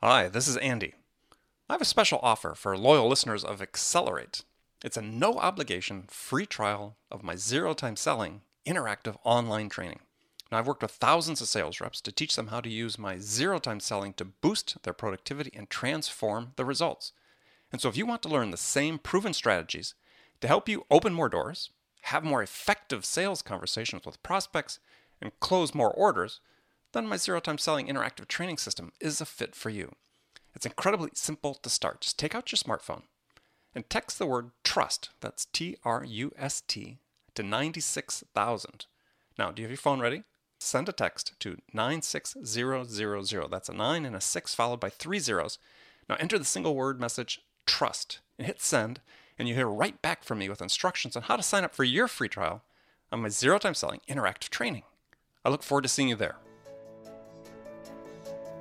Hi, 0.00 0.28
this 0.28 0.46
is 0.46 0.56
Andy. 0.58 0.94
I 1.68 1.72
have 1.72 1.80
a 1.80 1.84
special 1.84 2.20
offer 2.22 2.54
for 2.54 2.78
loyal 2.78 3.08
listeners 3.08 3.42
of 3.42 3.60
Accelerate. 3.60 4.44
It's 4.84 4.96
a 4.96 5.02
no 5.02 5.38
obligation 5.38 6.04
free 6.06 6.46
trial 6.46 6.96
of 7.10 7.24
my 7.24 7.34
zero 7.34 7.74
time 7.74 7.96
selling 7.96 8.42
interactive 8.64 9.16
online 9.24 9.68
training. 9.68 9.98
Now, 10.52 10.58
I've 10.58 10.68
worked 10.68 10.82
with 10.82 10.92
thousands 10.92 11.40
of 11.40 11.48
sales 11.48 11.80
reps 11.80 12.00
to 12.02 12.12
teach 12.12 12.36
them 12.36 12.46
how 12.46 12.60
to 12.60 12.68
use 12.68 12.96
my 12.96 13.18
zero 13.18 13.58
time 13.58 13.80
selling 13.80 14.12
to 14.12 14.24
boost 14.24 14.80
their 14.84 14.92
productivity 14.92 15.50
and 15.52 15.68
transform 15.68 16.52
the 16.54 16.64
results. 16.64 17.10
And 17.72 17.80
so, 17.80 17.88
if 17.88 17.96
you 17.96 18.06
want 18.06 18.22
to 18.22 18.28
learn 18.28 18.52
the 18.52 18.56
same 18.56 19.00
proven 19.00 19.34
strategies 19.34 19.94
to 20.40 20.46
help 20.46 20.68
you 20.68 20.86
open 20.92 21.12
more 21.12 21.28
doors, 21.28 21.70
have 22.02 22.22
more 22.22 22.40
effective 22.40 23.04
sales 23.04 23.42
conversations 23.42 24.06
with 24.06 24.22
prospects, 24.22 24.78
and 25.20 25.32
close 25.40 25.74
more 25.74 25.90
orders, 25.90 26.38
then 26.92 27.06
my 27.06 27.16
zero 27.16 27.40
time 27.40 27.58
selling 27.58 27.86
interactive 27.86 28.28
training 28.28 28.58
system 28.58 28.92
is 29.00 29.20
a 29.20 29.26
fit 29.26 29.54
for 29.54 29.70
you. 29.70 29.92
It's 30.54 30.66
incredibly 30.66 31.10
simple 31.14 31.54
to 31.54 31.68
start. 31.68 32.00
Just 32.00 32.18
take 32.18 32.34
out 32.34 32.50
your 32.50 32.56
smartphone 32.56 33.02
and 33.74 33.88
text 33.88 34.18
the 34.18 34.26
word 34.26 34.50
trust, 34.64 35.10
that's 35.20 35.46
T 35.46 35.76
R 35.84 36.04
U 36.04 36.32
S 36.36 36.62
T, 36.66 36.98
to 37.34 37.42
96000. 37.42 38.86
Now, 39.38 39.50
do 39.50 39.62
you 39.62 39.66
have 39.66 39.70
your 39.70 39.78
phone 39.78 40.00
ready? 40.00 40.24
Send 40.58 40.88
a 40.88 40.92
text 40.92 41.34
to 41.40 41.58
96000. 41.72 43.50
That's 43.50 43.68
a 43.68 43.72
9 43.72 44.04
and 44.04 44.16
a 44.16 44.20
6 44.20 44.54
followed 44.54 44.80
by 44.80 44.88
three 44.88 45.20
zeros. 45.20 45.58
Now 46.08 46.16
enter 46.18 46.38
the 46.38 46.44
single 46.44 46.74
word 46.74 47.00
message 47.00 47.40
trust 47.66 48.18
and 48.38 48.46
hit 48.46 48.60
send, 48.60 49.00
and 49.38 49.46
you 49.46 49.54
hear 49.54 49.68
right 49.68 50.00
back 50.02 50.24
from 50.24 50.38
me 50.38 50.48
with 50.48 50.62
instructions 50.62 51.14
on 51.14 51.22
how 51.24 51.36
to 51.36 51.42
sign 51.42 51.62
up 51.62 51.74
for 51.74 51.84
your 51.84 52.08
free 52.08 52.28
trial 52.28 52.62
on 53.12 53.22
my 53.22 53.28
zero 53.28 53.58
time 53.58 53.74
selling 53.74 54.00
interactive 54.08 54.48
training. 54.48 54.82
I 55.44 55.50
look 55.50 55.62
forward 55.62 55.82
to 55.82 55.88
seeing 55.88 56.08
you 56.08 56.16
there. 56.16 56.36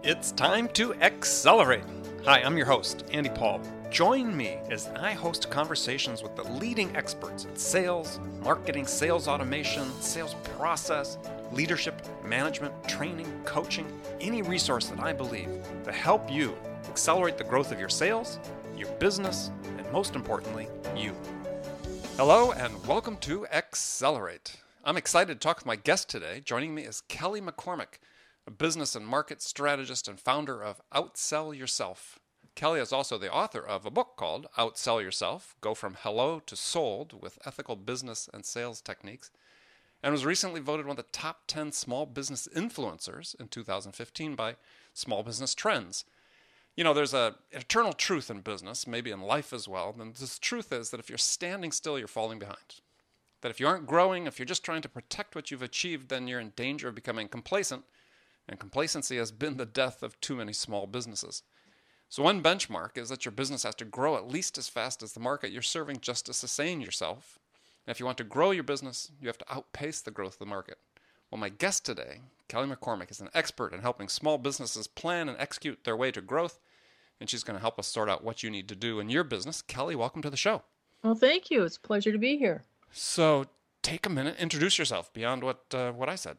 It's 0.07 0.31
time 0.31 0.69
to 0.69 0.93
accelerate. 1.01 1.83
Hi, 2.23 2.41
I'm 2.41 2.55
your 2.55 2.65
host, 2.65 3.03
Andy 3.11 3.29
Paul. 3.29 3.59
Join 3.91 4.37
me 4.37 4.57
as 4.69 4.87
I 4.95 5.11
host 5.11 5.49
conversations 5.49 6.23
with 6.23 6.33
the 6.37 6.45
leading 6.45 6.95
experts 6.95 7.43
in 7.43 7.53
sales, 7.57 8.21
marketing, 8.41 8.87
sales 8.87 9.27
automation, 9.27 9.91
sales 9.99 10.33
process, 10.55 11.17
leadership, 11.51 12.01
management, 12.23 12.73
training, 12.87 13.29
coaching, 13.43 13.85
any 14.21 14.41
resource 14.41 14.87
that 14.87 15.01
I 15.01 15.11
believe 15.11 15.49
to 15.83 15.91
help 15.91 16.31
you 16.31 16.57
accelerate 16.87 17.37
the 17.37 17.43
growth 17.43 17.73
of 17.73 17.79
your 17.81 17.89
sales, 17.89 18.39
your 18.77 18.89
business, 18.99 19.51
and 19.77 19.91
most 19.91 20.15
importantly, 20.15 20.69
you. 20.95 21.11
Hello, 22.15 22.53
and 22.53 22.87
welcome 22.87 23.17
to 23.17 23.45
Accelerate. 23.47 24.55
I'm 24.85 24.95
excited 24.95 25.33
to 25.33 25.45
talk 25.45 25.57
with 25.57 25.65
my 25.65 25.75
guest 25.75 26.07
today. 26.07 26.41
Joining 26.45 26.73
me 26.73 26.83
is 26.83 27.01
Kelly 27.09 27.41
McCormick 27.41 27.99
a 28.47 28.51
business 28.51 28.95
and 28.95 29.05
market 29.05 29.41
strategist 29.41 30.07
and 30.07 30.17
founder 30.17 30.63
of 30.63 30.81
Outsell 30.95 31.55
Yourself. 31.55 32.17
Kelly 32.55 32.79
is 32.79 32.93
also 32.93 33.17
the 33.17 33.31
author 33.31 33.59
of 33.59 33.85
a 33.85 33.91
book 33.91 34.13
called 34.15 34.47
Outsell 34.57 35.03
Yourself 35.03 35.57
Go 35.59 35.73
from 35.75 35.97
Hello 35.99 36.39
to 36.45 36.55
Sold 36.55 37.21
with 37.21 37.39
Ethical 37.45 37.75
Business 37.75 38.29
and 38.33 38.45
Sales 38.45 38.79
Techniques, 38.79 39.31
and 40.01 40.13
was 40.13 40.25
recently 40.25 40.61
voted 40.61 40.85
one 40.85 40.97
of 40.97 41.05
the 41.05 41.11
top 41.11 41.41
10 41.47 41.73
small 41.73 42.05
business 42.05 42.47
influencers 42.55 43.37
in 43.37 43.49
2015 43.49 44.35
by 44.35 44.55
Small 44.93 45.23
Business 45.23 45.53
Trends. 45.53 46.05
You 46.77 46.85
know, 46.85 46.93
there's 46.93 47.13
a 47.13 47.35
eternal 47.51 47.91
truth 47.91 48.31
in 48.31 48.39
business, 48.39 48.87
maybe 48.87 49.11
in 49.11 49.19
life 49.19 49.51
as 49.51 49.67
well. 49.67 49.93
And 49.99 50.15
this 50.15 50.39
truth 50.39 50.71
is 50.71 50.91
that 50.91 51.01
if 51.01 51.09
you're 51.09 51.17
standing 51.17 51.73
still, 51.73 51.99
you're 51.99 52.07
falling 52.07 52.39
behind. 52.39 52.81
That 53.41 53.49
if 53.49 53.59
you 53.59 53.67
aren't 53.67 53.87
growing, 53.87 54.25
if 54.25 54.39
you're 54.39 54.45
just 54.45 54.63
trying 54.63 54.83
to 54.83 54.89
protect 54.89 55.35
what 55.35 55.51
you've 55.51 55.61
achieved, 55.61 56.07
then 56.07 56.27
you're 56.27 56.39
in 56.39 56.53
danger 56.55 56.87
of 56.87 56.95
becoming 56.95 57.27
complacent 57.27 57.83
and 58.47 58.59
complacency 58.59 59.17
has 59.17 59.31
been 59.31 59.57
the 59.57 59.65
death 59.65 60.03
of 60.03 60.19
too 60.21 60.35
many 60.35 60.53
small 60.53 60.87
businesses. 60.87 61.43
So, 62.09 62.23
one 62.23 62.41
benchmark 62.41 62.97
is 62.97 63.09
that 63.09 63.25
your 63.25 63.33
business 63.33 63.63
has 63.63 63.75
to 63.75 63.85
grow 63.85 64.15
at 64.15 64.29
least 64.29 64.57
as 64.57 64.69
fast 64.69 65.03
as 65.03 65.13
the 65.13 65.19
market 65.19 65.51
you're 65.51 65.61
serving 65.61 65.99
just 66.01 66.25
to 66.27 66.33
sustain 66.33 66.79
yourself. 66.79 67.39
And 67.85 67.91
if 67.91 67.99
you 67.99 68.05
want 68.05 68.17
to 68.19 68.23
grow 68.23 68.51
your 68.51 68.63
business, 68.63 69.11
you 69.19 69.27
have 69.27 69.37
to 69.39 69.53
outpace 69.53 70.01
the 70.01 70.11
growth 70.11 70.33
of 70.33 70.39
the 70.39 70.45
market. 70.45 70.77
Well, 71.29 71.39
my 71.39 71.49
guest 71.49 71.85
today, 71.85 72.21
Kelly 72.47 72.69
McCormick, 72.69 73.11
is 73.11 73.19
an 73.19 73.29
expert 73.33 73.73
in 73.73 73.81
helping 73.81 74.07
small 74.07 74.37
businesses 74.37 74.87
plan 74.87 75.27
and 75.27 75.37
execute 75.37 75.83
their 75.83 75.97
way 75.97 76.11
to 76.11 76.21
growth, 76.21 76.59
and 77.19 77.29
she's 77.29 77.43
going 77.43 77.57
to 77.57 77.61
help 77.61 77.77
us 77.77 77.87
sort 77.87 78.09
out 78.09 78.23
what 78.23 78.43
you 78.43 78.49
need 78.49 78.69
to 78.69 78.75
do 78.75 79.01
in 79.01 79.09
your 79.09 79.25
business. 79.25 79.61
Kelly, 79.61 79.95
welcome 79.95 80.21
to 80.21 80.29
the 80.29 80.37
show. 80.37 80.63
Well, 81.03 81.15
thank 81.15 81.51
you. 81.51 81.63
It's 81.63 81.75
a 81.75 81.81
pleasure 81.81 82.13
to 82.13 82.17
be 82.17 82.37
here. 82.37 82.63
So, 82.91 83.45
take 83.83 84.05
a 84.05 84.09
minute, 84.09 84.37
introduce 84.39 84.79
yourself 84.79 85.11
beyond 85.11 85.43
what 85.43 85.65
uh, 85.73 85.91
what 85.91 86.07
I 86.07 86.15
said. 86.15 86.37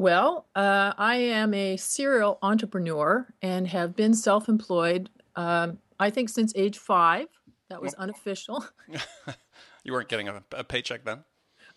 Well, 0.00 0.46
uh, 0.56 0.94
I 0.96 1.16
am 1.16 1.52
a 1.52 1.76
serial 1.76 2.38
entrepreneur 2.40 3.28
and 3.42 3.68
have 3.68 3.94
been 3.94 4.14
self 4.14 4.48
employed, 4.48 5.10
um, 5.36 5.76
I 5.98 6.08
think, 6.08 6.30
since 6.30 6.54
age 6.56 6.78
five. 6.78 7.26
That 7.68 7.82
was 7.82 7.92
unofficial. 7.92 8.64
you 9.84 9.92
weren't 9.92 10.08
getting 10.08 10.26
a, 10.26 10.42
a 10.52 10.64
paycheck 10.64 11.04
then? 11.04 11.24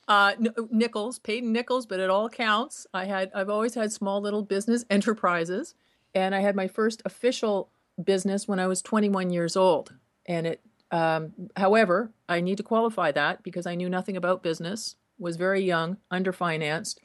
Uh, 0.07 0.35
n- 0.39 0.53
nickels, 0.71 1.19
paid 1.19 1.43
in 1.43 1.51
nickels, 1.51 1.85
but 1.85 1.99
it 1.99 2.09
all 2.09 2.29
counts. 2.29 2.87
I 2.93 3.03
had, 3.03 3.29
I've 3.35 3.49
always 3.49 3.75
had 3.75 3.91
small 3.91 4.21
little 4.21 4.41
business 4.41 4.85
enterprises, 4.89 5.75
and 6.15 6.33
I 6.33 6.39
had 6.39 6.55
my 6.55 6.69
first 6.69 7.01
official 7.03 7.71
business 8.01 8.47
when 8.47 8.57
I 8.57 8.67
was 8.67 8.81
21 8.81 9.31
years 9.31 9.57
old. 9.57 9.95
And 10.25 10.47
it, 10.47 10.61
um, 10.91 11.33
however, 11.57 12.13
I 12.29 12.39
need 12.39 12.55
to 12.55 12.63
qualify 12.63 13.11
that 13.11 13.43
because 13.43 13.65
I 13.65 13.75
knew 13.75 13.89
nothing 13.89 14.15
about 14.15 14.43
business, 14.43 14.95
was 15.19 15.35
very 15.35 15.61
young, 15.61 15.97
underfinanced, 16.09 16.99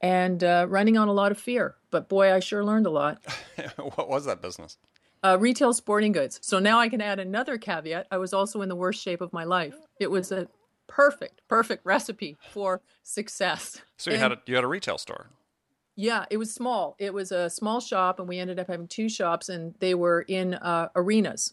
and 0.00 0.42
uh, 0.42 0.66
running 0.68 0.96
on 0.96 1.08
a 1.08 1.12
lot 1.12 1.32
of 1.32 1.38
fear. 1.38 1.76
But 1.90 2.08
boy, 2.08 2.32
I 2.32 2.40
sure 2.40 2.64
learned 2.64 2.86
a 2.86 2.90
lot. 2.90 3.22
what 3.76 4.08
was 4.08 4.24
that 4.24 4.40
business? 4.40 4.78
Uh, 5.22 5.36
retail 5.38 5.72
sporting 5.72 6.12
goods. 6.12 6.38
So 6.42 6.58
now 6.58 6.78
I 6.78 6.88
can 6.88 7.00
add 7.00 7.18
another 7.18 7.58
caveat. 7.58 8.06
I 8.10 8.16
was 8.16 8.32
also 8.32 8.62
in 8.62 8.68
the 8.68 8.76
worst 8.76 9.02
shape 9.02 9.20
of 9.20 9.32
my 9.32 9.44
life. 9.44 9.74
It 9.98 10.10
was 10.10 10.32
a 10.32 10.48
perfect, 10.86 11.42
perfect 11.46 11.84
recipe 11.84 12.38
for 12.50 12.80
success. 13.02 13.82
So 13.98 14.10
you 14.10 14.14
and, 14.14 14.22
had 14.22 14.32
a 14.32 14.38
you 14.46 14.54
had 14.54 14.64
a 14.64 14.68
retail 14.68 14.96
store. 14.96 15.28
Yeah, 15.94 16.24
it 16.30 16.38
was 16.38 16.54
small. 16.54 16.96
It 16.98 17.12
was 17.12 17.32
a 17.32 17.50
small 17.50 17.80
shop, 17.80 18.18
and 18.18 18.26
we 18.26 18.38
ended 18.38 18.58
up 18.58 18.68
having 18.68 18.88
two 18.88 19.10
shops, 19.10 19.50
and 19.50 19.74
they 19.80 19.94
were 19.94 20.22
in 20.22 20.54
uh, 20.54 20.88
arenas. 20.96 21.52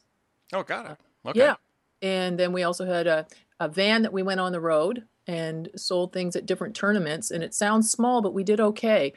Oh, 0.53 0.63
got 0.63 0.91
it. 0.91 0.97
Okay. 1.27 1.39
Yeah, 1.39 1.55
and 2.01 2.39
then 2.39 2.53
we 2.53 2.63
also 2.63 2.85
had 2.85 3.07
a, 3.07 3.27
a 3.59 3.67
van 3.67 4.03
that 4.03 4.13
we 4.13 4.23
went 4.23 4.39
on 4.39 4.53
the 4.53 4.61
road 4.61 5.03
and 5.27 5.69
sold 5.75 6.13
things 6.13 6.35
at 6.35 6.45
different 6.45 6.75
tournaments. 6.75 7.31
And 7.31 7.43
it 7.43 7.53
sounds 7.53 7.91
small, 7.91 8.21
but 8.21 8.33
we 8.33 8.43
did 8.43 8.59
okay. 8.59 9.13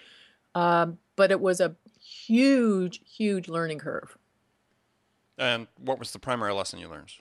Um, 0.54 0.98
but 1.16 1.30
it 1.30 1.40
was 1.40 1.60
a 1.60 1.76
huge, 2.00 3.00
huge 3.04 3.48
learning 3.48 3.78
curve. 3.78 4.16
And 5.38 5.68
what 5.78 5.98
was 5.98 6.12
the 6.12 6.18
primary 6.18 6.52
lesson 6.52 6.78
you 6.78 6.88
learned? 6.88 7.12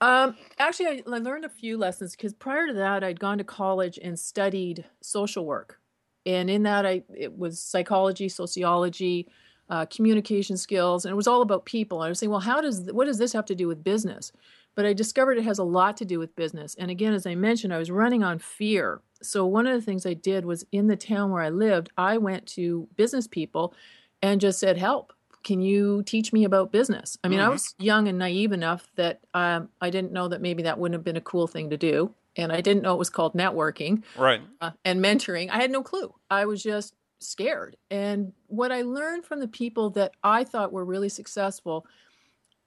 Um, 0.00 0.36
actually, 0.58 0.86
I, 0.86 1.02
learned 1.06 1.44
a 1.44 1.48
few 1.48 1.78
lessons 1.78 2.16
because 2.16 2.32
prior 2.32 2.66
to 2.66 2.72
that, 2.72 3.04
I'd 3.04 3.20
gone 3.20 3.38
to 3.38 3.44
college 3.44 4.00
and 4.02 4.18
studied 4.18 4.84
social 5.00 5.46
work, 5.46 5.78
and 6.26 6.50
in 6.50 6.64
that, 6.64 6.84
I 6.84 7.04
it 7.16 7.38
was 7.38 7.60
psychology, 7.60 8.28
sociology, 8.28 9.28
uh, 9.70 9.86
communication 9.86 10.56
skills, 10.56 11.04
and 11.04 11.12
it 11.12 11.14
was 11.14 11.28
all 11.28 11.40
about 11.40 11.66
people. 11.66 12.00
I 12.00 12.08
was 12.08 12.18
saying, 12.18 12.30
well, 12.30 12.40
how 12.40 12.60
does 12.60 12.90
what 12.92 13.04
does 13.04 13.18
this 13.18 13.32
have 13.32 13.44
to 13.46 13.54
do 13.54 13.68
with 13.68 13.84
business? 13.84 14.32
But 14.74 14.86
I 14.86 14.92
discovered 14.92 15.38
it 15.38 15.44
has 15.44 15.58
a 15.58 15.64
lot 15.64 15.96
to 15.98 16.04
do 16.04 16.18
with 16.18 16.34
business. 16.34 16.74
And 16.78 16.90
again, 16.90 17.12
as 17.12 17.26
I 17.26 17.34
mentioned, 17.34 17.74
I 17.74 17.78
was 17.78 17.90
running 17.90 18.22
on 18.22 18.38
fear. 18.38 19.02
So 19.22 19.46
one 19.46 19.66
of 19.66 19.74
the 19.74 19.84
things 19.84 20.06
I 20.06 20.14
did 20.14 20.44
was 20.44 20.64
in 20.72 20.86
the 20.86 20.96
town 20.96 21.30
where 21.30 21.42
I 21.42 21.50
lived, 21.50 21.90
I 21.96 22.18
went 22.18 22.46
to 22.48 22.88
business 22.96 23.26
people 23.26 23.74
and 24.22 24.40
just 24.40 24.58
said, 24.58 24.78
"Help! 24.78 25.12
Can 25.44 25.60
you 25.60 26.02
teach 26.04 26.32
me 26.32 26.44
about 26.44 26.72
business?" 26.72 27.18
I 27.22 27.28
mean, 27.28 27.38
mm-hmm. 27.38 27.48
I 27.48 27.52
was 27.52 27.74
young 27.78 28.08
and 28.08 28.18
naive 28.18 28.52
enough 28.52 28.88
that 28.96 29.20
um, 29.34 29.68
I 29.80 29.90
didn't 29.90 30.12
know 30.12 30.28
that 30.28 30.40
maybe 30.40 30.62
that 30.64 30.78
wouldn't 30.78 30.98
have 30.98 31.04
been 31.04 31.16
a 31.16 31.20
cool 31.20 31.46
thing 31.46 31.70
to 31.70 31.76
do, 31.76 32.14
and 32.36 32.50
I 32.50 32.60
didn't 32.60 32.82
know 32.82 32.94
it 32.94 32.98
was 32.98 33.10
called 33.10 33.34
networking, 33.34 34.02
right? 34.16 34.40
Uh, 34.60 34.70
and 34.84 35.04
mentoring. 35.04 35.50
I 35.50 35.60
had 35.60 35.70
no 35.70 35.82
clue. 35.82 36.14
I 36.30 36.46
was 36.46 36.62
just 36.62 36.94
scared. 37.22 37.76
And 37.90 38.32
what 38.48 38.72
I 38.72 38.82
learned 38.82 39.24
from 39.24 39.40
the 39.40 39.48
people 39.48 39.90
that 39.90 40.12
I 40.22 40.44
thought 40.44 40.72
were 40.72 40.84
really 40.84 41.08
successful 41.08 41.86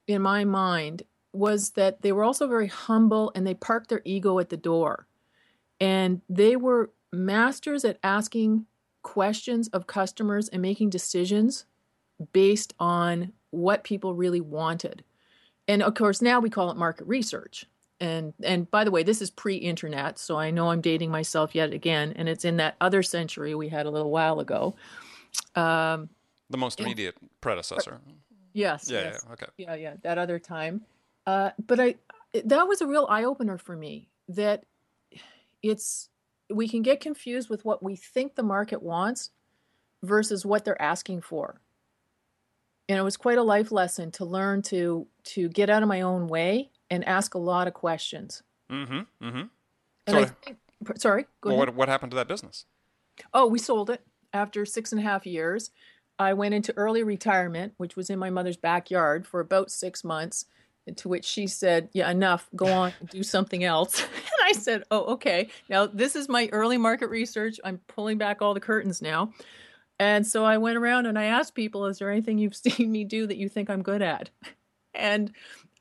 in 0.06 0.22
my 0.22 0.44
mind 0.44 1.02
was 1.36 1.70
that 1.70 2.02
they 2.02 2.12
were 2.12 2.24
also 2.24 2.46
very 2.46 2.68
humble 2.68 3.32
and 3.34 3.46
they 3.46 3.54
parked 3.54 3.88
their 3.88 4.02
ego 4.04 4.38
at 4.38 4.48
the 4.48 4.56
door. 4.56 5.06
And 5.80 6.22
they 6.28 6.56
were 6.56 6.90
masters 7.12 7.84
at 7.84 7.98
asking 8.02 8.66
questions 9.02 9.68
of 9.68 9.86
customers 9.86 10.48
and 10.48 10.60
making 10.60 10.90
decisions 10.90 11.66
based 12.32 12.74
on 12.80 13.32
what 13.50 13.84
people 13.84 14.14
really 14.14 14.40
wanted. 14.40 15.04
And 15.68 15.82
of 15.82 15.94
course, 15.94 16.22
now 16.22 16.40
we 16.40 16.50
call 16.50 16.70
it 16.70 16.76
market 16.76 17.06
research. 17.06 17.66
And 17.98 18.34
and 18.42 18.70
by 18.70 18.84
the 18.84 18.90
way, 18.90 19.02
this 19.02 19.22
is 19.22 19.30
pre-internet, 19.30 20.18
so 20.18 20.38
I 20.38 20.50
know 20.50 20.70
I'm 20.70 20.82
dating 20.82 21.10
myself 21.10 21.54
yet 21.54 21.72
again, 21.72 22.12
and 22.16 22.28
it's 22.28 22.44
in 22.44 22.58
that 22.58 22.76
other 22.78 23.02
century 23.02 23.54
we 23.54 23.70
had 23.70 23.86
a 23.86 23.90
little 23.90 24.10
while 24.10 24.38
ago. 24.38 24.76
Um, 25.54 26.10
the 26.50 26.58
most 26.58 26.78
immediate 26.78 27.16
predecessor. 27.40 28.00
Yes. 28.52 28.90
Yeah, 28.90 29.00
yes. 29.00 29.24
yeah. 29.26 29.32
Okay. 29.32 29.46
Yeah. 29.56 29.74
Yeah. 29.76 29.94
That 30.02 30.18
other 30.18 30.38
time. 30.38 30.82
Uh, 31.26 31.50
but 31.64 31.80
I 31.80 31.94
that 32.44 32.68
was 32.68 32.80
a 32.80 32.86
real 32.86 33.06
eye 33.08 33.24
opener 33.24 33.58
for 33.58 33.76
me 33.76 34.08
that 34.28 34.64
it's 35.62 36.08
we 36.52 36.68
can 36.68 36.82
get 36.82 37.00
confused 37.00 37.48
with 37.50 37.64
what 37.64 37.82
we 37.82 37.96
think 37.96 38.34
the 38.34 38.42
market 38.42 38.82
wants 38.82 39.30
versus 40.02 40.44
what 40.46 40.64
they're 40.64 40.80
asking 40.80 41.20
for. 41.22 41.60
And 42.88 42.98
it 42.98 43.02
was 43.02 43.16
quite 43.16 43.38
a 43.38 43.42
life 43.42 43.72
lesson 43.72 44.12
to 44.12 44.24
learn 44.24 44.62
to 44.62 45.06
to 45.24 45.48
get 45.48 45.68
out 45.70 45.82
of 45.82 45.88
my 45.88 46.02
own 46.02 46.28
way 46.28 46.70
and 46.90 47.04
ask 47.04 47.34
a 47.34 47.38
lot 47.38 47.66
of 47.66 47.74
questions. 47.74 48.42
Mm-hmm. 48.70 49.00
Mm-hmm. 49.26 49.38
And 49.38 49.50
So- 50.08 50.18
I 50.18 50.24
think, 50.26 50.56
sorry, 50.96 51.24
go 51.40 51.50
Well, 51.50 51.56
ahead. 51.56 51.68
what, 51.70 51.76
what 51.76 51.88
happened 51.88 52.12
to 52.12 52.16
that 52.16 52.28
business? 52.28 52.64
Oh, 53.34 53.46
we 53.48 53.58
sold 53.58 53.90
it 53.90 54.02
after 54.32 54.64
six 54.64 54.92
and 54.92 55.00
a 55.00 55.04
half 55.04 55.26
years. 55.26 55.70
I 56.18 56.32
went 56.32 56.54
into 56.54 56.72
early 56.76 57.02
retirement, 57.02 57.74
which 57.76 57.96
was 57.96 58.08
in 58.08 58.18
my 58.18 58.30
mother's 58.30 58.56
backyard 58.56 59.26
for 59.26 59.40
about 59.40 59.70
six 59.70 60.04
months. 60.04 60.46
To 60.94 61.08
which 61.08 61.24
she 61.24 61.46
said, 61.46 61.88
Yeah, 61.92 62.10
enough, 62.10 62.48
go 62.54 62.66
on, 62.66 62.92
do 63.10 63.22
something 63.22 63.64
else. 63.64 64.00
And 64.38 64.56
I 64.56 64.60
said, 64.60 64.84
Oh, 64.90 65.14
okay. 65.14 65.48
Now, 65.68 65.86
this 65.86 66.14
is 66.14 66.28
my 66.28 66.48
early 66.52 66.78
market 66.78 67.08
research. 67.08 67.58
I'm 67.64 67.78
pulling 67.88 68.18
back 68.18 68.40
all 68.40 68.54
the 68.54 68.60
curtains 68.60 69.02
now. 69.02 69.32
And 69.98 70.26
so 70.26 70.44
I 70.44 70.58
went 70.58 70.76
around 70.76 71.06
and 71.06 71.18
I 71.18 71.24
asked 71.24 71.54
people, 71.54 71.86
Is 71.86 71.98
there 71.98 72.10
anything 72.10 72.38
you've 72.38 72.54
seen 72.56 72.92
me 72.92 73.04
do 73.04 73.26
that 73.26 73.36
you 73.36 73.48
think 73.48 73.70
I'm 73.70 73.82
good 73.82 74.02
at? 74.02 74.30
And 74.94 75.32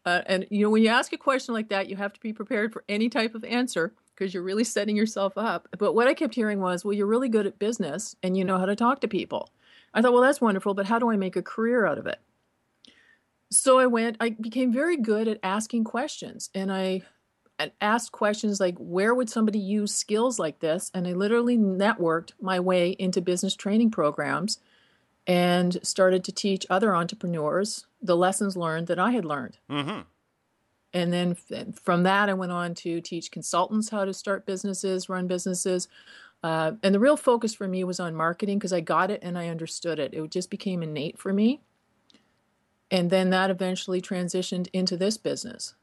uh, 0.06 0.22
and 0.26 0.46
you 0.50 0.62
know 0.62 0.70
when 0.70 0.84
you 0.84 0.90
ask 0.90 1.14
a 1.14 1.18
question 1.18 1.54
like 1.54 1.70
that, 1.70 1.88
you 1.88 1.96
have 1.96 2.12
to 2.12 2.20
be 2.20 2.34
prepared 2.34 2.74
for 2.74 2.84
any 2.90 3.08
type 3.08 3.34
of 3.34 3.46
answer 3.46 3.94
because 4.14 4.34
you're 4.34 4.44
really 4.44 4.66
setting 4.66 4.96
yourself 4.96 5.38
up. 5.38 5.70
But 5.78 5.94
what 5.94 6.08
I 6.08 6.14
kept 6.14 6.36
hearing 6.36 6.60
was, 6.60 6.84
"Well, 6.84 6.94
you're 6.94 7.08
really 7.08 7.30
good 7.30 7.48
at 7.48 7.58
business 7.58 8.18
and 8.22 8.36
you 8.38 8.44
know 8.44 8.60
how 8.60 8.66
to 8.66 8.76
talk 8.76 9.00
to 9.02 9.08
people." 9.08 9.50
I 9.94 10.02
thought, 10.02 10.12
"Well, 10.12 10.22
that's 10.22 10.42
wonderful, 10.42 10.74
but 10.74 10.86
how 10.86 11.00
do 11.00 11.10
I 11.10 11.16
make 11.16 11.38
a 11.38 11.42
career 11.42 11.86
out 11.86 11.98
of 11.98 12.06
it?" 12.08 12.20
So 13.58 13.80
I 13.80 13.86
went. 13.86 14.18
I 14.20 14.30
became 14.30 14.72
very 14.72 14.98
good 14.98 15.28
at 15.28 15.40
asking 15.44 15.84
questions, 15.86 16.50
and 16.54 16.72
I 16.72 17.04
and 17.58 17.72
asked 17.80 18.12
questions 18.12 18.60
like, 18.60 18.76
"Where 18.78 19.16
would 19.16 19.30
somebody 19.30 19.60
use 19.60 19.94
skills 19.94 20.40
like 20.40 20.60
this?" 20.60 20.92
And 20.94 21.08
I 21.08 21.14
literally 21.14 21.58
networked 21.58 22.34
my 22.42 22.60
way 22.60 22.92
into 22.92 23.22
business 23.22 23.56
training 23.56 23.92
programs 23.92 24.60
and 25.28 25.78
started 25.86 26.24
to 26.26 26.32
teach 26.32 26.66
other 26.70 26.96
entrepreneurs 26.96 27.88
the 28.02 28.16
lessons 28.16 28.56
learned 28.56 28.88
that 28.88 29.00
I 29.00 29.12
had 29.12 29.26
learned. 29.26 29.58
Mm-hmm. 29.70 30.02
And 30.94 31.12
then 31.12 31.36
from 31.74 32.04
that, 32.04 32.30
I 32.30 32.34
went 32.34 32.52
on 32.52 32.74
to 32.76 33.02
teach 33.02 33.32
consultants 33.32 33.90
how 33.90 34.06
to 34.06 34.14
start 34.14 34.46
businesses, 34.46 35.10
run 35.10 35.28
businesses. 35.28 35.90
Uh, 36.42 36.74
and 36.84 36.96
the 36.96 37.00
real 37.00 37.18
focus 37.18 37.54
for 37.54 37.68
me 37.68 37.84
was 37.84 38.00
on 38.00 38.16
marketing 38.16 38.60
because 38.60 38.72
I 38.72 38.80
got 38.80 39.12
it 39.12 39.20
and 39.22 39.38
I 39.38 39.50
understood 39.50 40.00
it. 40.00 40.14
It 40.14 40.32
just 40.32 40.50
became 40.50 40.84
innate 40.84 41.18
for 41.18 41.34
me. 41.34 41.60
And 42.92 43.10
then 43.10 43.30
that 43.32 43.50
eventually 43.50 44.02
transitioned 44.02 44.68
into 44.74 44.96
this 44.96 45.18
business. 45.18 45.74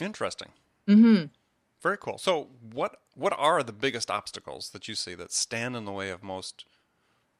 Interesting. 0.00 0.48
hmm 0.86 1.24
Very 1.82 1.98
cool. 1.98 2.18
So, 2.18 2.48
what 2.72 3.00
what 3.14 3.34
are 3.36 3.62
the 3.62 3.72
biggest 3.72 4.10
obstacles 4.10 4.70
that 4.70 4.88
you 4.88 4.94
see 4.94 5.14
that 5.14 5.32
stand 5.32 5.76
in 5.76 5.84
the 5.84 5.92
way 5.92 6.10
of 6.10 6.22
most, 6.22 6.64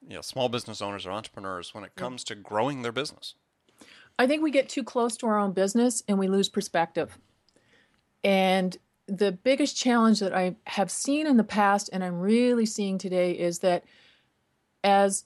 you 0.07 0.15
know, 0.15 0.23
small 0.23 0.49
business 0.49 0.83
owners 0.83 1.07
or 1.07 1.13
entrepreneurs 1.13 1.73
when 1.73 1.85
it 1.85 1.95
comes 1.95 2.25
to 2.25 2.35
growing 2.35 2.83
their 2.83 2.93
business? 2.93 3.35
I 4.19 4.27
think 4.27 4.43
we 4.43 4.51
get 4.51 4.69
too 4.69 4.83
close 4.83 5.17
to 5.19 5.27
our 5.27 5.39
own 5.39 5.53
business 5.53 6.03
and 6.09 6.19
we 6.19 6.27
lose 6.27 6.49
perspective. 6.49 7.19
And 8.25 8.77
the 9.07 9.33
biggest 9.33 9.77
challenge 9.77 10.21
that 10.21 10.35
I 10.35 10.57
have 10.65 10.91
seen 10.91 11.27
in 11.27 11.37
the 11.37 11.45
past 11.45 11.89
and 11.93 12.03
I'm 12.03 12.19
really 12.19 12.67
seeing 12.67 12.99
today 12.99 13.33
is 13.33 13.61
that 13.61 13.85
as 14.85 15.25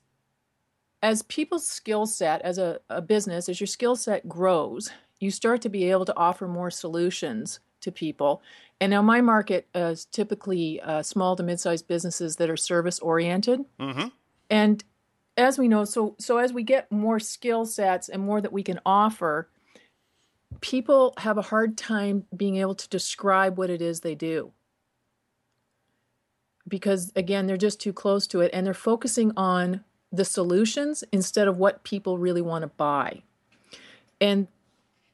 as 1.03 1.23
people's 1.23 1.67
skill 1.67 2.07
set 2.07 2.41
as 2.43 2.59
a, 2.59 2.81
a 2.89 3.03
business, 3.03 3.49
as 3.49 3.61
your 3.61 3.67
skill 3.67 3.97
set 3.97 4.29
grows, 4.29 4.91
you 5.19 5.31
start 5.31 5.61
to 5.63 5.69
be 5.69 5.91
able 5.91 6.05
to 6.05 6.17
offer 6.17 6.47
more 6.47 6.71
solutions 6.71 7.61
to 7.81 7.91
people. 7.91 8.43
And 8.81 8.91
now 8.91 9.03
my 9.03 9.21
market 9.21 9.69
is 9.75 10.05
typically 10.07 10.81
uh, 10.81 11.03
small 11.03 11.37
to 11.37 11.43
mid-sized 11.43 11.89
businesses 11.89 12.37
that 12.37 12.49
are 12.49 12.57
service 12.57 13.01
oriented. 13.01 13.61
Mm-hmm. 13.81 14.09
And 14.51 14.85
as 15.37 15.59
we 15.59 15.67
know, 15.67 15.85
so 15.85 16.15
so 16.19 16.39
as 16.39 16.53
we 16.53 16.63
get 16.63 16.91
more 16.93 17.19
skill 17.19 17.65
sets 17.65 18.09
and 18.09 18.23
more 18.23 18.41
that 18.41 18.53
we 18.53 18.63
can 18.63 18.81
offer, 18.85 19.49
people 20.61 21.15
have 21.19 21.39
a 21.39 21.43
hard 21.43 21.77
time 21.77 22.27
being 22.37 22.57
able 22.57 22.75
to 22.75 22.89
describe 22.89 23.57
what 23.57 23.71
it 23.71 23.81
is 23.81 24.01
they 24.01 24.15
do. 24.15 24.53
Because 26.69 27.13
again, 27.17 27.47
they're 27.47 27.57
just 27.57 27.81
too 27.81 27.93
close 27.93 28.27
to 28.29 28.41
it 28.41 28.51
and 28.53 28.67
they're 28.67 28.75
focusing 28.75 29.33
on 29.37 29.83
the 30.13 30.25
solutions 30.25 31.03
instead 31.11 31.49
of 31.49 31.57
what 31.57 31.85
people 31.85 32.19
really 32.19 32.43
want 32.43 32.63
to 32.63 32.69
buy. 32.69 33.23
And 34.21 34.47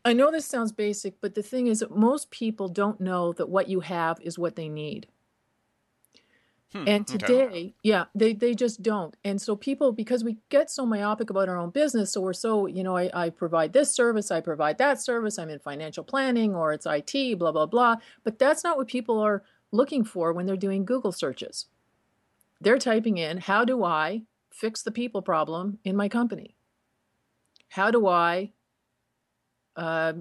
I 0.04 0.12
know 0.12 0.30
this 0.30 0.46
sounds 0.46 0.72
basic, 0.72 1.20
but 1.20 1.34
the 1.34 1.42
thing 1.42 1.66
is 1.66 1.80
that 1.80 1.96
most 1.96 2.30
people 2.30 2.68
don't 2.68 3.00
know 3.00 3.32
that 3.34 3.48
what 3.48 3.68
you 3.68 3.80
have 3.80 4.20
is 4.20 4.38
what 4.38 4.56
they 4.56 4.68
need. 4.68 5.06
Hmm, 6.72 6.84
And 6.86 7.02
okay. 7.02 7.18
today, 7.18 7.74
yeah, 7.82 8.06
they, 8.14 8.34
they 8.34 8.54
just 8.54 8.82
don't. 8.82 9.16
And 9.24 9.40
so 9.40 9.56
people, 9.56 9.92
because 9.92 10.22
we 10.22 10.36
get 10.50 10.70
so 10.70 10.84
myopic 10.84 11.30
about 11.30 11.48
our 11.48 11.56
own 11.56 11.70
business, 11.70 12.12
so 12.12 12.20
we're 12.20 12.34
so, 12.34 12.66
you 12.66 12.82
know, 12.82 12.96
I, 12.96 13.10
I 13.14 13.30
provide 13.30 13.72
this 13.72 13.90
service, 13.94 14.30
I 14.30 14.40
provide 14.40 14.76
that 14.78 15.00
service, 15.00 15.38
I'm 15.38 15.48
in 15.48 15.60
financial 15.60 16.04
planning 16.04 16.54
or 16.54 16.72
it's 16.72 16.86
IT, 16.86 17.38
blah, 17.38 17.52
blah, 17.52 17.66
blah. 17.66 17.96
But 18.22 18.38
that's 18.38 18.64
not 18.64 18.76
what 18.76 18.86
people 18.86 19.18
are 19.18 19.42
looking 19.72 20.04
for 20.04 20.32
when 20.32 20.44
they're 20.44 20.56
doing 20.56 20.84
Google 20.84 21.12
searches. 21.12 21.66
They're 22.60 22.78
typing 22.78 23.16
in, 23.16 23.38
how 23.38 23.64
do 23.64 23.82
I 23.84 24.22
fix 24.58 24.82
the 24.82 24.90
people 24.90 25.22
problem 25.22 25.78
in 25.84 25.96
my 25.96 26.08
company? 26.08 26.56
How 27.68 27.90
do 27.90 28.06
I 28.06 28.52
uh, 29.76 30.14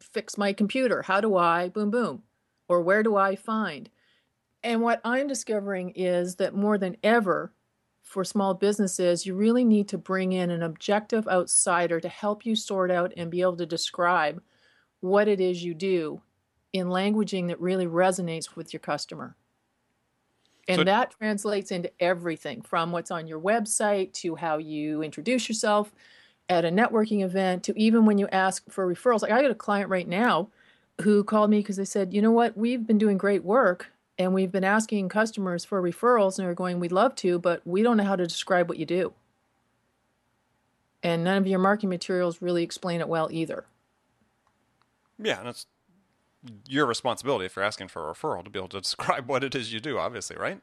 fix 0.00 0.36
my 0.36 0.52
computer? 0.52 1.02
How 1.02 1.20
do 1.20 1.36
I, 1.36 1.70
boom, 1.70 1.90
boom? 1.90 2.22
Or 2.68 2.82
where 2.82 3.02
do 3.02 3.16
I 3.16 3.36
find? 3.36 3.88
And 4.62 4.82
what 4.82 5.00
I'm 5.04 5.26
discovering 5.26 5.90
is 5.90 6.36
that 6.36 6.54
more 6.54 6.78
than 6.78 6.96
ever, 7.02 7.52
for 8.02 8.22
small 8.22 8.52
businesses, 8.52 9.24
you 9.24 9.34
really 9.34 9.64
need 9.64 9.88
to 9.88 9.98
bring 9.98 10.32
in 10.32 10.50
an 10.50 10.62
objective 10.62 11.26
outsider 11.26 12.00
to 12.00 12.08
help 12.08 12.44
you 12.44 12.54
sort 12.54 12.90
out 12.90 13.12
and 13.16 13.30
be 13.30 13.40
able 13.40 13.56
to 13.56 13.66
describe 13.66 14.42
what 15.00 15.26
it 15.26 15.40
is 15.40 15.64
you 15.64 15.74
do 15.74 16.20
in 16.72 16.88
languaging 16.88 17.48
that 17.48 17.60
really 17.60 17.86
resonates 17.86 18.56
with 18.56 18.72
your 18.72 18.80
customer. 18.80 19.36
And 20.68 20.78
So- 20.78 20.84
that 20.84 21.10
translates 21.10 21.70
into 21.70 21.90
everything 22.00 22.62
from 22.62 22.92
what's 22.92 23.10
on 23.10 23.26
your 23.26 23.40
website 23.40 24.12
to 24.14 24.36
how 24.36 24.58
you 24.58 25.02
introduce 25.02 25.48
yourself 25.48 25.92
at 26.48 26.64
a 26.64 26.68
networking 26.68 27.22
event 27.22 27.62
to 27.64 27.78
even 27.78 28.06
when 28.06 28.18
you 28.18 28.28
ask 28.28 28.68
for 28.70 28.86
referrals. 28.86 29.22
Like 29.22 29.30
I 29.30 29.42
got 29.42 29.50
a 29.50 29.54
client 29.54 29.90
right 29.90 30.08
now 30.08 30.48
who 31.02 31.24
called 31.24 31.50
me 31.50 31.58
because 31.58 31.76
they 31.76 31.84
said, 31.84 32.12
you 32.14 32.22
know 32.22 32.30
what, 32.30 32.56
we've 32.56 32.86
been 32.86 32.98
doing 32.98 33.18
great 33.18 33.44
work 33.44 33.90
and 34.18 34.32
we've 34.32 34.52
been 34.52 34.64
asking 34.64 35.08
customers 35.08 35.64
for 35.64 35.82
referrals 35.82 36.38
and 36.38 36.46
they're 36.46 36.54
going, 36.54 36.80
we'd 36.80 36.92
love 36.92 37.14
to, 37.16 37.38
but 37.38 37.66
we 37.66 37.82
don't 37.82 37.96
know 37.96 38.04
how 38.04 38.16
to 38.16 38.26
describe 38.26 38.68
what 38.68 38.78
you 38.78 38.86
do. 38.86 39.12
And 41.02 41.24
none 41.24 41.36
of 41.36 41.46
your 41.46 41.58
marketing 41.58 41.90
materials 41.90 42.40
really 42.40 42.62
explain 42.62 43.00
it 43.00 43.08
well 43.08 43.28
either. 43.30 43.66
Yeah, 45.18 45.40
and 45.40 45.48
it's 45.48 45.66
your 46.66 46.86
responsibility 46.86 47.46
if 47.46 47.56
you're 47.56 47.64
asking 47.64 47.88
for 47.88 48.08
a 48.08 48.14
referral 48.14 48.44
to 48.44 48.50
be 48.50 48.58
able 48.58 48.68
to 48.68 48.80
describe 48.80 49.28
what 49.28 49.44
it 49.44 49.54
is 49.54 49.72
you 49.72 49.80
do, 49.80 49.98
obviously, 49.98 50.36
right? 50.36 50.60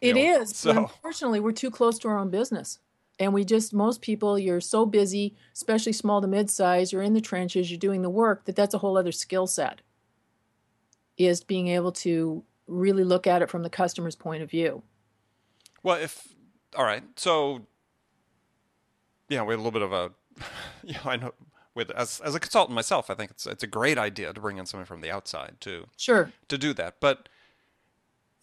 It 0.00 0.16
You 0.16 0.32
know, 0.32 0.38
but 0.40 0.48
so- 0.48 0.70
unfortunately, 0.70 1.40
we're 1.40 1.52
too 1.52 1.70
close 1.70 1.98
to 2.00 2.08
our 2.08 2.18
own 2.18 2.30
business. 2.30 2.78
And 3.20 3.32
we 3.32 3.44
just, 3.44 3.72
most 3.72 4.00
people, 4.00 4.38
you're 4.38 4.60
so 4.60 4.84
busy, 4.86 5.36
especially 5.54 5.92
small 5.92 6.20
to 6.20 6.26
mid 6.26 6.50
size, 6.50 6.92
you're 6.92 7.02
in 7.02 7.14
the 7.14 7.20
trenches, 7.20 7.70
you're 7.70 7.78
doing 7.78 8.02
the 8.02 8.10
work, 8.10 8.44
that 8.46 8.56
that's 8.56 8.74
a 8.74 8.78
whole 8.78 8.98
other 8.98 9.12
skill 9.12 9.46
set, 9.46 9.82
is 11.16 11.44
being 11.44 11.68
able 11.68 11.92
to 11.92 12.42
really 12.66 13.04
look 13.04 13.26
at 13.28 13.40
it 13.40 13.48
from 13.48 13.62
the 13.62 13.70
customer's 13.70 14.16
point 14.16 14.42
of 14.42 14.50
view. 14.50 14.82
Well, 15.84 15.96
if 15.96 16.34
all 16.76 16.84
right, 16.84 17.04
so 17.14 17.66
yeah, 19.28 19.42
we 19.42 19.52
had 19.52 19.60
a 19.60 19.62
little 19.62 19.70
bit 19.70 19.82
of 19.82 19.92
a, 19.92 20.10
you 20.84 20.94
know, 20.94 21.00
I 21.04 21.16
know 21.16 21.34
with 21.74 21.90
as 21.90 22.20
as 22.20 22.34
a 22.34 22.40
consultant 22.40 22.74
myself, 22.74 23.10
I 23.10 23.14
think 23.14 23.30
it's 23.30 23.46
it's 23.46 23.62
a 23.62 23.66
great 23.68 23.98
idea 23.98 24.32
to 24.32 24.40
bring 24.40 24.58
in 24.58 24.66
someone 24.66 24.86
from 24.86 25.00
the 25.00 25.10
outside 25.10 25.56
to 25.60 25.86
Sure. 25.96 26.32
to 26.48 26.58
do 26.58 26.72
that. 26.74 27.00
But 27.00 27.28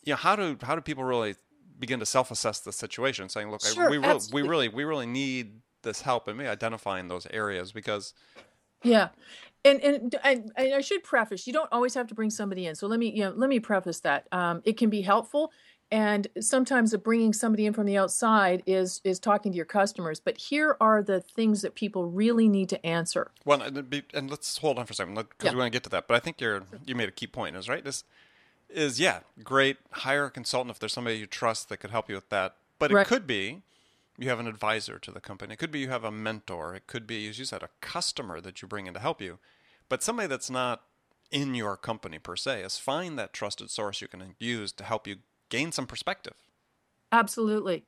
you 0.03 0.13
know, 0.13 0.17
how 0.17 0.35
do 0.35 0.57
how 0.61 0.75
do 0.75 0.81
people 0.81 1.03
really 1.03 1.35
begin 1.79 1.99
to 1.99 2.05
self-assess 2.05 2.59
the 2.59 2.71
situation, 2.71 3.29
saying, 3.29 3.49
"Look, 3.51 3.61
I, 3.65 3.89
we 3.89 3.97
really, 3.97 4.19
we 4.31 4.41
really 4.41 4.69
we 4.69 4.83
really 4.83 5.05
need 5.07 5.61
this 5.83 6.01
help," 6.01 6.27
and 6.27 6.37
me 6.37 6.47
identifying 6.47 7.07
those 7.07 7.25
areas 7.27 7.71
because 7.71 8.13
Yeah, 8.83 9.09
and 9.63 9.81
and 9.81 10.15
I, 10.23 10.43
and 10.57 10.73
I 10.73 10.81
should 10.81 11.03
preface: 11.03 11.45
you 11.45 11.53
don't 11.53 11.71
always 11.71 11.93
have 11.93 12.07
to 12.07 12.15
bring 12.15 12.29
somebody 12.31 12.65
in. 12.65 12.75
So 12.75 12.87
let 12.87 12.99
me 12.99 13.11
you 13.11 13.23
know 13.23 13.33
let 13.35 13.49
me 13.49 13.59
preface 13.59 13.99
that 14.01 14.27
um, 14.31 14.61
it 14.65 14.77
can 14.77 14.89
be 14.89 15.01
helpful, 15.01 15.51
and 15.91 16.27
sometimes 16.39 16.95
bringing 16.97 17.33
somebody 17.33 17.65
in 17.65 17.73
from 17.73 17.85
the 17.85 17.97
outside 17.97 18.63
is 18.65 19.01
is 19.03 19.19
talking 19.19 19.51
to 19.51 19.55
your 19.55 19.65
customers. 19.65 20.19
But 20.19 20.37
here 20.37 20.77
are 20.79 21.03
the 21.03 21.19
things 21.19 21.61
that 21.61 21.75
people 21.75 22.05
really 22.05 22.47
need 22.47 22.69
to 22.69 22.85
answer. 22.85 23.31
Well, 23.43 23.61
and, 23.61 23.89
be- 23.89 24.03
and 24.13 24.29
let's 24.29 24.57
hold 24.57 24.79
on 24.79 24.85
for 24.85 24.93
a 24.93 24.95
second 24.95 25.15
because 25.15 25.29
Yeah. 25.43 25.51
we 25.51 25.57
want 25.57 25.67
to 25.71 25.75
get 25.75 25.83
to 25.83 25.89
that. 25.89 26.07
But 26.07 26.15
I 26.15 26.19
think 26.19 26.39
you're 26.39 26.63
you 26.85 26.95
made 26.95 27.09
a 27.09 27.11
key 27.11 27.27
point. 27.27 27.55
Is 27.55 27.67
right. 27.67 27.83
This 27.83 28.03
is 28.69 28.99
yeah, 28.99 29.19
great. 29.43 29.77
Hire 29.91 30.25
a 30.25 30.31
consultant 30.31 30.71
if 30.71 30.79
there's 30.79 30.93
somebody 30.93 31.17
you 31.17 31.25
trust 31.27 31.69
that 31.69 31.77
could 31.77 31.91
help 31.91 32.09
you 32.09 32.15
with 32.15 32.29
that. 32.29 32.55
But 32.79 32.91
it 32.91 33.07
could 33.07 33.27
be 33.27 33.61
you 34.17 34.29
have 34.29 34.39
an 34.39 34.47
advisor 34.47 34.99
to 34.99 35.11
the 35.11 35.19
company. 35.19 35.53
It 35.53 35.57
could 35.57 35.71
be 35.71 35.79
you 35.79 35.89
have 35.89 36.03
a 36.03 36.11
mentor. 36.11 36.75
It 36.75 36.87
could 36.87 37.07
be, 37.07 37.27
as 37.27 37.39
you 37.39 37.45
said, 37.45 37.63
a 37.63 37.69
customer 37.81 38.39
that 38.41 38.61
you 38.61 38.67
bring 38.67 38.87
in 38.87 38.93
to 38.93 38.99
help 38.99 39.21
you. 39.21 39.39
But 39.89 40.03
somebody 40.03 40.27
that's 40.27 40.49
not 40.49 40.83
in 41.31 41.55
your 41.55 41.75
company 41.77 42.19
per 42.19 42.35
se 42.35 42.61
is 42.61 42.77
find 42.77 43.17
that 43.17 43.33
trusted 43.33 43.69
source 43.69 44.01
you 44.01 44.07
can 44.07 44.35
use 44.37 44.71
to 44.73 44.83
help 44.83 45.07
you 45.07 45.17
gain 45.51 45.71
some 45.71 45.85
perspective. 45.85 46.33
Absolutely. 47.11 47.85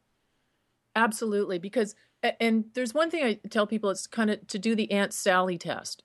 Absolutely, 0.95 1.57
because 1.57 1.95
and 2.39 2.65
there's 2.75 2.93
one 2.93 3.09
thing 3.09 3.23
I 3.23 3.39
tell 3.49 3.65
people 3.65 3.89
it's 3.89 4.05
kind 4.05 4.29
of 4.29 4.45
to 4.47 4.59
do 4.59 4.75
the 4.75 4.91
Aunt 4.91 5.11
Sally 5.11 5.57
test. 5.57 6.03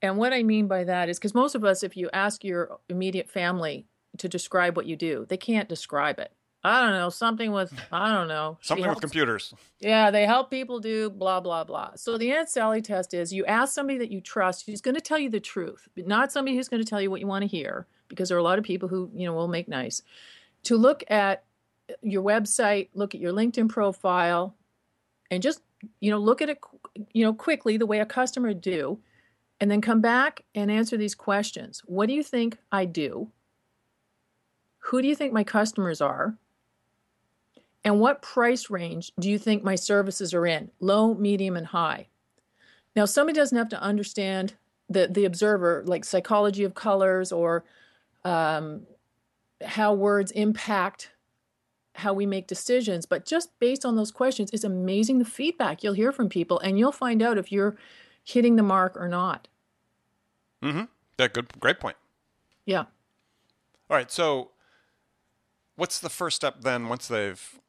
And 0.00 0.16
what 0.16 0.32
I 0.32 0.44
mean 0.44 0.68
by 0.68 0.84
that 0.84 1.08
is 1.08 1.18
because 1.18 1.34
most 1.34 1.56
of 1.56 1.64
us, 1.64 1.82
if 1.82 1.96
you 1.96 2.08
ask 2.12 2.44
your 2.44 2.78
immediate 2.88 3.28
family 3.28 3.86
to 4.18 4.28
describe 4.28 4.76
what 4.76 4.86
you 4.86 4.94
do, 4.94 5.26
they 5.28 5.36
can't 5.36 5.68
describe 5.68 6.20
it. 6.20 6.30
I 6.62 6.82
don't 6.82 6.92
know, 6.92 7.10
something 7.10 7.52
with, 7.52 7.72
I 7.92 8.12
don't 8.12 8.28
know. 8.28 8.58
Something 8.60 8.84
helps, 8.84 8.96
with 8.96 9.02
computers. 9.02 9.54
Yeah, 9.78 10.10
they 10.10 10.26
help 10.26 10.50
people 10.50 10.80
do 10.80 11.10
blah, 11.10 11.40
blah, 11.40 11.64
blah. 11.64 11.92
So 11.96 12.18
the 12.18 12.32
Aunt 12.32 12.48
Sally 12.48 12.82
test 12.82 13.14
is 13.14 13.32
you 13.32 13.44
ask 13.46 13.74
somebody 13.74 13.98
that 13.98 14.10
you 14.10 14.20
trust 14.20 14.66
who's 14.66 14.80
going 14.80 14.94
to 14.94 15.00
tell 15.00 15.18
you 15.18 15.30
the 15.30 15.40
truth, 15.40 15.88
but 15.94 16.06
not 16.06 16.32
somebody 16.32 16.56
who's 16.56 16.68
going 16.68 16.82
to 16.82 16.88
tell 16.88 17.00
you 17.00 17.10
what 17.10 17.20
you 17.20 17.26
want 17.26 17.42
to 17.42 17.48
hear, 17.48 17.86
because 18.08 18.28
there 18.28 18.36
are 18.36 18.40
a 18.40 18.44
lot 18.44 18.58
of 18.58 18.64
people 18.64 18.88
who, 18.88 19.10
you 19.14 19.26
know, 19.26 19.34
will 19.34 19.48
make 19.48 19.68
nice, 19.68 20.02
to 20.66 20.76
look 20.76 21.02
at 21.08 21.44
your 22.02 22.22
website, 22.22 22.88
look 22.94 23.14
at 23.14 23.20
your 23.20 23.32
LinkedIn 23.32 23.68
profile, 23.68 24.56
and 25.30 25.42
just, 25.42 25.60
you 26.00 26.10
know, 26.10 26.18
look 26.18 26.42
at 26.42 26.48
it, 26.48 26.58
you 27.12 27.24
know, 27.24 27.32
quickly 27.32 27.76
the 27.76 27.86
way 27.86 28.00
a 28.00 28.06
customer 28.06 28.52
do, 28.52 28.98
and 29.60 29.70
then 29.70 29.80
come 29.80 30.00
back 30.00 30.44
and 30.54 30.70
answer 30.70 30.96
these 30.96 31.14
questions. 31.14 31.82
What 31.86 32.06
do 32.06 32.14
you 32.14 32.22
think 32.22 32.58
I 32.72 32.84
do? 32.84 33.30
Who 34.78 35.02
do 35.02 35.08
you 35.08 35.14
think 35.14 35.32
my 35.32 35.44
customers 35.44 36.00
are? 36.00 36.36
And 37.84 38.00
what 38.00 38.22
price 38.22 38.68
range 38.68 39.12
do 39.20 39.30
you 39.30 39.38
think 39.38 39.62
my 39.62 39.76
services 39.76 40.34
are 40.34 40.46
in? 40.46 40.70
Low, 40.80 41.14
medium, 41.14 41.56
and 41.56 41.68
high. 41.68 42.08
Now, 42.96 43.04
somebody 43.04 43.36
doesn't 43.36 43.56
have 43.56 43.68
to 43.68 43.80
understand 43.80 44.54
the, 44.88 45.06
the 45.06 45.24
observer, 45.24 45.84
like 45.86 46.04
psychology 46.04 46.64
of 46.64 46.74
colors 46.74 47.30
or 47.30 47.64
um, 48.24 48.86
how 49.64 49.92
words 49.94 50.30
impact 50.32 51.10
how 51.96 52.12
we 52.12 52.26
make 52.26 52.46
decisions. 52.46 53.06
But 53.06 53.24
just 53.24 53.58
based 53.58 53.84
on 53.84 53.96
those 53.96 54.12
questions, 54.12 54.50
it's 54.52 54.64
amazing 54.64 55.18
the 55.18 55.24
feedback 55.24 55.82
you'll 55.82 55.94
hear 55.94 56.12
from 56.12 56.28
people, 56.28 56.58
and 56.60 56.78
you'll 56.78 56.92
find 56.92 57.22
out 57.22 57.38
if 57.38 57.50
you're 57.50 57.76
hitting 58.22 58.56
the 58.56 58.62
mark 58.62 58.96
or 58.96 59.08
not. 59.08 59.48
Mm-hmm. 60.62 60.84
Yeah, 61.18 61.28
good, 61.28 61.60
great 61.60 61.80
point. 61.80 61.96
Yeah. 62.64 62.84
All 63.88 63.96
right. 63.96 64.10
So, 64.10 64.50
what's 65.76 65.98
the 65.98 66.10
first 66.10 66.36
step 66.36 66.62
then 66.62 66.88
once 66.88 67.08
they've 67.08 67.60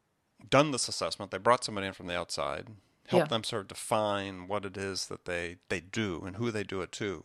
done 0.48 0.72
this 0.72 0.88
assessment, 0.88 1.30
they 1.30 1.38
brought 1.38 1.64
somebody 1.64 1.86
in 1.86 1.92
from 1.92 2.06
the 2.06 2.16
outside, 2.16 2.66
help 3.06 3.22
yeah. 3.22 3.26
them 3.26 3.44
sort 3.44 3.62
of 3.62 3.68
define 3.68 4.48
what 4.48 4.64
it 4.64 4.76
is 4.76 5.06
that 5.06 5.24
they, 5.24 5.56
they 5.68 5.80
do 5.80 6.22
and 6.26 6.36
who 6.36 6.50
they 6.50 6.64
do 6.64 6.82
it 6.82 6.92
to. 6.92 7.24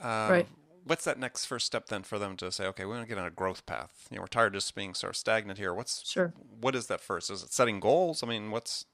Um, 0.00 0.30
right. 0.30 0.46
What's 0.84 1.04
that 1.04 1.18
next 1.18 1.46
first 1.46 1.66
step 1.66 1.86
then 1.86 2.02
for 2.02 2.18
them 2.18 2.36
to 2.36 2.52
say, 2.52 2.66
okay, 2.66 2.84
we 2.84 2.92
want 2.92 3.02
to 3.02 3.08
get 3.08 3.18
on 3.18 3.26
a 3.26 3.30
growth 3.30 3.64
path? 3.64 4.06
You 4.10 4.16
know, 4.16 4.22
we're 4.22 4.28
tired 4.28 4.48
of 4.48 4.60
just 4.60 4.74
being 4.74 4.94
sort 4.94 5.12
of 5.12 5.16
stagnant 5.16 5.58
here. 5.58 5.72
What's 5.72 6.06
sure? 6.08 6.34
What 6.60 6.74
is 6.74 6.86
that 6.86 7.00
first? 7.00 7.30
Is 7.30 7.42
it 7.42 7.52
setting 7.52 7.80
goals? 7.80 8.22
I 8.22 8.26
mean, 8.26 8.50
what's 8.50 8.84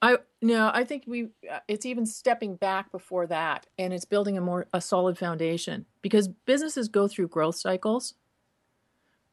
I 0.00 0.18
no, 0.42 0.70
I 0.72 0.84
think 0.84 1.04
we 1.06 1.30
uh, 1.50 1.60
it's 1.66 1.86
even 1.86 2.06
stepping 2.06 2.56
back 2.56 2.92
before 2.92 3.26
that 3.28 3.66
and 3.78 3.92
it's 3.92 4.04
building 4.04 4.36
a 4.36 4.40
more 4.40 4.66
a 4.72 4.80
solid 4.80 5.18
foundation 5.18 5.86
because 6.02 6.28
businesses 6.28 6.88
go 6.88 7.08
through 7.08 7.28
growth 7.28 7.56
cycles. 7.56 8.14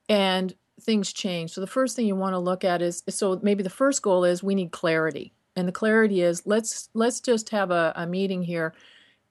And 0.08 0.54
things 0.82 1.14
change. 1.14 1.52
So 1.52 1.62
the 1.62 1.68
first 1.68 1.96
thing 1.96 2.06
you 2.06 2.16
want 2.16 2.34
to 2.34 2.40
look 2.40 2.64
at 2.64 2.82
is 2.82 3.04
so 3.10 3.40
maybe 3.42 3.64
the 3.64 3.70
first 3.70 4.02
goal 4.02 4.24
is 4.24 4.44
we 4.44 4.56
need 4.56 4.72
clarity. 4.72 5.34
And 5.56 5.68
the 5.68 5.72
clarity 5.72 6.22
is 6.22 6.46
let's 6.46 6.90
let's 6.94 7.22
just 7.22 7.50
have 7.50 7.72
a, 7.72 7.94
a 7.96 8.06
meeting 8.06 8.44
here 8.44 8.74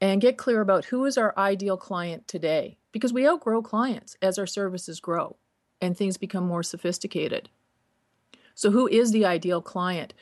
and 0.04 0.20
get 0.20 0.36
clear 0.36 0.60
about 0.60 0.84
who 0.86 1.06
is 1.06 1.16
our 1.16 1.32
ideal 1.38 1.78
client 1.78 2.28
today. 2.28 2.76
Because 2.92 3.12
we 3.12 3.26
outgrow 3.26 3.62
clients 3.62 4.16
as 4.20 4.38
our 4.38 4.46
services 4.46 5.00
grow 5.00 5.36
and 5.80 5.96
things 5.96 6.16
become 6.16 6.46
more 6.46 6.62
sophisticated. 6.62 7.48
So 8.54 8.70
who 8.70 8.86
is 8.86 9.12
the 9.12 9.24
ideal 9.24 9.62
client? 9.62 10.12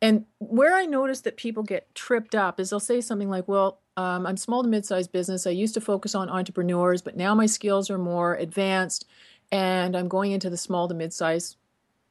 And 0.00 0.26
where 0.38 0.74
I 0.74 0.86
notice 0.86 1.20
that 1.22 1.36
people 1.36 1.64
get 1.64 1.92
tripped 1.94 2.34
up 2.34 2.58
is 2.58 2.70
they'll 2.70 2.80
say 2.80 3.00
something 3.00 3.28
like, 3.28 3.48
well, 3.48 3.80
um, 3.96 4.26
I'm 4.26 4.36
small 4.36 4.62
to 4.62 4.68
mid-sized 4.68 5.12
business. 5.12 5.46
I 5.46 5.50
used 5.50 5.74
to 5.74 5.80
focus 5.80 6.14
on 6.14 6.30
entrepreneurs, 6.30 7.02
but 7.02 7.16
now 7.16 7.34
my 7.34 7.46
skills 7.46 7.90
are 7.90 7.98
more 7.98 8.36
advanced 8.36 9.06
and 9.50 9.96
I'm 9.96 10.08
going 10.08 10.30
into 10.30 10.50
the 10.50 10.56
small 10.56 10.86
to 10.88 10.94
mid-size 10.94 11.56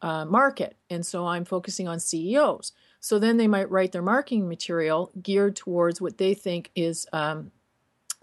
uh, 0.01 0.25
market, 0.25 0.75
and 0.89 1.05
so 1.05 1.25
I'm 1.27 1.45
focusing 1.45 1.88
on 1.88 2.00
CEOs. 2.00 2.71
So 3.01 3.17
then 3.17 3.38
they 3.38 3.48
might 3.48 3.70
write 3.70 3.91
their 3.91 4.03
marketing 4.03 4.48
material 4.48 5.12
geared 5.22 5.55
towards 5.55 6.00
what 6.00 6.20
they 6.20 6.36
think 6.36 6.70
is 6.75 7.08
um, 7.12 7.51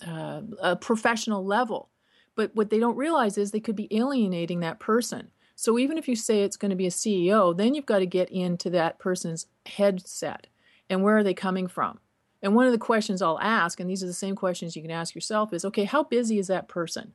uh, 0.07 0.41
a 0.63 0.77
professional 0.77 1.45
level. 1.45 1.91
But 2.37 2.55
what 2.55 2.71
they 2.71 2.79
don't 2.79 2.97
realize 2.97 3.37
is 3.37 3.51
they 3.51 3.59
could 3.59 3.77
be 3.77 3.95
alienating 3.95 4.61
that 4.61 4.79
person. 4.79 5.33
So 5.57 5.79
even 5.81 5.99
if 5.99 6.07
you 6.07 6.15
say 6.15 6.43
it's 6.43 6.57
going 6.57 6.71
to 6.71 6.77
be 6.77 6.87
a 6.87 6.91
CEO, 6.91 7.55
then 7.55 7.75
you've 7.75 7.87
got 7.87 7.99
to 7.99 8.07
get 8.07 8.31
into 8.31 8.71
that 8.71 9.01
person's 9.01 9.47
headset 9.67 10.47
and 10.89 11.03
where 11.03 11.19
are 11.19 11.25
they 11.25 11.35
coming 11.35 11.67
from? 11.67 11.99
And 12.41 12.55
one 12.55 12.67
of 12.67 12.73
the 12.73 12.79
questions 12.79 13.21
I'll 13.21 13.41
ask, 13.41 13.81
and 13.81 13.91
these 13.91 14.05
are 14.05 14.07
the 14.07 14.13
same 14.13 14.37
questions 14.37 14.77
you 14.77 14.83
can 14.83 14.93
ask 14.93 15.15
yourself, 15.15 15.53
is 15.53 15.65
okay, 15.65 15.85
how 15.85 16.05
busy 16.05 16.39
is 16.39 16.47
that 16.47 16.69
person? 16.69 17.13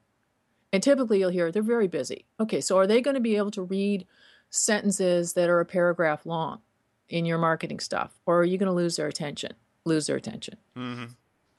And 0.73 0.83
typically 0.83 1.19
you'll 1.19 1.29
hear 1.29 1.49
they're 1.49 1.63
very 1.63 1.87
busy. 1.87 2.25
Okay, 2.41 2.59
so 2.59 2.77
are 2.77 2.87
they 2.87 2.99
going 2.99 3.15
to 3.15 3.21
be 3.21 3.37
able 3.37 3.51
to 3.51 3.63
read 3.63 4.05
sentences 4.49 5.33
that 5.33 5.49
are 5.49 5.61
a 5.61 5.65
paragraph 5.65 6.25
long 6.25 6.59
in 7.09 7.25
your 7.25 7.37
marketing 7.37 7.79
stuff? 7.79 8.13
Or 8.25 8.39
are 8.39 8.45
you 8.45 8.57
going 8.57 8.67
to 8.67 8.73
lose 8.73 8.95
their 8.95 9.07
attention? 9.07 9.53
Lose 9.85 10.07
their 10.07 10.15
attention. 10.15 10.57
Mm-hmm. 10.77 11.05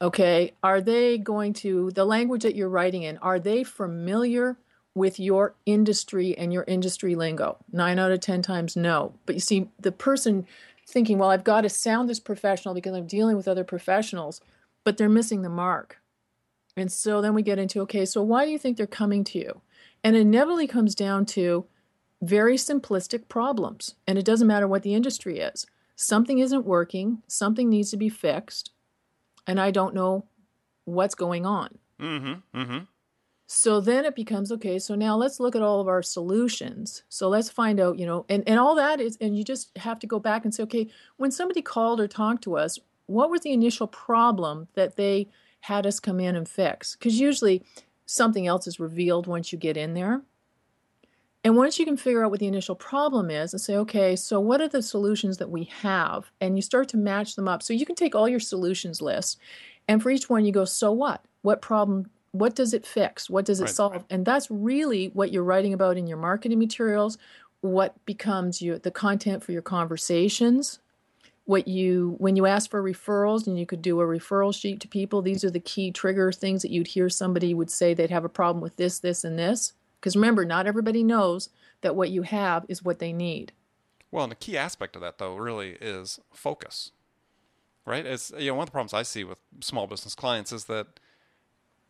Okay, 0.02 0.52
are 0.62 0.80
they 0.80 1.18
going 1.18 1.52
to, 1.54 1.90
the 1.92 2.04
language 2.04 2.42
that 2.42 2.56
you're 2.56 2.68
writing 2.68 3.02
in, 3.02 3.16
are 3.18 3.38
they 3.38 3.64
familiar 3.64 4.56
with 4.94 5.18
your 5.18 5.54
industry 5.66 6.36
and 6.36 6.52
your 6.52 6.64
industry 6.64 7.14
lingo? 7.14 7.56
Nine 7.72 7.98
out 7.98 8.12
of 8.12 8.20
10 8.20 8.42
times, 8.42 8.76
no. 8.76 9.14
But 9.24 9.36
you 9.36 9.40
see, 9.40 9.70
the 9.78 9.92
person 9.92 10.46
thinking, 10.86 11.18
well, 11.18 11.30
I've 11.30 11.44
got 11.44 11.62
to 11.62 11.68
sound 11.68 12.08
this 12.08 12.20
professional 12.20 12.74
because 12.74 12.94
I'm 12.94 13.06
dealing 13.06 13.36
with 13.36 13.48
other 13.48 13.64
professionals, 13.64 14.40
but 14.84 14.96
they're 14.96 15.08
missing 15.08 15.42
the 15.42 15.48
mark. 15.48 15.98
And 16.76 16.90
so 16.90 17.20
then 17.20 17.34
we 17.34 17.42
get 17.42 17.58
into 17.58 17.80
okay, 17.82 18.04
so 18.04 18.22
why 18.22 18.44
do 18.44 18.50
you 18.50 18.58
think 18.58 18.76
they're 18.76 18.86
coming 18.86 19.24
to 19.24 19.38
you? 19.38 19.60
And 20.02 20.16
it 20.16 20.20
inevitably 20.20 20.66
comes 20.66 20.94
down 20.94 21.24
to 21.26 21.64
very 22.26 22.56
simplistic 22.56 23.28
problems. 23.28 23.94
And 24.06 24.18
it 24.18 24.24
doesn't 24.24 24.46
matter 24.46 24.68
what 24.68 24.82
the 24.82 24.94
industry 24.94 25.38
is. 25.38 25.66
Something 25.96 26.38
isn't 26.38 26.66
working, 26.66 27.22
something 27.28 27.68
needs 27.68 27.90
to 27.90 27.96
be 27.96 28.08
fixed, 28.08 28.72
and 29.46 29.60
I 29.60 29.70
don't 29.70 29.94
know 29.94 30.26
what's 30.84 31.14
going 31.14 31.46
on. 31.46 31.78
Mm-hmm. 32.00 32.58
Mm-hmm. 32.58 32.78
So 33.46 33.80
then 33.80 34.04
it 34.04 34.16
becomes 34.16 34.50
okay, 34.50 34.78
so 34.78 34.94
now 34.94 35.16
let's 35.16 35.38
look 35.38 35.54
at 35.54 35.62
all 35.62 35.80
of 35.80 35.86
our 35.86 36.02
solutions. 36.02 37.04
So 37.08 37.28
let's 37.28 37.50
find 37.50 37.78
out, 37.78 37.98
you 37.98 38.06
know, 38.06 38.26
and, 38.28 38.42
and 38.48 38.58
all 38.58 38.74
that 38.74 39.00
is, 39.00 39.16
and 39.20 39.36
you 39.36 39.44
just 39.44 39.76
have 39.76 39.98
to 40.00 40.06
go 40.06 40.18
back 40.18 40.44
and 40.44 40.52
say, 40.52 40.64
okay, 40.64 40.88
when 41.16 41.30
somebody 41.30 41.62
called 41.62 42.00
or 42.00 42.08
talked 42.08 42.42
to 42.44 42.56
us, 42.56 42.78
what 43.06 43.30
was 43.30 43.42
the 43.42 43.52
initial 43.52 43.86
problem 43.86 44.66
that 44.74 44.96
they 44.96 45.28
had 45.64 45.86
us 45.86 45.98
come 45.98 46.20
in 46.20 46.36
and 46.36 46.48
fix. 46.48 46.94
Because 46.94 47.18
usually 47.18 47.64
something 48.04 48.46
else 48.46 48.66
is 48.66 48.78
revealed 48.78 49.26
once 49.26 49.50
you 49.50 49.58
get 49.58 49.78
in 49.78 49.94
there. 49.94 50.20
And 51.44 51.56
once 51.56 51.78
you 51.78 51.84
can 51.84 51.98
figure 51.98 52.24
out 52.24 52.30
what 52.30 52.40
the 52.40 52.46
initial 52.46 52.74
problem 52.74 53.30
is 53.30 53.52
and 53.52 53.60
say, 53.60 53.76
okay, 53.76 54.16
so 54.16 54.40
what 54.40 54.62
are 54.62 54.68
the 54.68 54.82
solutions 54.82 55.36
that 55.36 55.50
we 55.50 55.64
have? 55.82 56.30
And 56.40 56.56
you 56.56 56.62
start 56.62 56.88
to 56.88 56.96
match 56.96 57.36
them 57.36 57.46
up. 57.46 57.62
So 57.62 57.74
you 57.74 57.84
can 57.84 57.94
take 57.94 58.14
all 58.14 58.28
your 58.28 58.40
solutions 58.40 59.02
list 59.02 59.38
and 59.88 60.02
for 60.02 60.10
each 60.10 60.30
one 60.30 60.44
you 60.44 60.52
go, 60.52 60.64
so 60.64 60.92
what? 60.92 61.24
What 61.42 61.60
problem? 61.60 62.10
What 62.32 62.54
does 62.54 62.74
it 62.74 62.86
fix? 62.86 63.28
What 63.28 63.44
does 63.44 63.60
it 63.60 63.64
right. 63.64 63.74
solve? 63.74 64.04
And 64.10 64.24
that's 64.24 64.50
really 64.50 65.08
what 65.08 65.32
you're 65.32 65.44
writing 65.44 65.72
about 65.72 65.96
in 65.96 66.06
your 66.06 66.16
marketing 66.16 66.58
materials, 66.58 67.18
what 67.60 67.94
becomes 68.06 68.60
your, 68.60 68.78
the 68.78 68.90
content 68.90 69.44
for 69.44 69.52
your 69.52 69.62
conversations, 69.62 70.80
what 71.44 71.68
you 71.68 72.16
when 72.18 72.36
you 72.36 72.46
ask 72.46 72.70
for 72.70 72.82
referrals 72.82 73.46
and 73.46 73.58
you 73.58 73.66
could 73.66 73.82
do 73.82 74.00
a 74.00 74.04
referral 74.04 74.54
sheet 74.54 74.80
to 74.80 74.88
people 74.88 75.20
these 75.20 75.44
are 75.44 75.50
the 75.50 75.60
key 75.60 75.90
trigger 75.90 76.32
things 76.32 76.62
that 76.62 76.70
you'd 76.70 76.86
hear 76.86 77.10
somebody 77.10 77.52
would 77.52 77.70
say 77.70 77.92
they'd 77.92 78.08
have 78.08 78.24
a 78.24 78.30
problem 78.30 78.62
with 78.62 78.76
this 78.76 78.98
this 78.98 79.24
and 79.24 79.38
this 79.38 79.74
because 80.04 80.16
remember 80.16 80.44
not 80.44 80.66
everybody 80.66 81.02
knows 81.02 81.48
that 81.80 81.96
what 81.96 82.10
you 82.10 82.22
have 82.22 82.66
is 82.68 82.82
what 82.82 82.98
they 82.98 83.12
need 83.12 83.52
well 84.10 84.24
and 84.24 84.30
the 84.30 84.36
key 84.36 84.56
aspect 84.56 84.94
of 84.94 85.02
that 85.02 85.18
though 85.18 85.34
really 85.36 85.78
is 85.80 86.20
focus 86.32 86.92
right 87.86 88.04
it's 88.04 88.30
you 88.38 88.48
know 88.48 88.54
one 88.54 88.64
of 88.64 88.68
the 88.68 88.72
problems 88.72 88.92
i 88.92 89.02
see 89.02 89.24
with 89.24 89.38
small 89.60 89.86
business 89.86 90.14
clients 90.14 90.52
is 90.52 90.66
that 90.66 91.00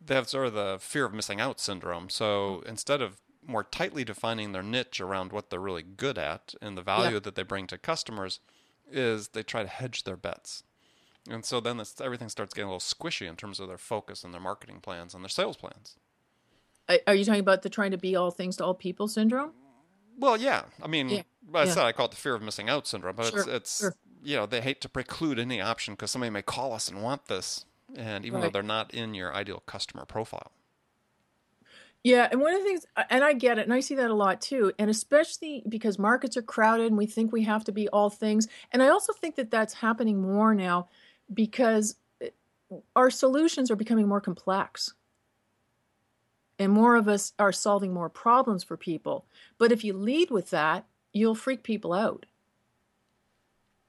they 0.03 0.15
have 0.15 0.29
sort 0.29 0.47
of 0.47 0.53
the 0.53 0.77
fear 0.79 1.05
of 1.05 1.13
missing 1.13 1.41
out 1.41 1.59
syndrome 1.59 2.09
so 2.09 2.63
instead 2.65 3.01
of 3.01 3.19
more 3.47 3.63
tightly 3.63 4.03
defining 4.03 4.51
their 4.51 4.63
niche 4.63 4.99
around 4.99 5.31
what 5.31 5.49
they're 5.49 5.59
really 5.59 5.83
good 5.83 6.17
at 6.17 6.53
and 6.61 6.77
the 6.77 6.81
value 6.81 7.15
yeah. 7.15 7.19
that 7.19 7.35
they 7.35 7.43
bring 7.43 7.67
to 7.67 7.77
customers 7.77 8.39
is 8.91 9.29
they 9.29 9.43
try 9.43 9.63
to 9.63 9.69
hedge 9.69 10.03
their 10.03 10.17
bets. 10.17 10.63
And 11.29 11.43
so 11.43 11.59
then 11.59 11.77
this, 11.77 11.99
everything 11.99 12.29
starts 12.29 12.53
getting 12.53 12.69
a 12.69 12.73
little 12.73 12.79
squishy 12.79 13.27
in 13.27 13.35
terms 13.35 13.59
of 13.59 13.67
their 13.67 13.77
focus 13.77 14.23
and 14.23 14.33
their 14.33 14.41
marketing 14.41 14.79
plans 14.81 15.13
and 15.13 15.23
their 15.23 15.29
sales 15.29 15.57
plans. 15.57 15.95
Are 17.07 17.15
you 17.15 17.25
talking 17.25 17.39
about 17.39 17.61
the 17.61 17.69
trying 17.69 17.91
to 17.91 17.97
be 17.97 18.15
all 18.15 18.31
things 18.31 18.57
to 18.57 18.65
all 18.65 18.73
people 18.73 19.07
syndrome? 19.07 19.51
Well, 20.17 20.37
yeah. 20.37 20.63
I 20.81 20.87
mean, 20.87 21.09
yeah. 21.09 21.21
I 21.53 21.63
yeah. 21.63 21.71
said 21.71 21.83
I 21.83 21.91
call 21.91 22.05
it 22.05 22.11
the 22.11 22.17
fear 22.17 22.35
of 22.35 22.41
missing 22.41 22.69
out 22.69 22.87
syndrome, 22.87 23.15
but 23.15 23.27
sure. 23.27 23.39
it's, 23.39 23.47
it's 23.49 23.79
sure. 23.79 23.95
you 24.23 24.35
know, 24.35 24.45
they 24.45 24.61
hate 24.61 24.81
to 24.81 24.89
preclude 24.89 25.39
any 25.39 25.61
option 25.61 25.93
because 25.93 26.11
somebody 26.11 26.29
may 26.29 26.41
call 26.41 26.73
us 26.73 26.89
and 26.89 27.01
want 27.01 27.27
this, 27.27 27.65
and 27.95 28.25
even 28.25 28.39
right. 28.39 28.45
though 28.45 28.51
they're 28.51 28.63
not 28.63 28.93
in 28.93 29.13
your 29.13 29.33
ideal 29.33 29.63
customer 29.65 30.05
profile. 30.05 30.51
Yeah, 32.03 32.27
and 32.31 32.39
one 32.39 32.53
of 32.53 32.61
the 32.61 32.65
things, 32.65 32.85
and 33.09 33.23
I 33.23 33.33
get 33.33 33.57
it, 33.57 33.63
and 33.63 33.73
I 33.73 33.79
see 33.79 33.95
that 33.95 34.11
a 34.11 34.13
lot 34.13 34.39
too, 34.39 34.71
and 34.77 34.91
especially 34.91 35.63
because 35.67 35.97
markets 35.97 36.37
are 36.37 36.43
crowded 36.43 36.85
and 36.85 36.97
we 36.97 37.07
think 37.07 37.31
we 37.31 37.41
have 37.45 37.63
to 37.63 37.71
be 37.71 37.89
all 37.89 38.11
things. 38.11 38.47
And 38.71 38.83
I 38.83 38.89
also 38.89 39.11
think 39.11 39.37
that 39.37 39.49
that's 39.49 39.73
happening 39.73 40.21
more 40.21 40.53
now 40.53 40.87
because 41.33 41.95
eh, 42.21 42.29
our 42.95 43.09
solutions 43.09 43.71
are 43.71 43.75
becoming 43.75 44.07
more 44.07 44.21
complex. 44.21 44.93
And 46.57 46.71
more 46.71 46.95
of 46.95 47.07
us 47.07 47.33
are 47.37 47.51
solving 47.51 47.93
more 47.93 48.09
problems 48.09 48.63
for 48.63 48.77
people. 48.77 49.25
But 49.57 49.71
if 49.71 49.83
you 49.83 49.93
lead 49.93 50.31
with 50.31 50.49
that, 50.51 50.85
you'll 51.13 51.35
freak 51.35 51.63
people 51.63 51.93
out. 51.93 52.25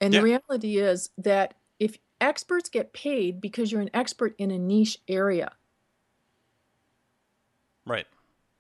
And 0.01 0.13
Yeah. 0.13 0.21
the 0.21 0.25
reality 0.25 0.77
is 0.79 1.11
that 1.19 1.55
if 1.79 1.99
experts 2.21 2.69
get 2.69 2.93
paid 2.93 3.41
because 3.41 3.71
you're 3.71 3.81
an 3.81 3.91
expert 3.95 4.35
in 4.39 4.51
a 4.51 4.59
niche 4.59 4.99
area, 5.09 5.53
Right. 7.87 8.07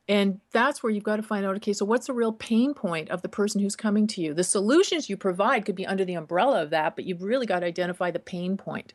And 0.08 0.40
that's 0.52 0.82
where 0.84 0.92
you've 0.92 1.02
got 1.02 1.16
to 1.16 1.22
find 1.22 1.44
out 1.44 1.56
okay, 1.56 1.72
so 1.72 1.84
what's 1.84 2.06
the 2.06 2.12
real 2.12 2.32
pain 2.32 2.74
point 2.74 3.10
of 3.10 3.22
the 3.22 3.28
person 3.28 3.60
who's 3.60 3.74
coming 3.74 4.06
to 4.08 4.20
you? 4.20 4.32
The 4.34 4.44
solutions 4.44 5.10
you 5.10 5.16
provide 5.16 5.64
could 5.64 5.74
be 5.74 5.84
under 5.84 6.04
the 6.04 6.14
umbrella 6.14 6.62
of 6.62 6.70
that, 6.70 6.94
but 6.94 7.04
you've 7.06 7.22
really 7.22 7.44
got 7.44 7.60
to 7.60 7.66
identify 7.66 8.12
the 8.12 8.20
pain 8.20 8.56
point. 8.56 8.94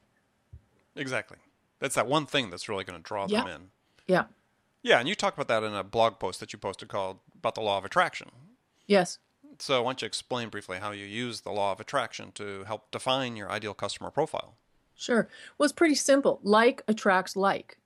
Exactly. 0.96 1.38
That's 1.80 1.96
that 1.96 2.08
one 2.08 2.26
thing 2.26 2.50
that's 2.50 2.70
really 2.70 2.86
going 2.86 2.98
to 2.98 3.04
draw 3.04 3.28
Yeah. 3.28 3.44
them 3.44 3.50
in. 3.50 3.72
Yeah. 4.08 4.24
Yeah, 4.84 5.00
and 5.00 5.08
you 5.08 5.16
talked 5.16 5.38
about 5.38 5.48
that 5.48 5.66
in 5.66 5.76
a 5.76 5.84
blog 5.84 6.20
post 6.20 6.40
that 6.40 6.54
you 6.54 6.60
posted 6.60 6.90
called 6.90 7.20
about 7.36 7.56
the 7.56 7.62
law 7.62 7.78
of 7.78 7.86
attraction. 7.86 8.30
Yes. 8.88 9.20
So 9.60 9.84
why 9.84 9.90
don't 9.90 10.02
you 10.02 10.06
explain 10.08 10.50
briefly 10.50 10.80
how 10.80 10.92
you 10.92 11.06
use 11.06 11.42
the 11.42 11.52
law 11.52 11.72
of 11.72 11.80
attraction 11.80 12.32
to 12.34 12.64
help 12.64 12.90
define 12.92 13.36
your 13.36 13.52
ideal 13.52 13.74
customer 13.74 14.10
profile? 14.10 14.56
Sure. 14.96 15.28
Well, 15.58 15.66
it's 15.66 15.74
pretty 15.74 15.96
simple. 15.96 16.40
Like 16.44 16.84
attracts 16.88 17.36
like. 17.36 17.78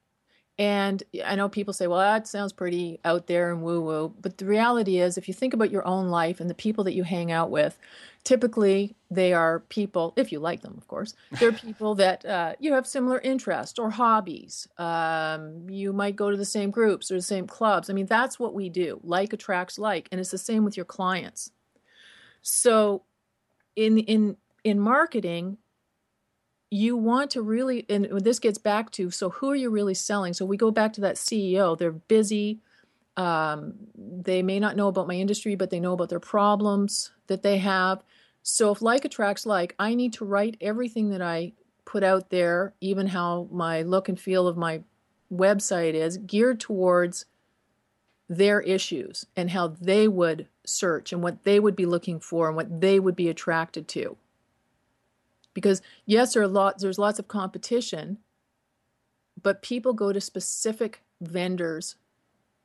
And 0.57 1.03
I 1.25 1.35
know 1.35 1.50
people 1.50 1.74
say, 1.74 1.88
well, 1.88 2.00
that 2.00 2.27
sounds 2.27 2.53
pretty 2.53 3.00
out 3.03 3.27
there 3.27 3.51
and 3.51 3.62
woo 3.62 3.81
woo. 3.81 4.13
But 4.21 4.38
the 4.38 4.45
reality 4.45 5.00
is, 5.00 5.17
if 5.17 5.27
you 5.27 5.33
think 5.33 5.53
about 5.53 5.69
your 5.69 5.85
own 5.85 6.07
life 6.07 6.39
and 6.39 6.50
the 6.50 6.55
people 6.55 6.85
that 6.85 6.93
you 6.93 7.03
hang 7.03 7.29
out 7.29 7.51
with, 7.51 7.77
typically 8.24 8.95
they 9.12 9.33
are 9.33 9.59
people, 9.59 10.13
if 10.15 10.31
you 10.31 10.39
like 10.39 10.62
them, 10.62 10.75
of 10.77 10.88
course, 10.88 11.13
they're 11.39 11.51
people 11.67 11.95
that 11.95 12.25
uh, 12.25 12.53
you 12.59 12.71
have 12.71 12.88
similar 12.88 13.19
interests 13.19 13.77
or 13.77 13.89
hobbies. 13.89 14.65
Um, 14.77 15.69
you 15.69 15.91
might 15.91 16.15
go 16.15 16.31
to 16.31 16.38
the 16.38 16.45
same 16.45 16.71
groups 16.71 17.12
or 17.12 17.15
the 17.15 17.21
same 17.21 17.47
clubs. 17.47 17.89
I 17.89 17.93
mean, 17.93 18.05
that's 18.05 18.39
what 18.39 18.53
we 18.53 18.69
do. 18.69 19.01
Like 19.03 19.33
attracts 19.33 19.77
like. 19.77 20.07
And 20.09 20.21
it's 20.21 20.31
the 20.31 20.38
same 20.38 20.63
with 20.63 20.77
your 20.77 20.85
clients. 20.85 21.51
So 22.41 23.03
in, 23.75 23.97
in, 23.97 24.38
in 24.63 24.79
marketing, 24.79 25.57
you 26.69 26.98
want 26.98 27.31
to 27.31 27.41
really 27.41 27.86
and 27.89 28.05
this 28.22 28.39
gets 28.39 28.57
back 28.57 28.91
to 28.91 29.12
so 29.12 29.29
who 29.29 29.50
are 29.51 29.55
you 29.55 29.69
really 29.69 29.93
selling? 29.93 30.34
So 30.34 30.45
we 30.45 30.57
go 30.57 30.72
back 30.72 30.93
to 30.93 31.01
that 31.01 31.15
ceo 31.15 31.77
they're 31.77 31.91
busy. 31.91 32.60
Um, 33.17 33.75
they 33.95 34.43
may 34.43 34.60
not 34.60 34.75
know 34.75 34.88
about 34.88 35.07
my 35.07 35.15
industry 35.15 35.55
but 35.55 35.69
they 35.69 35.79
know 35.79 35.93
about 35.93 36.10
their 36.10 36.19
problems 36.19 37.12
that 37.27 37.43
they 37.43 37.57
have. 37.60 38.03
So 38.43 38.72
if 38.72 38.81
like 38.81 39.05
attracts 39.05 39.45
like 39.45 39.75
i 39.79 39.95
need 39.95 40.13
to 40.13 40.25
write 40.25 40.57
everything 40.60 41.10
that 41.10 41.22
i 41.22 41.53
put 41.86 42.03
out 42.03 42.29
there 42.29 42.74
even 42.81 43.07
how 43.07 43.48
my 43.51 43.84
look 43.84 44.10
and 44.10 44.19
feel 44.19 44.48
of 44.48 44.57
my 44.57 44.81
website 45.31 45.93
is 45.93 46.17
geared 46.17 46.60
towards 46.60 47.25
their 48.27 48.60
issues 48.62 49.25
and 49.36 49.51
how 49.51 49.67
they 49.67 50.07
would 50.07 50.48
search 50.65 51.13
and 51.13 51.22
what 51.22 51.43
they 51.43 51.60
would 51.60 51.75
be 51.75 51.86
looking 51.86 52.19
for 52.19 52.48
and 52.48 52.55
what 52.55 52.81
they 52.81 53.00
would 53.00 53.15
be 53.15 53.29
attracted 53.29 53.88
to 53.88 54.17
because 55.55 55.81
yes 56.05 56.35
there 56.35 56.43
are 56.43 56.47
lots 56.47 56.83
there's 56.83 57.00
lots 57.00 57.17
of 57.17 57.27
competition 57.27 58.19
but 59.41 59.62
people 59.62 59.93
go 59.93 60.13
to 60.13 60.21
specific 60.21 61.01
vendors 61.21 61.95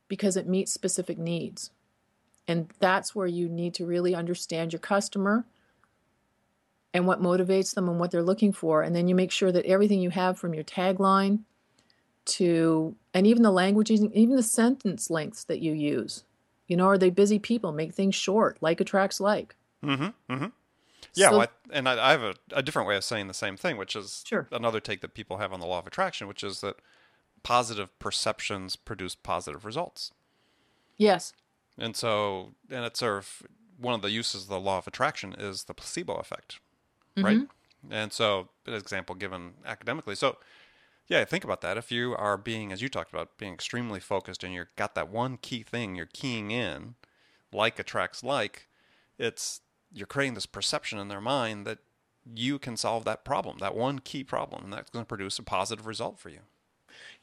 because 0.07 0.35
it 0.35 0.47
meets 0.47 0.71
specific 0.71 1.17
needs. 1.17 1.71
And 2.47 2.69
that's 2.79 3.15
where 3.15 3.27
you 3.27 3.47
need 3.47 3.73
to 3.75 3.85
really 3.85 4.15
understand 4.15 4.73
your 4.73 4.79
customer 4.79 5.45
and 6.93 7.07
what 7.07 7.21
motivates 7.21 7.73
them 7.73 7.87
and 7.87 7.99
what 7.99 8.11
they're 8.11 8.23
looking 8.23 8.51
for. 8.51 8.81
And 8.81 8.95
then 8.95 9.07
you 9.07 9.15
make 9.15 9.31
sure 9.31 9.51
that 9.51 9.65
everything 9.65 10.01
you 10.01 10.09
have 10.09 10.37
from 10.37 10.53
your 10.53 10.63
tagline 10.63 11.41
to 12.23 12.95
and 13.13 13.25
even 13.25 13.41
the 13.41 13.51
languages 13.51 14.03
even 14.13 14.35
the 14.35 14.43
sentence 14.43 15.09
lengths 15.09 15.43
that 15.45 15.59
you 15.59 15.73
use. 15.73 16.23
You 16.67 16.77
know 16.77 16.87
are 16.87 16.97
they 16.97 17.09
busy 17.09 17.39
people? 17.39 17.71
Make 17.71 17.93
things 17.93 18.15
short. 18.15 18.57
Like 18.59 18.81
attracts 18.81 19.19
like. 19.19 19.55
Mm-hmm. 19.83 20.33
Mm-hmm. 20.33 20.45
Yeah, 21.13 21.29
So- 21.29 21.37
well, 21.39 21.47
I, 21.71 21.77
and 21.77 21.87
I, 21.89 22.09
I 22.09 22.11
have 22.11 22.23
a, 22.23 22.35
a 22.51 22.61
different 22.63 22.87
way 22.87 22.95
of 22.95 23.03
saying 23.03 23.27
the 23.27 23.33
same 23.33 23.57
thing, 23.57 23.77
which 23.77 23.95
is 23.95 24.23
Sure. 24.27 24.47
another 24.51 24.79
take 24.79 25.01
that 25.01 25.13
people 25.13 25.37
have 25.37 25.51
on 25.53 25.59
the 25.59 25.65
law 25.65 25.79
of 25.79 25.87
attraction, 25.87 26.27
which 26.27 26.43
is 26.43 26.61
that 26.61 26.75
positive 27.43 27.97
perceptions 27.99 28.75
produce 28.75 29.15
positive 29.15 29.65
results. 29.65 30.11
yes 30.97 31.33
And 31.77 31.95
so, 31.95 32.51
and 32.69 32.85
it's 32.85 32.99
sort 32.99 33.17
of 33.17 33.43
one 33.79 33.93
of 33.95 34.01
the 34.01 34.11
uses 34.11 34.43
of 34.43 34.49
the 34.49 34.59
law 34.59 34.77
of 34.77 34.87
attraction 34.87 35.33
is 35.37 35.63
the 35.63 35.73
placebo 35.73 36.15
effect, 36.15 36.59
right? 37.17 37.37
Mm-hmm. 37.39 37.91
And 37.91 38.13
so, 38.13 38.49
an 38.67 38.75
example 38.75 39.15
given 39.15 39.53
academically. 39.65 40.13
So, 40.13 40.37
yeah, 41.07 41.25
think 41.25 41.43
about 41.43 41.61
that. 41.61 41.77
If 41.77 41.91
you 41.91 42.15
are 42.15 42.37
being, 42.37 42.71
as 42.71 42.83
you 42.83 42.89
talked 42.89 43.11
about, 43.11 43.39
being 43.39 43.53
extremely 43.53 43.99
focused 43.99 44.43
and 44.43 44.53
you've 44.53 44.75
got 44.75 44.93
that 44.93 45.09
one 45.09 45.37
key 45.37 45.63
thing 45.63 45.95
you're 45.95 46.05
keying 46.05 46.51
in, 46.51 46.93
like 47.51 47.79
attracts 47.79 48.23
like, 48.23 48.67
it's 49.17 49.61
you're 49.93 50.07
creating 50.07 50.33
this 50.35 50.45
perception 50.45 50.99
in 50.99 51.07
their 51.07 51.21
mind 51.21 51.65
that 51.67 51.79
you 52.35 52.59
can 52.59 52.77
solve 52.77 53.03
that 53.05 53.25
problem, 53.25 53.57
that 53.59 53.75
one 53.75 53.99
key 53.99 54.23
problem, 54.23 54.63
and 54.63 54.73
that's 54.73 54.89
going 54.89 55.03
to 55.03 55.07
produce 55.07 55.39
a 55.39 55.43
positive 55.43 55.87
result 55.87 56.19
for 56.19 56.29
you. 56.29 56.39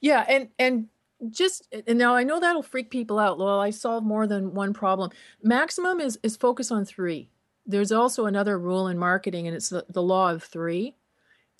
Yeah, 0.00 0.24
and 0.28 0.48
and 0.58 0.88
just 1.30 1.72
and 1.86 1.98
now 1.98 2.14
I 2.14 2.24
know 2.24 2.40
that'll 2.40 2.62
freak 2.62 2.90
people 2.90 3.18
out. 3.18 3.38
Well, 3.38 3.60
I 3.60 3.70
solve 3.70 4.04
more 4.04 4.26
than 4.26 4.54
one 4.54 4.72
problem. 4.72 5.10
Maximum 5.42 6.00
is 6.00 6.18
is 6.22 6.36
focus 6.36 6.70
on 6.70 6.84
three. 6.84 7.30
There's 7.66 7.92
also 7.92 8.26
another 8.26 8.58
rule 8.58 8.88
in 8.88 8.98
marketing, 8.98 9.46
and 9.46 9.54
it's 9.54 9.68
the, 9.68 9.84
the 9.88 10.02
law 10.02 10.32
of 10.32 10.42
three. 10.42 10.94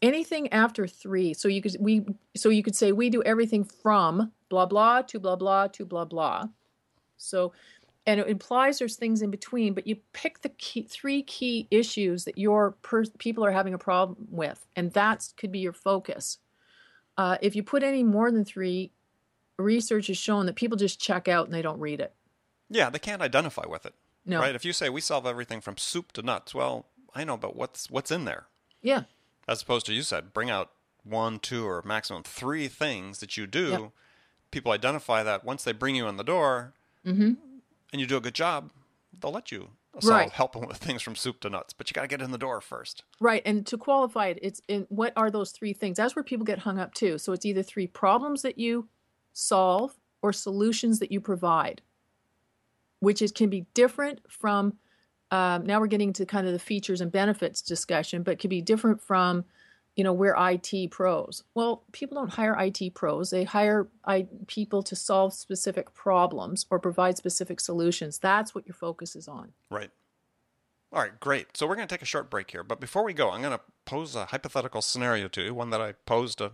Anything 0.01 0.51
after 0.53 0.87
three, 0.87 1.35
so 1.35 1.49
you 1.49 1.61
could 1.61 1.77
we 1.81 2.07
so 2.37 2.49
you 2.51 2.62
could 2.62 2.77
say 2.77 2.92
we 2.92 3.11
do 3.11 3.23
everything 3.25 3.64
from 3.64 4.33
blah 4.49 4.66
blah 4.66 5.03
to 5.03 5.18
blah 5.18 5.37
blah 5.37 5.66
to 5.68 5.85
blah 5.85 6.05
blah. 6.05 6.49
So, 7.18 7.53
and 8.09 8.21
it 8.21 8.27
implies 8.27 8.79
there's 8.79 8.97
things 8.97 9.21
in 9.21 9.31
between, 9.31 9.75
but 9.75 9.87
you 9.87 9.97
pick 10.14 10.40
the 10.40 10.49
key, 10.49 10.83
three 10.83 11.23
key 11.23 11.68
issues 11.71 12.25
that 12.25 12.38
your 12.38 12.71
per, 12.81 13.05
people 13.18 13.44
are 13.44 13.51
having 13.51 13.75
a 13.75 13.79
problem 13.79 14.16
with, 14.31 14.66
and 14.75 14.94
that 14.94 15.29
could 15.37 15.53
be 15.53 15.59
your 15.59 15.75
focus. 15.75 16.38
Uh, 17.18 17.37
if 17.42 17.55
you 17.55 17.62
put 17.62 17.83
any 17.83 18.03
more 18.03 18.31
than 18.31 18.47
three, 18.47 18.92
research 19.59 20.07
has 20.07 20.16
shown 20.16 20.47
that 20.47 20.57
people 20.57 20.79
just 20.79 20.99
check 20.99 21.29
out 21.29 21.44
and 21.44 21.55
they 21.55 21.61
don't 21.61 21.81
read 21.81 22.01
it. 22.01 22.14
Yeah, 22.71 22.88
they 22.88 22.99
can't 22.99 23.21
identify 23.21 23.66
with 23.68 23.85
it. 23.85 23.92
No. 24.25 24.40
Right? 24.40 24.55
If 24.55 24.64
you 24.64 24.73
say 24.73 24.88
we 24.88 25.03
solve 25.03 25.27
everything 25.27 25.61
from 25.61 25.77
soup 25.77 26.12
to 26.12 26.23
nuts, 26.23 26.55
well, 26.55 26.87
I 27.14 27.25
know, 27.25 27.37
but 27.37 27.57
what's 27.57 27.90
what's 27.90 28.11
in 28.11 28.25
there? 28.25 28.47
Yeah. 28.81 29.03
As 29.47 29.61
opposed 29.61 29.85
to 29.85 29.92
you 29.92 30.01
said, 30.01 30.33
bring 30.33 30.49
out 30.49 30.71
one, 31.05 31.40
two, 31.40 31.66
or 31.66 31.83
maximum 31.85 32.23
three 32.23 32.68
things 32.68 33.21
that 33.21 33.37
you 33.37 33.47
do. 33.47 33.68
Yep. 33.68 33.90
People 34.51 34.73
identify 34.73 35.23
that 35.23 35.44
once 35.44 35.62
they 35.62 35.73
bring 35.73 35.94
you 35.94 36.09
in 36.09 36.16
the 36.16 36.25
door, 36.25 36.73
Mm-hmm. 37.07 37.33
And 37.92 38.01
you 38.01 38.07
do 38.07 38.16
a 38.16 38.20
good 38.20 38.35
job, 38.35 38.70
they'll 39.20 39.33
let 39.33 39.51
you 39.53 39.70
solve 40.01 40.12
Right. 40.20 40.31
help 40.31 40.53
them 40.53 40.66
with 40.66 40.77
things 40.77 41.03
from 41.03 41.16
soup 41.16 41.40
to 41.40 41.51
nuts. 41.51 41.72
But 41.72 41.90
you 41.90 41.94
got 41.94 42.03
to 42.03 42.09
get 42.09 42.22
in 42.22 42.31
the 42.31 42.38
door 42.38 42.61
first. 42.61 43.05
Right. 43.20 43.42
And 43.44 43.66
to 43.66 43.77
qualify 43.77 44.29
it, 44.29 44.38
it's 44.42 44.61
in 44.68 44.87
what 44.90 45.12
are 45.16 45.31
those 45.31 45.51
three 45.51 45.72
things? 45.72 45.96
That's 45.96 46.14
where 46.14 46.22
people 46.22 46.44
get 46.44 46.61
hung 46.61 46.79
up 46.79 46.94
too. 46.94 47.18
So 47.18 47.33
it's 47.33 47.44
either 47.46 47.62
three 47.62 47.87
problems 47.87 48.42
that 48.42 48.59
you 48.59 48.88
solve 49.33 49.96
or 50.22 50.33
solutions 50.33 50.98
that 51.01 51.11
you 51.11 51.20
provide, 51.20 51.83
which 53.01 53.22
is 53.22 53.33
can 53.33 53.51
be 53.51 53.66
different 53.74 54.20
from. 54.29 54.77
Um, 55.31 55.66
now 55.66 55.79
we're 55.81 55.87
getting 55.88 56.12
to 56.14 56.27
kind 56.27 56.46
of 56.46 56.53
the 56.53 56.59
features 56.59 57.01
and 57.01 57.12
benefits 57.12 57.61
discussion, 57.61 58.22
but 58.22 58.38
could 58.38 58.51
be 58.51 58.62
different 58.62 59.01
from, 59.03 59.44
you 59.99 60.05
know, 60.05 60.13
we're 60.13 60.37
IT 60.39 60.93
pros. 60.93 61.43
Well, 61.57 61.83
people 61.91 62.15
don't 62.15 62.33
hire 62.33 62.57
IT 62.57 62.95
pros; 62.95 63.31
they 63.31 63.43
hire 63.43 63.89
I, 64.05 64.29
people 64.47 64.81
to 64.85 64.95
solve 64.95 65.35
specific 65.35 65.93
problems 65.93 66.67
or 66.71 66.79
provide 66.79 67.17
specific 67.17 67.59
solutions. 67.59 68.17
That's 68.17 68.55
what 68.55 68.65
your 68.65 68.75
focus 68.75 69.17
is 69.17 69.27
on. 69.27 69.55
Right. 69.71 69.91
All 70.93 71.01
right, 71.03 71.19
great. 71.19 71.57
So 71.57 71.67
we're 71.67 71.75
going 71.75 71.89
to 71.89 71.93
take 71.93 72.01
a 72.01 72.07
short 72.07 72.31
break 72.31 72.53
here. 72.53 72.63
But 72.63 72.79
before 72.79 73.03
we 73.03 73.13
go, 73.13 73.33
I'm 73.33 73.43
going 73.43 73.59
to 73.59 73.65
pose 73.87 74.15
a 74.15 74.27
hypothetical 74.27 74.83
scenario 74.83 75.27
to 75.27 75.43
you, 75.43 75.53
one 75.53 75.71
that 75.71 75.81
I 75.81 75.95
posed 76.07 76.39
to 76.39 76.53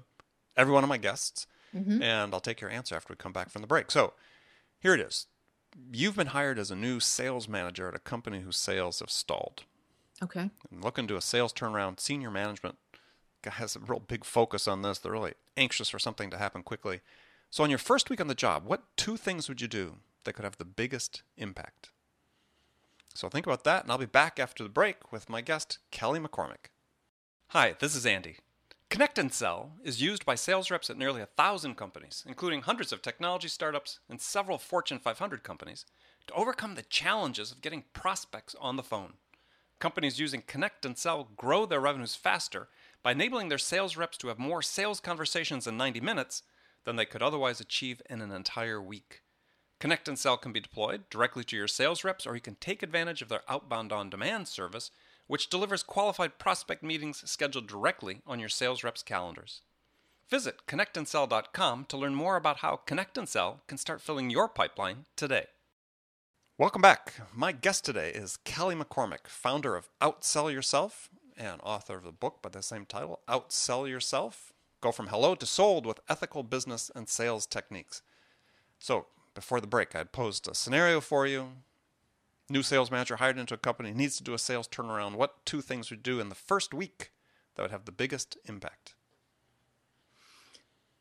every 0.57 0.72
one 0.72 0.83
of 0.83 0.88
my 0.88 0.96
guests. 0.96 1.46
Mm-hmm. 1.76 2.02
And 2.02 2.33
I'll 2.33 2.40
take 2.40 2.62
your 2.62 2.70
answer 2.70 2.96
after 2.96 3.12
we 3.12 3.16
come 3.16 3.33
back 3.33 3.50
from 3.50 3.61
the 3.61 3.68
break. 3.68 3.90
So 3.90 4.14
here 4.80 4.94
it 4.94 5.00
is. 5.00 5.26
You've 5.92 6.16
been 6.16 6.28
hired 6.28 6.59
as 6.59 6.70
a 6.70 6.76
new 6.76 6.98
sales 6.98 7.46
manager 7.46 7.88
at 7.88 7.94
a 7.94 7.98
company 7.98 8.40
whose 8.40 8.57
sales 8.57 9.00
have 9.00 9.11
stalled. 9.11 9.64
Okay. 10.22 10.48
And 10.70 10.83
looking 10.83 11.07
to 11.09 11.16
a 11.16 11.20
sales 11.20 11.52
turnaround, 11.52 12.00
senior 12.00 12.30
management 12.30 12.76
has 13.52 13.76
a 13.76 13.80
real 13.80 14.00
big 14.00 14.24
focus 14.24 14.66
on 14.66 14.83
this. 14.83 14.98
They're 14.98 15.12
really 15.12 15.35
anxious 15.57 15.88
for 15.88 15.98
something 15.98 16.30
to 16.30 16.38
happen 16.38 16.62
quickly. 16.62 17.00
So, 17.50 17.62
on 17.62 17.70
your 17.70 17.78
first 17.78 18.11
week 18.11 18.20
on 18.20 18.26
the 18.26 18.35
job, 18.35 18.64
what 18.66 18.96
two 18.96 19.16
things 19.16 19.48
would 19.48 19.61
you 19.61 19.68
do 19.68 19.96
that 20.24 20.33
could 20.33 20.44
have 20.44 20.59
the 20.59 20.64
biggest 20.64 21.22
impact? 21.37 21.90
So, 23.14 23.28
think 23.28 23.46
about 23.46 23.64
that, 23.64 23.85
and 23.85 23.92
I'll 23.92 23.98
be 23.98 24.07
back 24.07 24.40
after 24.40 24.64
the 24.64 24.68
break 24.68 25.12
with 25.12 25.28
my 25.28 25.40
guest, 25.40 25.78
Kelly 25.90 26.18
McCormick. 26.18 26.70
Hi, 27.48 27.76
this 27.78 27.94
is 27.94 28.07
Andy. 28.07 28.38
Connect 28.90 29.18
and 29.18 29.33
Sell 29.33 29.72
is 29.83 30.02
used 30.02 30.24
by 30.24 30.35
sales 30.35 30.70
reps 30.70 30.88
at 30.88 30.96
nearly 30.96 31.20
a 31.20 31.26
thousand 31.26 31.74
companies, 31.76 32.24
including 32.28 32.62
hundreds 32.62 32.92
of 32.92 33.02
technology 33.02 33.48
startups 33.48 33.98
and 34.09 34.20
several 34.20 34.59
Fortune 34.59 34.98
500 34.98 35.42
companies, 35.42 35.85
to 36.26 36.35
overcome 36.35 36.74
the 36.74 36.83
challenges 36.83 37.50
of 37.50 37.61
getting 37.61 37.85
prospects 37.92 38.54
on 38.61 38.76
the 38.76 38.83
phone. 38.83 39.14
Companies 39.80 40.20
using 40.20 40.42
Connect 40.46 40.85
and 40.85 40.96
Sell 40.96 41.28
grow 41.37 41.66
their 41.66 41.80
revenues 41.80 42.14
faster 42.14 42.68
by 43.04 43.12
enabling 43.12 43.50
their 43.50 43.58
sales 43.58 43.96
reps 43.96 44.16
to 44.16 44.28
have 44.28 44.38
more 44.38 44.62
sales 44.62 44.98
conversations 44.98 45.66
in 45.66 45.76
90 45.76 46.00
minutes 46.00 46.42
than 46.84 46.96
they 46.96 47.04
could 47.04 47.22
otherwise 47.22 47.60
achieve 47.60 48.00
in 48.08 48.22
an 48.22 48.32
entire 48.32 48.80
week. 48.80 49.20
Connect 49.78 50.08
and 50.08 50.18
Sell 50.18 50.38
can 50.38 50.52
be 50.52 50.60
deployed 50.60 51.08
directly 51.10 51.44
to 51.44 51.56
your 51.56 51.68
sales 51.68 52.02
reps, 52.02 52.26
or 52.26 52.34
you 52.34 52.40
can 52.40 52.56
take 52.56 52.82
advantage 52.82 53.20
of 53.20 53.28
their 53.28 53.42
outbound 53.46 53.92
on 53.92 54.08
demand 54.08 54.48
service, 54.48 54.90
which 55.26 55.50
delivers 55.50 55.82
qualified 55.82 56.38
prospect 56.38 56.82
meetings 56.82 57.22
scheduled 57.30 57.68
directly 57.68 58.22
on 58.26 58.40
your 58.40 58.48
sales 58.48 58.82
reps' 58.82 59.02
calendars. 59.02 59.60
Visit 60.30 60.66
connectandsell.com 60.66 61.84
to 61.84 61.96
learn 61.98 62.14
more 62.14 62.36
about 62.36 62.58
how 62.58 62.76
Connect 62.76 63.18
and 63.18 63.28
Sell 63.28 63.60
can 63.66 63.76
start 63.76 64.00
filling 64.00 64.30
your 64.30 64.48
pipeline 64.48 65.04
today. 65.16 65.46
Welcome 66.56 66.80
back. 66.80 67.14
My 67.34 67.52
guest 67.52 67.84
today 67.84 68.10
is 68.10 68.38
Kelly 68.38 68.74
McCormick, 68.74 69.26
founder 69.26 69.76
of 69.76 69.90
Outsell 70.00 70.50
Yourself 70.50 71.10
and 71.36 71.60
author 71.62 71.96
of 71.96 72.04
the 72.04 72.12
book 72.12 72.42
by 72.42 72.48
the 72.48 72.62
same 72.62 72.86
title, 72.86 73.20
Outsell 73.28 73.88
Yourself 73.88 74.54
Go 74.84 74.92
from 74.92 75.06
Hello 75.06 75.34
to 75.34 75.46
Sold 75.46 75.86
with 75.86 76.00
Ethical 76.10 76.42
Business 76.42 76.90
and 76.94 77.08
Sales 77.08 77.46
Techniques. 77.46 78.02
So, 78.78 79.06
before 79.34 79.58
the 79.62 79.66
break, 79.66 79.94
I 79.94 79.98
had 79.98 80.12
posed 80.12 80.46
a 80.46 80.54
scenario 80.54 81.00
for 81.00 81.26
you. 81.26 81.52
New 82.50 82.62
sales 82.62 82.90
manager 82.90 83.16
hired 83.16 83.38
into 83.38 83.54
a 83.54 83.56
company 83.56 83.92
needs 83.92 84.18
to 84.18 84.22
do 84.22 84.34
a 84.34 84.38
sales 84.38 84.68
turnaround. 84.68 85.14
What 85.14 85.46
two 85.46 85.62
things 85.62 85.88
would 85.88 86.02
do 86.02 86.20
in 86.20 86.28
the 86.28 86.34
first 86.34 86.74
week 86.74 87.12
that 87.54 87.62
would 87.62 87.70
have 87.70 87.86
the 87.86 87.92
biggest 87.92 88.36
impact? 88.44 88.94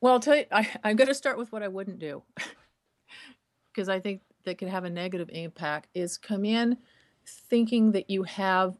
Well, 0.00 0.14
I'll 0.14 0.20
tell 0.20 0.36
you, 0.36 0.46
I, 0.50 0.66
I'm 0.82 0.96
going 0.96 1.08
to 1.08 1.14
start 1.14 1.36
with 1.36 1.52
what 1.52 1.62
I 1.62 1.68
wouldn't 1.68 1.98
do 1.98 2.22
because 3.70 3.90
I 3.90 4.00
think 4.00 4.22
that 4.44 4.56
could 4.56 4.68
have 4.68 4.84
a 4.84 4.90
negative 4.90 5.28
impact 5.30 5.88
is 5.92 6.16
come 6.16 6.46
in 6.46 6.78
thinking 7.26 7.92
that 7.92 8.08
you 8.08 8.22
have 8.22 8.78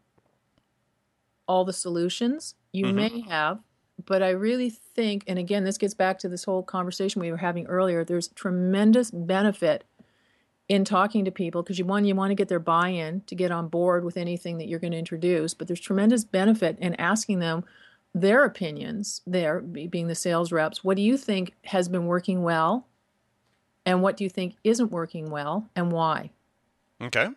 all 1.47 1.65
the 1.65 1.73
solutions. 1.73 2.55
You 2.73 2.87
mm-hmm. 2.87 2.97
may 2.97 3.21
have, 3.29 3.61
but 4.05 4.23
I 4.23 4.31
really 4.31 4.71
think, 4.71 5.25
and 5.27 5.39
again, 5.39 5.65
this 5.65 5.79
gets 5.79 5.95
back 5.95 6.19
to 6.21 6.29
this 6.29 6.45
whole 6.45 6.63
conversation 6.63 7.21
we 7.21 7.31
were 7.31 7.37
having 7.37 7.67
earlier, 7.67 8.05
there's 8.05 8.29
tremendous 8.29 9.11
benefit 9.11 9.85
in 10.69 10.85
talking 10.85 11.25
to 11.25 11.31
people 11.31 11.63
because 11.63 11.79
you 11.79 11.85
one 11.85 12.05
you 12.05 12.15
want 12.15 12.31
to 12.31 12.35
get 12.35 12.49
their 12.49 12.59
buy-in 12.59 13.21
to 13.23 13.35
get 13.35 13.51
on 13.51 13.69
board 13.69 14.05
with 14.05 14.17
anything 14.17 14.59
that 14.59 14.67
you're 14.67 14.79
going 14.79 14.93
to 14.93 14.99
introduce 14.99 15.53
but 15.53 15.67
there's 15.67 15.81
tremendous 15.81 16.25
benefit 16.25 16.79
in 16.81 16.95
asking 16.95 17.39
them 17.39 17.65
their 18.15 18.45
opinions 18.45 19.21
there 19.27 19.61
being 19.61 20.07
the 20.07 20.15
sales 20.15 20.53
reps 20.53 20.83
what 20.83 20.97
do 20.97 21.03
you 21.03 21.17
think 21.17 21.53
has 21.65 21.89
been 21.89 22.07
working 22.07 22.43
well 22.43 22.87
and 23.85 24.01
what 24.01 24.17
do 24.17 24.25
you 24.25 24.31
think 24.31 24.55
isn't 24.65 24.91
working 24.91 25.31
well 25.31 25.69
and 25.77 25.93
why 25.93 26.31
okay 27.03 27.29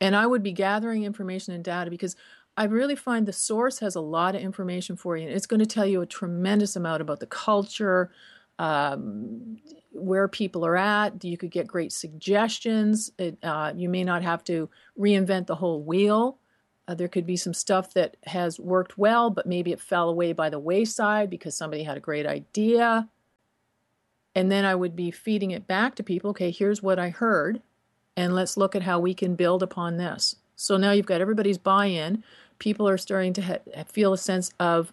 and 0.00 0.16
i 0.16 0.26
would 0.26 0.42
be 0.42 0.52
gathering 0.52 1.04
information 1.04 1.54
and 1.54 1.62
data 1.62 1.90
because 1.90 2.16
I 2.56 2.64
really 2.64 2.96
find 2.96 3.26
the 3.26 3.32
source 3.32 3.80
has 3.80 3.94
a 3.94 4.00
lot 4.00 4.34
of 4.34 4.40
information 4.40 4.96
for 4.96 5.16
you. 5.16 5.26
And 5.26 5.36
it's 5.36 5.46
going 5.46 5.60
to 5.60 5.66
tell 5.66 5.86
you 5.86 6.00
a 6.00 6.06
tremendous 6.06 6.74
amount 6.74 7.02
about 7.02 7.20
the 7.20 7.26
culture, 7.26 8.10
um, 8.58 9.58
where 9.92 10.28
people 10.28 10.64
are 10.64 10.76
at. 10.76 11.22
You 11.22 11.36
could 11.36 11.50
get 11.50 11.66
great 11.66 11.92
suggestions. 11.92 13.12
It, 13.18 13.38
uh, 13.42 13.72
you 13.76 13.88
may 13.88 14.04
not 14.04 14.22
have 14.22 14.42
to 14.44 14.70
reinvent 14.98 15.46
the 15.46 15.56
whole 15.56 15.82
wheel. 15.82 16.38
Uh, 16.88 16.94
there 16.94 17.08
could 17.08 17.26
be 17.26 17.36
some 17.36 17.52
stuff 17.52 17.92
that 17.94 18.16
has 18.26 18.60
worked 18.60 18.96
well, 18.96 19.28
but 19.28 19.46
maybe 19.46 19.72
it 19.72 19.80
fell 19.80 20.08
away 20.08 20.32
by 20.32 20.48
the 20.48 20.58
wayside 20.58 21.28
because 21.28 21.56
somebody 21.56 21.82
had 21.82 21.96
a 21.96 22.00
great 22.00 22.26
idea. 22.26 23.08
And 24.34 24.50
then 24.50 24.64
I 24.64 24.74
would 24.74 24.94
be 24.94 25.10
feeding 25.10 25.50
it 25.50 25.66
back 25.66 25.94
to 25.96 26.02
people. 26.02 26.30
Okay, 26.30 26.50
here's 26.50 26.82
what 26.82 26.98
I 26.98 27.08
heard, 27.08 27.60
and 28.16 28.34
let's 28.34 28.56
look 28.56 28.76
at 28.76 28.82
how 28.82 29.00
we 29.00 29.14
can 29.14 29.34
build 29.34 29.62
upon 29.62 29.96
this. 29.96 30.36
So 30.54 30.76
now 30.76 30.92
you've 30.92 31.06
got 31.06 31.20
everybody's 31.20 31.58
buy 31.58 31.86
in 31.86 32.22
people 32.58 32.88
are 32.88 32.98
starting 32.98 33.32
to 33.34 33.42
ha- 33.42 33.84
feel 33.86 34.12
a 34.12 34.18
sense 34.18 34.50
of 34.58 34.92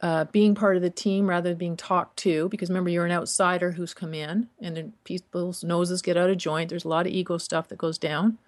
uh, 0.00 0.24
being 0.26 0.54
part 0.54 0.76
of 0.76 0.82
the 0.82 0.90
team 0.90 1.28
rather 1.28 1.50
than 1.50 1.58
being 1.58 1.76
talked 1.76 2.18
to. 2.18 2.48
Because 2.48 2.68
remember, 2.68 2.90
you're 2.90 3.06
an 3.06 3.12
outsider 3.12 3.72
who's 3.72 3.94
come 3.94 4.14
in, 4.14 4.48
and 4.60 4.76
then 4.76 4.92
people's 5.04 5.64
noses 5.64 6.02
get 6.02 6.16
out 6.16 6.30
of 6.30 6.36
joint. 6.38 6.68
There's 6.70 6.84
a 6.84 6.88
lot 6.88 7.06
of 7.06 7.12
ego 7.12 7.38
stuff 7.38 7.68
that 7.68 7.78
goes 7.78 7.98
down, 7.98 8.38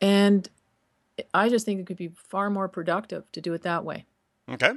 and 0.00 0.48
I 1.34 1.48
just 1.48 1.64
think 1.64 1.80
it 1.80 1.86
could 1.86 1.96
be 1.96 2.12
far 2.14 2.50
more 2.50 2.68
productive 2.68 3.30
to 3.32 3.40
do 3.40 3.54
it 3.54 3.62
that 3.62 3.84
way. 3.84 4.04
Okay. 4.48 4.72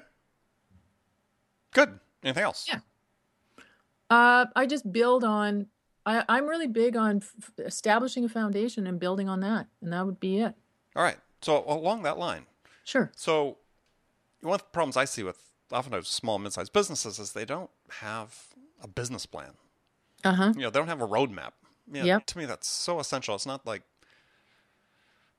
Good. 1.73 1.99
Anything 2.23 2.43
else? 2.43 2.67
Yeah. 2.67 2.79
Uh, 4.09 4.45
I 4.55 4.65
just 4.65 4.91
build 4.91 5.23
on. 5.23 5.67
I, 6.05 6.23
I'm 6.27 6.47
really 6.47 6.67
big 6.67 6.97
on 6.97 7.17
f- 7.17 7.51
establishing 7.59 8.25
a 8.25 8.29
foundation 8.29 8.87
and 8.87 8.99
building 8.99 9.29
on 9.29 9.39
that, 9.41 9.67
and 9.81 9.93
that 9.93 10.05
would 10.05 10.19
be 10.19 10.39
it. 10.39 10.55
All 10.95 11.03
right. 11.03 11.17
So 11.41 11.63
along 11.67 12.03
that 12.03 12.17
line, 12.17 12.45
Sure. 12.83 13.11
So, 13.15 13.57
one 14.41 14.55
of 14.55 14.61
the 14.61 14.67
problems 14.67 14.97
I 14.97 15.05
see 15.05 15.23
with 15.23 15.51
often 15.71 16.01
small, 16.03 16.39
mid-sized 16.39 16.73
businesses 16.73 17.19
is 17.19 17.33
they 17.33 17.45
don't 17.45 17.69
have 17.99 18.47
a 18.81 18.87
business 18.87 19.25
plan. 19.25 19.53
Uh 20.23 20.33
huh. 20.33 20.53
You 20.55 20.63
know, 20.63 20.69
they 20.69 20.79
don't 20.79 20.87
have 20.87 21.01
a 21.01 21.07
roadmap. 21.07 21.51
You 21.91 22.03
know, 22.03 22.19
To 22.19 22.37
me, 22.37 22.45
that's 22.45 22.67
so 22.67 22.99
essential. 22.99 23.35
It's 23.35 23.45
not 23.45 23.65
like, 23.65 23.83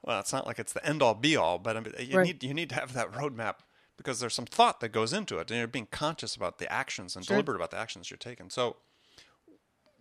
well, 0.03 0.21
it's 0.21 0.33
not 0.33 0.47
like 0.47 0.59
it's 0.59 0.73
the 0.73 0.85
end 0.85 1.03
all 1.03 1.15
be 1.15 1.37
all, 1.37 1.59
but 1.59 1.77
I 1.77 1.81
mean, 1.81 1.95
you 1.99 2.19
right. 2.19 2.27
need 2.27 2.43
you 2.43 2.53
need 2.53 2.69
to 2.71 2.75
have 2.75 2.93
that 2.95 3.13
roadmap 3.13 3.57
because 3.97 4.21
there's 4.21 4.35
some 4.35 4.47
thought 4.47 4.81
that 4.81 4.91
goes 4.91 5.13
into 5.13 5.39
it, 5.39 5.51
and 5.51 5.59
you're 5.59 5.69
being 5.69 5.87
conscious 5.91 6.35
about 6.35 6.59
the 6.59 6.71
actions 6.73 7.15
and 7.15 7.25
sure. 7.25 7.37
deliberate 7.37 7.57
about 7.57 7.71
the 7.71 7.79
actions 7.79 8.11
you're 8.11 8.19
taking. 8.19 8.51
So, 8.51 8.77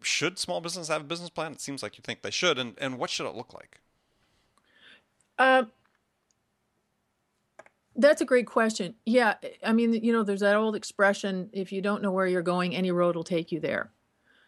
should 0.01 0.39
small 0.39 0.60
business 0.60 0.88
have 0.88 1.01
a 1.01 1.06
business 1.06 1.30
plan? 1.30 1.51
It 1.51 1.62
seems 1.62 1.84
like 1.84 1.97
you 1.97 2.01
think 2.04 2.21
they 2.21 2.32
should, 2.32 2.58
and 2.58 2.75
and 2.80 2.97
what 2.97 3.10
should 3.10 3.27
it 3.27 3.36
look 3.36 3.54
like? 3.54 3.80
Uh, 5.38 5.63
that's 7.95 8.21
a 8.21 8.25
great 8.25 8.47
question. 8.47 8.95
Yeah, 9.06 9.36
I 9.63 9.73
mean, 9.73 9.93
you 9.93 10.13
know, 10.13 10.23
there's 10.23 10.39
that 10.39 10.56
old 10.56 10.75
expression 10.75 11.49
if 11.51 11.71
you 11.71 11.82
don't 11.82 12.01
know 12.01 12.12
where 12.12 12.27
you're 12.27 12.41
going, 12.41 12.75
any 12.75 12.91
road 12.91 13.15
will 13.15 13.23
take 13.23 13.51
you 13.51 13.60
there. 13.60 13.91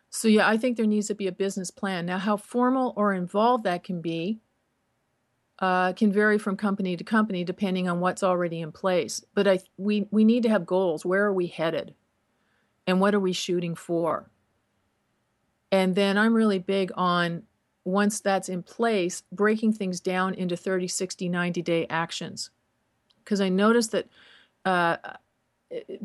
So, 0.09 0.27
yeah, 0.27 0.47
I 0.47 0.57
think 0.57 0.77
there 0.77 0.85
needs 0.85 1.07
to 1.07 1.15
be 1.15 1.27
a 1.27 1.31
business 1.31 1.71
plan. 1.71 2.05
Now, 2.05 2.19
how 2.19 2.37
formal 2.37 2.93
or 2.95 3.13
involved 3.13 3.63
that 3.63 3.83
can 3.83 4.01
be 4.01 4.39
uh, 5.59 5.93
can 5.93 6.11
vary 6.11 6.37
from 6.37 6.57
company 6.57 6.97
to 6.97 7.03
company 7.03 7.43
depending 7.43 7.87
on 7.87 7.99
what's 7.99 8.23
already 8.23 8.61
in 8.61 8.71
place. 8.71 9.23
But 9.33 9.47
I, 9.47 9.59
we, 9.77 10.07
we 10.11 10.23
need 10.23 10.43
to 10.43 10.49
have 10.49 10.65
goals. 10.65 11.05
Where 11.05 11.25
are 11.25 11.33
we 11.33 11.47
headed? 11.47 11.93
And 12.85 12.99
what 12.99 13.15
are 13.15 13.19
we 13.19 13.33
shooting 13.33 13.75
for? 13.75 14.29
And 15.71 15.95
then 15.95 16.17
I'm 16.17 16.33
really 16.33 16.59
big 16.59 16.91
on 16.95 17.43
once 17.85 18.19
that's 18.19 18.49
in 18.49 18.63
place, 18.63 19.23
breaking 19.31 19.73
things 19.73 19.99
down 19.99 20.33
into 20.33 20.55
30, 20.55 20.87
60, 20.87 21.29
90 21.29 21.61
day 21.61 21.87
actions 21.89 22.49
because 23.23 23.41
I 23.41 23.49
noticed 23.49 23.91
that 23.91 24.07
uh, 24.65 24.97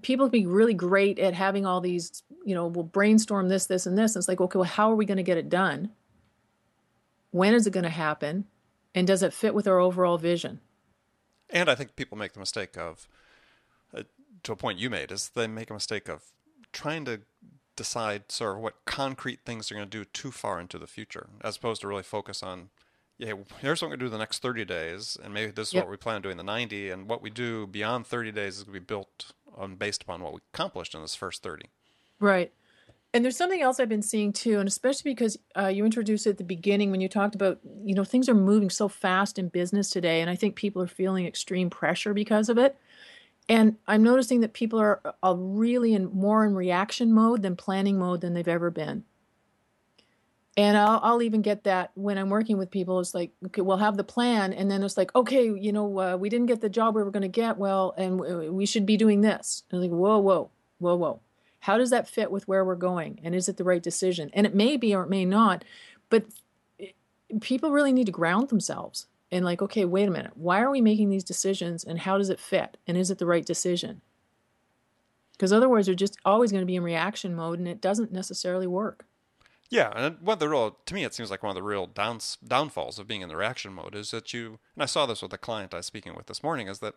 people 0.02 0.26
can 0.26 0.40
be 0.40 0.46
really 0.46 0.74
great 0.74 1.18
at 1.18 1.34
having 1.34 1.66
all 1.66 1.80
these, 1.80 2.22
you 2.44 2.54
know, 2.54 2.66
we'll 2.66 2.84
brainstorm 2.84 3.48
this, 3.48 3.66
this, 3.66 3.86
and 3.86 3.96
this. 3.96 4.14
And 4.14 4.20
it's 4.20 4.28
like, 4.28 4.40
okay, 4.40 4.58
well, 4.58 4.68
how 4.68 4.90
are 4.90 4.96
we 4.96 5.04
going 5.04 5.16
to 5.16 5.22
get 5.22 5.36
it 5.36 5.48
done? 5.48 5.90
When 7.30 7.54
is 7.54 7.66
it 7.66 7.72
going 7.72 7.84
to 7.84 7.90
happen? 7.90 8.46
And 8.94 9.06
does 9.06 9.22
it 9.22 9.32
fit 9.32 9.54
with 9.54 9.68
our 9.68 9.78
overall 9.78 10.18
vision? 10.18 10.60
And 11.50 11.70
I 11.70 11.74
think 11.74 11.96
people 11.96 12.18
make 12.18 12.32
the 12.32 12.40
mistake 12.40 12.76
of, 12.76 13.08
uh, 13.96 14.02
to 14.42 14.52
a 14.52 14.56
point 14.56 14.78
you 14.78 14.90
made, 14.90 15.12
is 15.12 15.30
they 15.34 15.46
make 15.46 15.70
a 15.70 15.74
mistake 15.74 16.08
of 16.08 16.22
trying 16.72 17.04
to 17.04 17.20
decide 17.76 18.32
sort 18.32 18.56
of 18.56 18.62
what 18.62 18.84
concrete 18.86 19.40
things 19.44 19.68
they're 19.68 19.78
going 19.78 19.88
to 19.88 19.98
do 19.98 20.04
too 20.04 20.30
far 20.30 20.58
into 20.60 20.78
the 20.78 20.86
future, 20.86 21.28
as 21.42 21.56
opposed 21.56 21.82
to 21.82 21.88
really 21.88 22.02
focus 22.02 22.42
on 22.42 22.70
yeah, 23.18 23.32
here's 23.60 23.82
what 23.82 23.88
we're 23.88 23.96
going 23.96 24.00
to 24.00 24.06
do 24.06 24.10
the 24.10 24.18
next 24.18 24.42
30 24.42 24.64
days, 24.64 25.16
and 25.22 25.34
maybe 25.34 25.50
this 25.50 25.68
is 25.68 25.74
yep. 25.74 25.84
what 25.84 25.90
we 25.90 25.96
plan 25.96 26.16
on 26.16 26.22
doing 26.22 26.36
the 26.36 26.44
90, 26.44 26.90
and 26.90 27.08
what 27.08 27.20
we 27.20 27.30
do 27.30 27.66
beyond 27.66 28.06
30 28.06 28.30
days 28.30 28.58
is 28.58 28.62
going 28.62 28.74
to 28.74 28.80
be 28.80 28.84
built 28.84 29.32
on 29.56 29.74
based 29.74 30.04
upon 30.04 30.22
what 30.22 30.32
we 30.32 30.40
accomplished 30.54 30.94
in 30.94 31.02
this 31.02 31.16
first 31.16 31.42
30. 31.42 31.66
Right. 32.20 32.52
And 33.12 33.24
there's 33.24 33.36
something 33.36 33.60
else 33.60 33.80
I've 33.80 33.88
been 33.88 34.02
seeing 34.02 34.32
too, 34.32 34.60
and 34.60 34.68
especially 34.68 35.12
because 35.12 35.36
uh, 35.56 35.66
you 35.66 35.84
introduced 35.84 36.26
it 36.26 36.30
at 36.30 36.38
the 36.38 36.44
beginning 36.44 36.90
when 36.90 37.00
you 37.00 37.08
talked 37.08 37.34
about, 37.34 37.58
you 37.82 37.94
know, 37.94 38.04
things 38.04 38.28
are 38.28 38.34
moving 38.34 38.70
so 38.70 38.86
fast 38.86 39.38
in 39.38 39.48
business 39.48 39.90
today, 39.90 40.20
and 40.20 40.30
I 40.30 40.36
think 40.36 40.54
people 40.54 40.80
are 40.82 40.86
feeling 40.88 41.26
extreme 41.26 41.70
pressure 41.70 42.14
because 42.14 42.48
of 42.48 42.58
it. 42.58 42.76
And 43.48 43.76
I'm 43.86 44.02
noticing 44.02 44.40
that 44.40 44.52
people 44.52 44.78
are, 44.78 45.00
are 45.22 45.34
really 45.34 45.94
in 45.94 46.12
more 46.12 46.44
in 46.44 46.54
reaction 46.54 47.12
mode 47.12 47.42
than 47.42 47.56
planning 47.56 47.98
mode 47.98 48.20
than 48.20 48.34
they've 48.34 48.46
ever 48.46 48.70
been. 48.70 49.04
And 50.58 50.76
I'll, 50.76 50.98
I'll 51.04 51.22
even 51.22 51.40
get 51.40 51.62
that 51.64 51.92
when 51.94 52.18
I'm 52.18 52.30
working 52.30 52.58
with 52.58 52.72
people. 52.72 52.98
It's 52.98 53.14
like, 53.14 53.30
okay, 53.46 53.62
we'll 53.62 53.76
have 53.76 53.96
the 53.96 54.02
plan. 54.02 54.52
And 54.52 54.68
then 54.68 54.82
it's 54.82 54.96
like, 54.96 55.14
okay, 55.14 55.44
you 55.44 55.70
know, 55.70 56.00
uh, 56.00 56.16
we 56.16 56.28
didn't 56.28 56.46
get 56.46 56.60
the 56.60 56.68
job 56.68 56.96
we 56.96 57.02
were 57.04 57.12
going 57.12 57.22
to 57.22 57.28
get. 57.28 57.58
Well, 57.58 57.94
and 57.96 58.18
we 58.52 58.66
should 58.66 58.84
be 58.84 58.96
doing 58.96 59.20
this. 59.20 59.62
And 59.70 59.78
I'm 59.78 59.88
like, 59.88 59.96
whoa, 59.96 60.18
whoa, 60.18 60.50
whoa, 60.80 60.96
whoa. 60.96 61.20
How 61.60 61.78
does 61.78 61.90
that 61.90 62.08
fit 62.08 62.32
with 62.32 62.48
where 62.48 62.64
we're 62.64 62.74
going? 62.74 63.20
And 63.22 63.36
is 63.36 63.48
it 63.48 63.56
the 63.56 63.62
right 63.62 63.80
decision? 63.80 64.30
And 64.32 64.46
it 64.46 64.54
may 64.54 64.76
be 64.76 64.96
or 64.96 65.04
it 65.04 65.10
may 65.10 65.24
not. 65.24 65.64
But 66.10 66.26
people 67.40 67.70
really 67.70 67.92
need 67.92 68.06
to 68.06 68.12
ground 68.12 68.48
themselves 68.48 69.06
and 69.30 69.44
like, 69.44 69.62
okay, 69.62 69.84
wait 69.84 70.08
a 70.08 70.10
minute. 70.10 70.32
Why 70.34 70.60
are 70.60 70.72
we 70.72 70.80
making 70.80 71.08
these 71.08 71.22
decisions 71.22 71.84
and 71.84 72.00
how 72.00 72.18
does 72.18 72.30
it 72.30 72.40
fit? 72.40 72.78
And 72.84 72.98
is 72.98 73.12
it 73.12 73.18
the 73.18 73.26
right 73.26 73.46
decision? 73.46 74.00
because 75.38 75.52
otherwise 75.52 75.86
they're 75.86 75.94
just 75.94 76.18
always 76.24 76.50
going 76.50 76.62
to 76.62 76.66
be 76.66 76.74
in 76.74 76.82
reaction 76.82 77.32
mode 77.32 77.60
and 77.60 77.68
it 77.68 77.80
doesn't 77.80 78.12
necessarily 78.12 78.66
work. 78.66 79.04
Yeah, 79.70 79.92
and 79.94 80.18
one 80.20 80.34
of 80.34 80.38
the 80.38 80.48
real 80.48 80.76
to 80.86 80.94
me 80.94 81.04
it 81.04 81.12
seems 81.14 81.30
like 81.30 81.42
one 81.42 81.50
of 81.50 81.54
the 81.56 81.62
real 81.62 81.86
downs, 81.86 82.38
downfalls 82.46 82.98
of 82.98 83.06
being 83.06 83.20
in 83.20 83.28
the 83.28 83.36
reaction 83.36 83.72
mode 83.74 83.94
is 83.94 84.10
that 84.12 84.32
you 84.32 84.58
and 84.74 84.82
I 84.82 84.86
saw 84.86 85.04
this 85.06 85.20
with 85.22 85.32
a 85.32 85.38
client 85.38 85.74
I 85.74 85.78
was 85.78 85.86
speaking 85.86 86.14
with 86.14 86.26
this 86.26 86.42
morning 86.42 86.68
is 86.68 86.78
that 86.78 86.94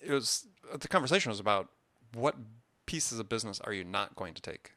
it 0.00 0.12
was 0.12 0.46
the 0.78 0.88
conversation 0.88 1.30
was 1.30 1.40
about 1.40 1.68
what 2.14 2.36
pieces 2.86 3.18
of 3.18 3.28
business 3.28 3.60
are 3.60 3.72
you 3.72 3.84
not 3.84 4.14
going 4.16 4.32
to 4.34 4.42
take 4.42 4.72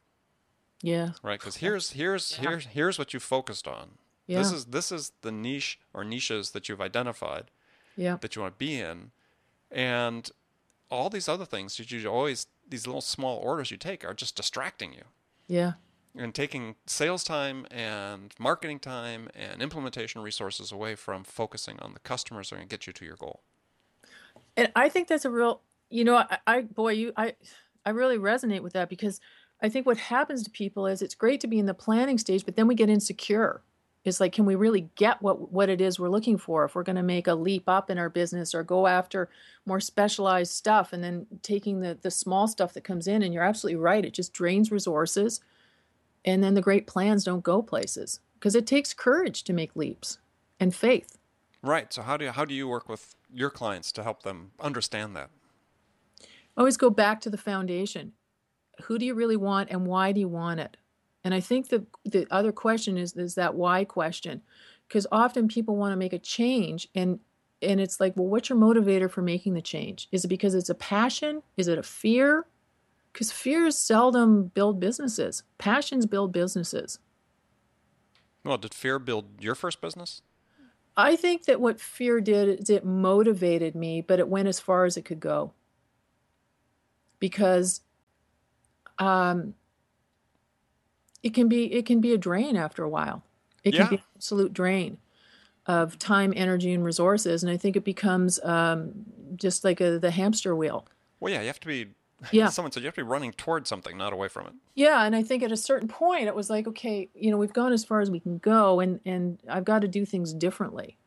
Yeah. 0.81 1.11
right 1.23 1.39
because 1.39 1.57
here's 1.57 1.91
here's 1.91 2.37
Yeah. 2.41 2.49
here's 2.49 2.65
here's 2.65 2.99
what 2.99 3.13
you 3.13 3.19
focused 3.19 3.67
on 3.67 3.91
Yeah. 4.27 4.39
this 4.39 4.51
is 4.51 4.65
this 4.65 4.91
is 4.91 5.11
the 5.21 5.31
niche 5.31 5.79
or 5.93 6.03
niches 6.03 6.51
that 6.51 6.67
you've 6.67 6.81
identified 6.81 7.51
yeah. 7.95 8.17
that 8.21 8.35
you 8.35 8.41
want 8.41 8.55
to 8.55 8.57
be 8.57 8.79
in 8.79 9.11
and 9.71 10.29
all 10.89 11.09
these 11.09 11.29
other 11.29 11.45
things 11.45 11.77
that 11.77 11.91
you 11.91 12.05
always 12.09 12.47
these 12.67 12.85
little 12.87 13.01
small 13.01 13.37
orders 13.37 13.71
you 13.71 13.77
take 13.77 14.03
are 14.03 14.13
just 14.13 14.35
distracting 14.35 14.91
you 14.93 15.03
Yeah. 15.47 15.73
And 16.15 16.33
taking 16.33 16.75
sales 16.85 17.23
time 17.23 17.65
and 17.71 18.33
marketing 18.39 18.79
time 18.79 19.29
and 19.35 19.61
implementation 19.61 20.21
resources 20.21 20.71
away 20.71 20.95
from 20.95 21.23
focusing 21.23 21.79
on 21.79 21.93
the 21.93 21.99
customers 21.99 22.49
that 22.49 22.55
are 22.55 22.59
going 22.59 22.67
to 22.67 22.73
get 22.73 22.87
you 22.87 22.93
to 22.93 23.05
your 23.05 23.15
goal. 23.15 23.41
And 24.57 24.71
I 24.75 24.89
think 24.89 25.07
that's 25.07 25.25
a 25.25 25.29
real, 25.29 25.61
you 25.89 26.03
know, 26.03 26.17
I, 26.17 26.37
I 26.47 26.61
boy, 26.61 26.93
you, 26.93 27.13
I, 27.15 27.35
I 27.85 27.91
really 27.91 28.17
resonate 28.17 28.61
with 28.61 28.73
that 28.73 28.89
because 28.89 29.19
I 29.61 29.69
think 29.69 29.85
what 29.85 29.97
happens 29.97 30.43
to 30.43 30.49
people 30.49 30.87
is 30.87 31.01
it's 31.01 31.15
great 31.15 31.41
to 31.41 31.47
be 31.47 31.59
in 31.59 31.65
the 31.65 31.73
planning 31.73 32.17
stage, 32.17 32.45
but 32.45 32.55
then 32.55 32.67
we 32.67 32.75
get 32.75 32.89
insecure. 32.89 33.61
It's 34.05 34.19
like, 34.19 34.31
can 34.31 34.45
we 34.45 34.55
really 34.55 34.89
get 34.95 35.21
what 35.21 35.51
what 35.51 35.69
it 35.69 35.81
is 35.81 35.99
we're 35.99 36.09
looking 36.09 36.37
for 36.37 36.63
if 36.63 36.73
we're 36.73 36.83
going 36.83 36.95
to 36.95 37.03
make 37.03 37.27
a 37.27 37.35
leap 37.35 37.67
up 37.67 37.89
in 37.89 37.97
our 37.97 38.09
business 38.09 38.55
or 38.55 38.63
go 38.63 38.87
after 38.87 39.29
more 39.65 39.81
specialized 39.81 40.53
stuff, 40.53 40.93
and 40.93 41.03
then 41.03 41.27
taking 41.43 41.81
the 41.81 41.97
the 42.01 42.09
small 42.09 42.47
stuff 42.47 42.73
that 42.73 42.85
comes 42.85 43.07
in. 43.07 43.21
And 43.21 43.33
you're 43.33 43.43
absolutely 43.43 43.81
right; 43.81 44.05
it 44.05 44.13
just 44.13 44.31
drains 44.31 44.71
resources, 44.71 45.41
and 46.25 46.43
then 46.43 46.53
the 46.53 46.61
great 46.61 46.87
plans 46.87 47.23
don't 47.23 47.43
go 47.43 47.61
places 47.61 48.19
because 48.35 48.55
it 48.55 48.67
takes 48.67 48.93
courage 48.93 49.43
to 49.43 49.53
make 49.53 49.75
leaps 49.75 50.19
and 50.59 50.75
faith. 50.75 51.17
Right. 51.61 51.91
So 51.91 52.01
how 52.01 52.17
do 52.17 52.25
you, 52.25 52.31
how 52.31 52.45
do 52.45 52.53
you 52.53 52.67
work 52.67 52.87
with 52.87 53.15
your 53.33 53.49
clients 53.49 53.91
to 53.93 54.03
help 54.03 54.23
them 54.23 54.51
understand 54.59 55.15
that? 55.15 55.29
always 56.59 56.77
go 56.77 56.89
back 56.89 57.21
to 57.21 57.29
the 57.29 57.37
foundation. 57.37 58.11
Who 58.83 58.99
do 58.99 59.05
you 59.05 59.15
really 59.15 59.37
want 59.37 59.69
and 59.71 59.87
why 59.87 60.11
do 60.11 60.19
you 60.19 60.27
want 60.27 60.59
it? 60.59 60.77
And 61.23 61.33
I 61.33 61.39
think 61.39 61.69
the 61.69 61.85
the 62.05 62.27
other 62.29 62.51
question 62.51 62.97
is 62.97 63.15
is 63.15 63.35
that 63.35 63.55
why 63.55 63.85
question. 63.85 64.41
Because 64.87 65.07
often 65.11 65.47
people 65.47 65.75
want 65.75 65.93
to 65.93 65.97
make 65.97 66.13
a 66.13 66.19
change 66.19 66.87
and 66.93 67.19
and 67.61 67.81
it's 67.81 67.99
like, 67.99 68.15
well, 68.15 68.27
what's 68.27 68.47
your 68.47 68.57
motivator 68.57 69.11
for 69.11 69.21
making 69.21 69.53
the 69.53 69.61
change? 69.61 70.07
Is 70.11 70.23
it 70.23 70.29
because 70.29 70.55
it's 70.55 70.69
a 70.69 70.75
passion? 70.75 71.41
Is 71.57 71.67
it 71.67 71.77
a 71.77 71.83
fear? 71.83 72.45
Because 73.19 73.33
fears 73.33 73.77
seldom 73.77 74.45
build 74.45 74.79
businesses. 74.79 75.43
Passions 75.57 76.05
build 76.05 76.31
businesses. 76.31 76.99
Well, 78.45 78.57
did 78.57 78.73
fear 78.73 78.97
build 78.97 79.41
your 79.41 79.55
first 79.55 79.81
business? 79.81 80.21
I 80.95 81.17
think 81.17 81.43
that 81.43 81.59
what 81.59 81.81
fear 81.81 82.21
did 82.21 82.61
is 82.61 82.69
it 82.69 82.85
motivated 82.85 83.75
me, 83.75 83.99
but 83.99 84.19
it 84.19 84.29
went 84.29 84.47
as 84.47 84.61
far 84.61 84.85
as 84.85 84.95
it 84.95 85.03
could 85.03 85.19
go. 85.19 85.51
Because 87.19 87.81
um, 88.99 89.53
it 91.21 91.33
can 91.33 91.49
be 91.49 91.73
it 91.73 91.85
can 91.85 91.99
be 91.99 92.13
a 92.13 92.17
drain 92.17 92.55
after 92.55 92.85
a 92.85 92.89
while. 92.89 93.21
It 93.65 93.73
can 93.73 93.89
be 93.89 93.95
an 93.95 94.03
absolute 94.15 94.53
drain 94.53 94.97
of 95.65 95.99
time, 95.99 96.31
energy, 96.37 96.71
and 96.71 96.85
resources, 96.85 97.43
and 97.43 97.51
I 97.51 97.57
think 97.57 97.75
it 97.75 97.83
becomes 97.83 98.41
um, 98.45 98.93
just 99.35 99.65
like 99.65 99.81
a, 99.81 99.99
the 99.99 100.11
hamster 100.11 100.55
wheel. 100.55 100.87
Well, 101.19 101.33
yeah, 101.33 101.41
you 101.41 101.47
have 101.47 101.59
to 101.59 101.67
be. 101.67 101.87
Yeah. 102.31 102.49
Someone 102.49 102.71
said 102.71 102.83
you 102.83 102.87
have 102.87 102.95
to 102.95 103.03
be 103.03 103.07
running 103.07 103.31
towards 103.31 103.69
something, 103.69 103.97
not 103.97 104.13
away 104.13 104.27
from 104.27 104.47
it. 104.47 104.53
Yeah, 104.75 105.03
and 105.03 105.15
I 105.15 105.23
think 105.23 105.43
at 105.43 105.51
a 105.51 105.57
certain 105.57 105.87
point 105.87 106.27
it 106.27 106.35
was 106.35 106.49
like, 106.49 106.67
okay, 106.67 107.09
you 107.13 107.31
know, 107.31 107.37
we've 107.37 107.53
gone 107.53 107.71
as 107.71 107.85
far 107.85 108.01
as 108.01 108.11
we 108.11 108.19
can 108.19 108.37
go 108.39 108.79
and 108.79 108.99
and 109.05 109.39
I've 109.49 109.65
got 109.65 109.81
to 109.81 109.87
do 109.87 110.05
things 110.05 110.33
differently. 110.33 110.97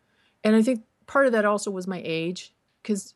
And 0.45 0.57
I 0.57 0.63
think 0.63 0.85
part 1.07 1.27
of 1.27 1.33
that 1.33 1.45
also 1.45 1.71
was 1.71 1.87
my 1.87 2.01
age 2.05 2.55
cuz 2.83 3.15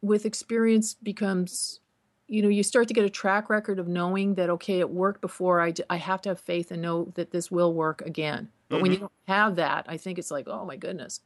with 0.00 0.24
experience 0.24 0.94
becomes 0.94 1.80
you 2.28 2.42
know, 2.42 2.48
you 2.48 2.62
start 2.62 2.86
to 2.88 2.94
get 2.94 3.04
a 3.04 3.10
track 3.10 3.48
record 3.48 3.78
of 3.78 3.88
knowing 3.88 4.34
that 4.34 4.50
okay, 4.50 4.80
it 4.80 4.90
worked 4.90 5.20
before 5.20 5.60
I 5.60 5.70
d- 5.70 5.82
I 5.88 5.96
have 5.96 6.20
to 6.22 6.28
have 6.28 6.40
faith 6.40 6.70
and 6.70 6.82
know 6.82 7.10
that 7.14 7.30
this 7.30 7.50
will 7.50 7.72
work 7.72 8.02
again. 8.02 8.50
But 8.68 8.82
when 8.82 8.90
you 8.90 8.98
mm-hmm. 8.98 9.04
don't 9.04 9.12
have 9.26 9.56
that, 9.56 9.86
I 9.88 9.96
think 9.96 10.18
it's 10.18 10.30
like, 10.30 10.46
oh 10.46 10.64
my 10.66 10.76
goodness. 10.76 11.20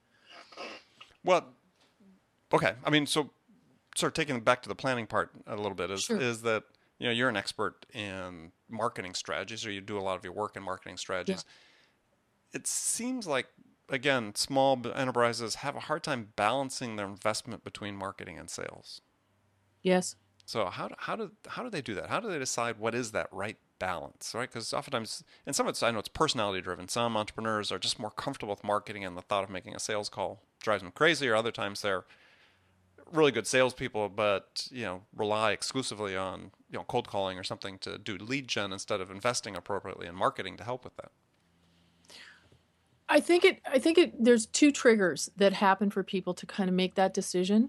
Well, 1.25 1.45
okay. 2.53 2.75
I 2.85 2.91
mean, 2.91 3.07
so 3.07 3.31
sort 3.97 4.09
of 4.11 4.15
taking 4.15 4.41
back 4.41 4.63
to 4.63 4.69
the 4.69 4.75
planning 4.75 5.07
part 5.07 5.31
a 5.47 5.57
little 5.57 5.75
bit 5.75 5.91
is 5.91 6.03
Sure. 6.05 6.21
is 6.21 6.43
that 6.43 6.65
you 6.99 7.07
know 7.07 7.13
you're 7.13 7.29
an 7.29 7.37
expert 7.37 7.87
in 7.93 8.53
marketing 8.69 9.15
strategies, 9.15 9.67
or 9.67 9.71
you 9.71 9.81
do 9.81 9.99
a 9.99 10.01
lot 10.01 10.17
of 10.17 10.25
your 10.25 10.33
work 10.33 10.57
in 10.57 10.63
marketing 10.63 10.97
strategies. 10.97 11.45
It 12.53 12.67
seems 12.67 13.27
like 13.27 13.47
again, 13.89 14.35
small 14.35 14.81
enterprises 14.95 15.57
have 15.57 15.77
a 15.77 15.81
hard 15.81 16.03
time 16.03 16.33
balancing 16.37 16.97
their 16.97 17.07
investment 17.07 17.65
between 17.65 17.97
marketing 17.97 18.39
and 18.39 18.49
sales. 18.49 19.01
Yes. 19.83 20.17
So 20.45 20.67
how 20.67 20.89
do, 20.89 20.95
how 20.99 21.17
do 21.17 21.31
how 21.47 21.63
do 21.63 21.71
they 21.71 21.83
do 21.83 21.95
that? 21.95 22.09
How 22.09 22.21
do 22.21 22.29
they 22.29 22.39
decide 22.39 22.79
what 22.79 22.95
is 22.95 23.13
that 23.13 23.29
right 23.33 23.57
balance, 23.79 24.33
right? 24.35 24.49
Because 24.49 24.73
oftentimes, 24.73 25.25
and 25.47 25.55
some 25.55 25.67
of 25.67 25.71
it's 25.71 25.83
I 25.83 25.91
know 25.91 25.99
it's 25.99 26.09
personality 26.09 26.61
driven. 26.61 26.89
Some 26.89 27.17
entrepreneurs 27.17 27.71
are 27.73 27.79
just 27.79 27.99
more 27.99 28.11
comfortable 28.11 28.53
with 28.53 28.65
marketing, 28.65 29.05
and 29.05 29.17
the 29.17 29.23
thought 29.23 29.45
of 29.45 29.51
making 29.51 29.75
a 29.75 29.81
sales 29.81 30.09
call 30.09 30.43
drives 30.61 30.83
them 30.83 30.93
crazy. 30.93 31.29
Or 31.29 31.37
other 31.37 31.53
times 31.53 31.83
they're 31.83 32.05
really 33.13 33.33
good 33.33 33.47
salespeople, 33.47 34.09
but 34.09 34.69
you 34.71 34.85
know 34.85 35.03
rely 35.15 35.53
exclusively 35.53 36.17
on 36.17 36.51
you 36.71 36.79
know 36.79 36.85
cold 36.85 37.09
calling 37.09 37.39
or 37.39 37.45
something 37.45 37.79
to 37.79 37.99
do 37.99 38.17
lead 38.17 38.49
gen 38.49 38.73
instead 38.73 39.01
of 39.01 39.11
investing 39.11 39.57
appropriately 39.57 40.07
in 40.07 40.15
marketing 40.15 40.57
to 40.57 40.65
help 40.65 40.85
with 40.85 40.97
that. 40.97 41.13
I 43.09 43.21
think 43.21 43.45
it. 43.45 43.61
I 43.67 43.79
think 43.79 43.99
it. 43.99 44.25
There's 44.25 44.47
two 44.47 44.73
triggers 44.73 45.31
that 45.37 45.53
happen 45.53 45.91
for 45.91 46.03
people 46.03 46.33
to 46.35 46.47
kind 46.47 46.71
of 46.71 46.75
make 46.75 46.95
that 46.95 47.13
decision. 47.13 47.69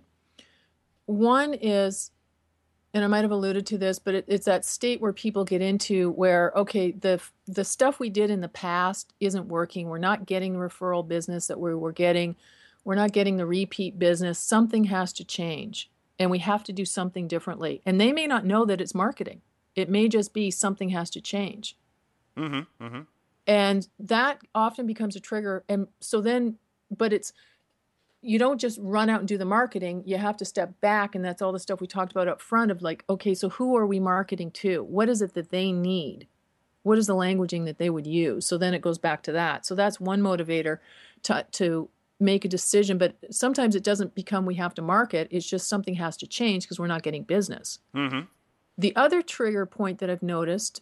One 1.06 1.53
is, 1.53 2.12
and 2.93 3.03
I 3.03 3.08
might 3.08 3.23
have 3.23 3.32
alluded 3.32 3.65
to 3.67 3.77
this, 3.77 3.99
but 3.99 4.15
it, 4.15 4.25
it's 4.29 4.45
that 4.45 4.63
state 4.63 5.01
where 5.01 5.12
people 5.12 5.43
get 5.43 5.62
into 5.62 6.12
where 6.12 6.53
okay, 6.56 6.91
the 6.91 7.21
the 7.45 7.65
stuff 7.65 7.99
we 7.99 8.10
did 8.10 8.29
in 8.29 8.39
the 8.39 8.47
past 8.47 9.13
isn't 9.19 9.49
working. 9.49 9.89
We're 9.89 9.97
not 9.97 10.25
getting 10.25 10.53
the 10.53 10.60
referral 10.60 11.06
business 11.06 11.47
that 11.47 11.60
we 11.60 11.75
were 11.75 11.91
getting. 11.91 12.38
We're 12.83 12.95
not 12.95 13.11
getting 13.13 13.37
the 13.37 13.45
repeat 13.45 13.97
business. 13.97 14.39
Something 14.39 14.85
has 14.85 15.13
to 15.13 15.23
change, 15.23 15.89
and 16.19 16.29
we 16.29 16.39
have 16.39 16.63
to 16.65 16.73
do 16.73 16.85
something 16.85 17.27
differently. 17.27 17.81
And 17.85 17.99
they 17.99 18.11
may 18.11 18.27
not 18.27 18.45
know 18.45 18.65
that 18.65 18.81
it's 18.81 18.93
marketing. 18.95 19.41
It 19.75 19.89
may 19.89 20.07
just 20.07 20.33
be 20.33 20.51
something 20.51 20.89
has 20.89 21.09
to 21.11 21.21
change 21.21 21.77
Mm-hmm. 22.35 22.83
Mm-hmm. 22.83 23.01
and 23.45 23.87
that 23.99 24.39
often 24.55 24.87
becomes 24.87 25.15
a 25.15 25.19
trigger 25.19 25.63
and 25.69 25.85
so 25.99 26.19
then 26.19 26.57
but 26.89 27.13
it's 27.13 27.31
you 28.23 28.39
don't 28.39 28.59
just 28.59 28.79
run 28.81 29.07
out 29.07 29.19
and 29.19 29.27
do 29.27 29.37
the 29.37 29.45
marketing 29.45 30.01
you 30.07 30.17
have 30.17 30.35
to 30.37 30.45
step 30.45 30.81
back 30.81 31.13
and 31.13 31.23
that's 31.23 31.43
all 31.43 31.51
the 31.51 31.59
stuff 31.59 31.79
we 31.79 31.85
talked 31.85 32.11
about 32.11 32.27
up 32.27 32.41
front 32.41 32.71
of 32.71 32.81
like 32.81 33.05
okay 33.07 33.35
so 33.35 33.49
who 33.49 33.77
are 33.77 33.85
we 33.85 33.99
marketing 33.99 34.49
to 34.49 34.81
what 34.83 35.09
is 35.09 35.21
it 35.21 35.35
that 35.35 35.51
they 35.51 35.71
need 35.71 36.27
what 36.81 36.97
is 36.97 37.05
the 37.05 37.13
languaging 37.13 37.65
that 37.65 37.77
they 37.77 37.91
would 37.91 38.07
use 38.07 38.47
so 38.47 38.57
then 38.57 38.73
it 38.73 38.81
goes 38.81 38.97
back 38.97 39.21
to 39.21 39.31
that 39.31 39.63
so 39.63 39.75
that's 39.75 39.99
one 39.99 40.19
motivator 40.19 40.79
to 41.21 41.45
to 41.51 41.87
make 42.23 42.45
a 42.45 42.47
decision 42.47 42.97
but 42.97 43.15
sometimes 43.29 43.75
it 43.75 43.83
doesn't 43.83 44.15
become 44.15 44.45
we 44.45 44.55
have 44.55 44.73
to 44.73 44.81
market 44.81 45.27
it's 45.29 45.47
just 45.47 45.67
something 45.67 45.95
has 45.95 46.15
to 46.17 46.25
change 46.25 46.63
because 46.63 46.79
we're 46.79 46.88
not 46.88 47.03
getting 47.03 47.23
business 47.23 47.79
Mm-hmm. 47.95 48.21
the 48.77 48.95
other 48.95 49.21
trigger 49.21 49.65
point 49.65 49.99
that 49.99 50.09
I've 50.09 50.23
noticed 50.23 50.81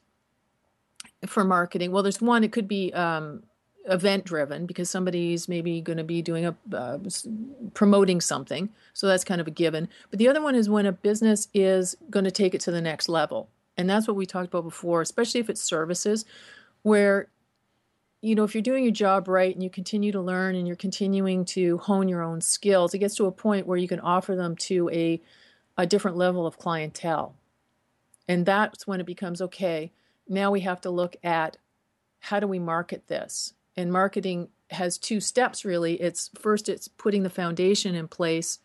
for 1.26 1.44
marketing, 1.44 1.92
well, 1.92 2.04
there's 2.04 2.22
one, 2.22 2.44
it 2.44 2.52
could 2.52 2.68
be 2.68 2.94
um, 2.94 3.44
event 3.86 4.26
driven 4.26 4.66
because 4.66 4.90
somebody's 4.90 5.48
maybe 5.48 5.82
going 5.82 5.98
to 5.98 6.04
be 6.04 6.22
doing 6.22 6.46
a 6.46 6.56
uh, 6.76 6.98
promoting 7.74 8.22
something. 8.22 8.70
So 8.94 9.08
that's 9.08 9.24
kind 9.24 9.42
of 9.42 9.48
a 9.48 9.52
given. 9.52 9.88
But 10.10 10.20
the 10.20 10.28
other 10.28 10.42
one 10.42 10.56
is 10.56 10.70
when 10.70 10.86
a 10.86 10.92
business 10.92 11.48
is 11.54 11.96
going 12.10 12.26
to 12.26 12.32
take 12.32 12.54
it 12.54 12.62
to 12.62 12.72
the 12.72 12.82
next 12.82 13.10
level. 13.10 13.50
And 13.78 13.90
that's 13.90 14.08
what 14.08 14.18
we 14.18 14.26
talked 14.26 14.48
about 14.48 14.64
before, 14.64 15.02
especially 15.02 15.40
if 15.40 15.50
it's 15.50 15.62
services 15.62 16.26
where 16.84 17.28
you 18.22 18.36
know, 18.36 18.44
if 18.44 18.54
you're 18.54 18.62
doing 18.62 18.84
your 18.84 18.94
job 18.94 19.28
right 19.28 19.54
and 19.54 19.64
you 19.64 19.70
continue 19.70 20.12
to 20.12 20.22
learn 20.22 20.56
and 20.56 20.68
you're 20.68 20.76
continuing 20.76 21.44
to 21.44 21.80
hone 21.80 22.08
your 22.08 22.22
own 22.22 22.40
skills, 22.40 22.94
it 22.94 23.00
gets 23.00 23.16
to 23.16 23.26
a 23.26 23.32
point 23.32 23.66
where 23.66 23.78
you 23.78 23.88
can 23.88 24.00
offer 24.00 24.36
them 24.36 24.56
to 24.56 24.90
a, 24.92 25.20
a 25.78 25.88
different 25.88 26.18
level 26.18 26.46
of 26.46 26.60
clientele. 26.60 27.36
And 28.28 28.46
that's 28.46 28.86
when 28.86 29.00
it 29.00 29.08
becomes 29.08 29.42
okay. 29.42 29.92
Now 30.30 30.52
we 30.52 30.62
have 30.62 30.82
to 30.82 30.92
look 30.92 31.16
at 31.24 31.58
how 32.20 32.40
do 32.40 32.48
we 32.48 32.60
market 32.60 33.08
this? 33.08 33.54
And 33.76 33.92
marketing 33.92 34.50
has 34.70 35.00
two 35.00 35.20
steps 35.20 35.66
really. 35.66 35.96
It's 35.96 36.30
first, 36.40 36.70
it's 36.70 36.88
putting 36.88 37.24
the 37.24 37.30
foundation 37.30 37.96
in 37.96 38.08
place 38.08 38.60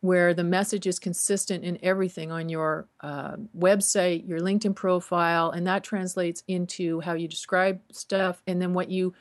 where 0.00 0.34
the 0.34 0.44
message 0.44 0.86
is 0.86 0.98
consistent 0.98 1.64
in 1.64 1.78
everything 1.82 2.30
on 2.30 2.48
your 2.48 2.86
uh, 3.00 3.36
website, 3.58 4.28
your 4.28 4.40
LinkedIn 4.40 4.74
profile, 4.74 5.50
and 5.50 5.66
that 5.66 5.82
translates 5.82 6.42
into 6.48 7.00
how 7.00 7.14
you 7.14 7.26
describe 7.26 7.80
stuff 7.90 8.42
and 8.46 8.60
then 8.60 8.72
what 8.72 8.90
you 8.90 9.14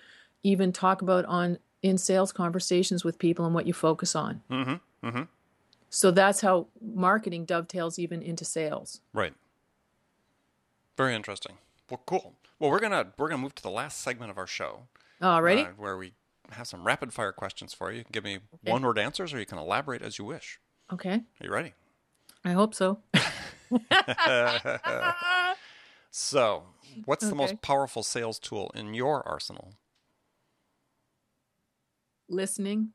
even 0.43 0.71
talk 0.71 1.01
about 1.01 1.25
on 1.25 1.57
in 1.81 1.97
sales 1.97 2.31
conversations 2.31 3.03
with 3.03 3.19
people 3.19 3.45
and 3.45 3.53
what 3.53 3.67
you 3.67 3.73
focus 3.73 4.15
on. 4.15 4.41
Mm-hmm. 4.49 5.07
Mm-hmm. 5.07 5.23
So 5.89 6.11
that's 6.11 6.41
how 6.41 6.67
marketing 6.81 7.45
dovetails 7.45 7.99
even 7.99 8.21
into 8.21 8.43
sales. 8.43 9.01
Right. 9.13 9.33
Very 10.97 11.15
interesting. 11.15 11.57
Well, 11.89 12.01
cool. 12.05 12.33
Well, 12.59 12.71
we're 12.71 12.79
gonna 12.79 13.13
we're 13.17 13.29
gonna 13.29 13.41
move 13.41 13.55
to 13.55 13.63
the 13.63 13.69
last 13.69 14.01
segment 14.01 14.31
of 14.31 14.37
our 14.37 14.47
show. 14.47 14.87
Alrighty. 15.21 15.67
uh, 15.67 15.73
where 15.77 15.97
we 15.97 16.13
have 16.51 16.67
some 16.67 16.83
rapid 16.83 17.13
fire 17.13 17.31
questions 17.31 17.73
for 17.73 17.91
you. 17.91 17.99
You 17.99 18.03
can 18.03 18.11
give 18.11 18.23
me 18.23 18.39
one 18.63 18.81
word 18.81 18.97
answers, 18.97 19.33
or 19.33 19.39
you 19.39 19.45
can 19.45 19.57
elaborate 19.57 20.01
as 20.01 20.17
you 20.17 20.25
wish. 20.25 20.59
Okay. 20.93 21.15
Are 21.15 21.45
you 21.45 21.51
ready? 21.51 21.73
I 22.43 22.51
hope 22.51 22.75
so. 22.75 22.99
So, 26.17 26.63
what's 27.03 27.27
the 27.27 27.35
most 27.35 27.61
powerful 27.61 28.01
sales 28.01 28.39
tool 28.39 28.71
in 28.73 28.93
your 28.93 29.21
arsenal? 29.27 29.73
Listening. 32.29 32.91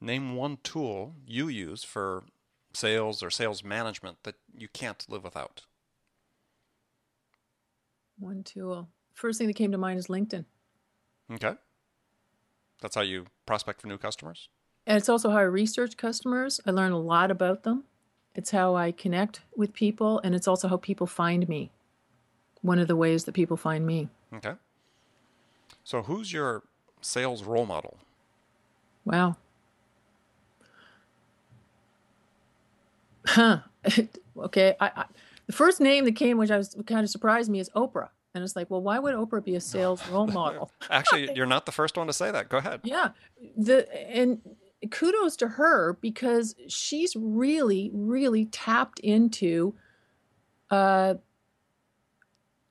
Name 0.00 0.36
one 0.36 0.58
tool 0.62 1.16
you 1.26 1.48
use 1.48 1.82
for 1.82 2.22
sales 2.72 3.20
or 3.20 3.30
sales 3.30 3.64
management 3.64 4.18
that 4.22 4.36
you 4.56 4.68
can't 4.68 5.04
live 5.08 5.24
without. 5.24 5.62
One 8.20 8.44
tool. 8.44 8.88
First 9.12 9.38
thing 9.38 9.48
that 9.48 9.56
came 9.56 9.72
to 9.72 9.78
mind 9.78 9.98
is 9.98 10.06
LinkedIn. 10.06 10.44
Okay. 11.32 11.56
That's 12.80 12.94
how 12.94 13.02
you 13.02 13.26
prospect 13.44 13.80
for 13.80 13.88
new 13.88 13.98
customers? 13.98 14.50
And 14.86 14.96
it's 14.96 15.08
also 15.08 15.30
how 15.30 15.38
I 15.38 15.42
research 15.42 15.96
customers. 15.96 16.60
I 16.66 16.70
learn 16.70 16.92
a 16.92 16.98
lot 16.98 17.30
about 17.30 17.64
them. 17.64 17.84
It's 18.34 18.50
how 18.50 18.76
I 18.76 18.92
connect 18.92 19.40
with 19.56 19.72
people, 19.72 20.20
and 20.22 20.34
it's 20.34 20.46
also 20.46 20.68
how 20.68 20.76
people 20.76 21.06
find 21.06 21.48
me. 21.48 21.70
One 22.60 22.78
of 22.78 22.86
the 22.86 22.96
ways 22.96 23.24
that 23.24 23.32
people 23.32 23.56
find 23.56 23.86
me. 23.86 24.08
Okay. 24.34 24.52
So, 25.84 26.02
who's 26.02 26.32
your 26.32 26.62
sales 27.00 27.42
role 27.42 27.66
model? 27.66 27.96
Wow. 29.04 29.36
Huh. 33.26 33.60
okay. 34.38 34.74
I, 34.80 34.90
I, 34.96 35.04
the 35.46 35.52
first 35.52 35.80
name 35.80 36.04
that 36.04 36.16
came, 36.16 36.38
which 36.38 36.50
I 36.50 36.58
was 36.58 36.76
kind 36.86 37.04
of 37.04 37.10
surprised 37.10 37.50
me, 37.50 37.60
is 37.60 37.70
Oprah. 37.70 38.08
And 38.34 38.44
it's 38.44 38.54
like, 38.54 38.70
well, 38.70 38.82
why 38.82 38.98
would 38.98 39.14
Oprah 39.14 39.42
be 39.42 39.54
a 39.54 39.60
sales 39.60 40.06
role 40.08 40.26
model? 40.26 40.70
Actually, 40.90 41.30
you're 41.34 41.46
not 41.46 41.64
the 41.64 41.72
first 41.72 41.96
one 41.96 42.06
to 42.06 42.12
say 42.12 42.30
that. 42.30 42.50
Go 42.50 42.58
ahead. 42.58 42.80
Yeah. 42.84 43.10
The 43.56 43.88
and 44.14 44.42
kudos 44.90 45.36
to 45.36 45.48
her 45.48 45.98
because 46.00 46.54
she's 46.68 47.14
really, 47.16 47.90
really 47.92 48.46
tapped 48.46 48.98
into 49.00 49.74
uh 50.70 51.14